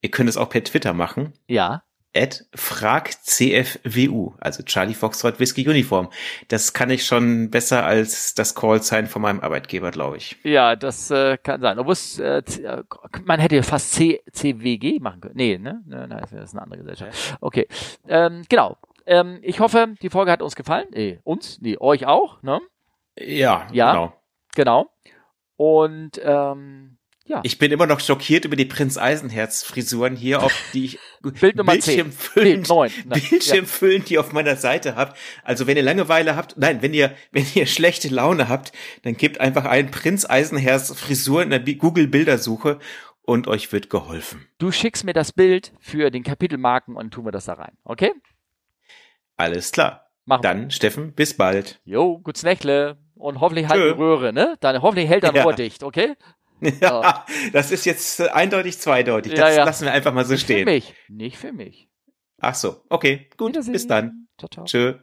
ihr 0.00 0.10
könnt 0.10 0.28
es 0.28 0.36
auch 0.36 0.48
per 0.48 0.64
Twitter 0.64 0.92
machen. 0.92 1.32
Ja. 1.46 1.82
At 2.14 2.44
fragcfwu, 2.54 4.34
also 4.38 4.62
Charlie 4.64 4.92
Foxtrot 4.92 5.40
Whiskey 5.40 5.66
Uniform. 5.66 6.10
Das 6.48 6.74
kann 6.74 6.90
ich 6.90 7.06
schon 7.06 7.48
besser 7.50 7.86
als 7.86 8.34
das 8.34 8.54
Call-Sign 8.54 9.06
von 9.06 9.22
meinem 9.22 9.40
Arbeitgeber, 9.40 9.90
glaube 9.90 10.18
ich. 10.18 10.36
Ja, 10.42 10.76
das 10.76 11.10
äh, 11.10 11.38
kann 11.38 11.62
sein. 11.62 11.78
Obwohl 11.78 11.96
äh, 12.22 12.38
äh 12.40 12.82
man 13.24 13.40
hätte 13.40 13.62
fast 13.62 13.92
C, 13.92 14.20
CWG 14.30 15.00
machen 15.00 15.22
können. 15.22 15.36
Nee, 15.36 15.56
ne? 15.56 15.82
Nein, 15.86 16.10
das 16.10 16.32
ist 16.32 16.52
eine 16.52 16.62
andere 16.62 16.80
Gesellschaft. 16.80 17.38
Okay. 17.40 17.66
Ähm, 18.06 18.42
genau. 18.46 18.76
Ähm, 19.06 19.38
ich 19.42 19.60
hoffe, 19.60 19.94
die 20.02 20.10
Folge 20.10 20.30
hat 20.30 20.42
uns 20.42 20.56
gefallen. 20.56 20.86
Nee, 20.92 21.20
uns? 21.24 21.60
Nee, 21.60 21.76
euch 21.78 22.06
auch, 22.06 22.42
ne? 22.42 22.60
Ja, 23.18 23.66
ja 23.72 23.92
genau. 23.92 24.12
Genau. 24.54 24.90
Und 25.56 26.20
ähm, 26.24 26.98
ja. 27.24 27.40
Ich 27.44 27.58
bin 27.58 27.70
immer 27.70 27.86
noch 27.86 28.00
schockiert 28.00 28.44
über 28.44 28.56
die 28.56 28.64
Prinz 28.64 28.98
Eisenherz 28.98 29.62
Frisuren 29.62 30.16
hier, 30.16 30.42
auf 30.42 30.52
die 30.72 30.84
ich 30.86 30.98
Bild 31.40 31.56
Nummer 31.56 31.72
Bildschirmfüllend, 31.72 32.68
nee, 32.68 32.74
9. 32.74 32.90
Bildschirmfüllend, 33.06 34.04
ja. 34.04 34.08
die 34.08 34.18
auf 34.18 34.32
meiner 34.32 34.56
Seite 34.56 34.96
habt. 34.96 35.16
Also 35.44 35.66
wenn 35.66 35.76
ihr 35.76 35.84
Langeweile 35.84 36.34
habt, 36.34 36.56
nein, 36.56 36.82
wenn 36.82 36.92
ihr, 36.92 37.14
wenn 37.30 37.46
ihr 37.54 37.66
schlechte 37.66 38.08
Laune 38.08 38.48
habt, 38.48 38.72
dann 39.02 39.16
gebt 39.16 39.40
einfach 39.40 39.66
einen 39.66 39.90
Prinz 39.90 40.28
Eisenherz 40.28 40.92
Frisur 40.94 41.42
in 41.42 41.50
der 41.50 41.60
Google 41.60 42.08
Bildersuche 42.08 42.80
und 43.22 43.46
euch 43.46 43.70
wird 43.72 43.88
geholfen. 43.88 44.48
Du 44.58 44.72
schickst 44.72 45.04
mir 45.04 45.12
das 45.12 45.32
Bild 45.32 45.72
für 45.78 46.10
den 46.10 46.24
Kapitelmarken 46.24 46.96
und 46.96 47.12
tun 47.12 47.24
wir 47.24 47.32
das 47.32 47.44
da 47.44 47.54
rein, 47.54 47.78
okay? 47.84 48.12
Alles 49.42 49.72
klar. 49.72 50.06
Machen 50.24 50.42
Dann, 50.42 50.62
wir. 50.62 50.70
Steffen, 50.70 51.14
bis 51.14 51.36
bald. 51.36 51.80
Jo, 51.84 52.20
gut's 52.20 52.44
Nächle. 52.44 52.96
Und 53.16 53.40
hoffentlich 53.40 53.68
halt 53.68 53.82
die 53.82 54.00
Röhre, 54.00 54.32
ne? 54.32 54.56
Dann 54.60 54.80
hoffentlich 54.82 55.08
hält 55.08 55.24
dein 55.24 55.34
ja. 55.34 55.42
Rohr 55.42 55.52
dicht, 55.52 55.82
okay? 55.82 56.14
Ja, 56.80 57.26
das 57.52 57.72
ist 57.72 57.84
jetzt 57.86 58.20
eindeutig 58.20 58.78
zweideutig. 58.78 59.32
Das 59.34 59.40
ja, 59.40 59.50
ja. 59.50 59.64
lassen 59.64 59.84
wir 59.84 59.92
einfach 59.92 60.12
mal 60.12 60.24
so 60.24 60.34
Nicht 60.34 60.44
stehen. 60.44 60.64
Nicht 60.64 60.86
für 60.86 60.92
mich. 60.92 60.94
Nicht 61.08 61.36
für 61.38 61.52
mich. 61.52 61.88
Ach 62.38 62.54
so, 62.54 62.84
okay, 62.88 63.28
gut. 63.36 63.54
Bis 63.54 63.88
dann. 63.88 64.28
Ciao, 64.38 64.48
ciao. 64.48 64.64
Tschö. 64.64 64.94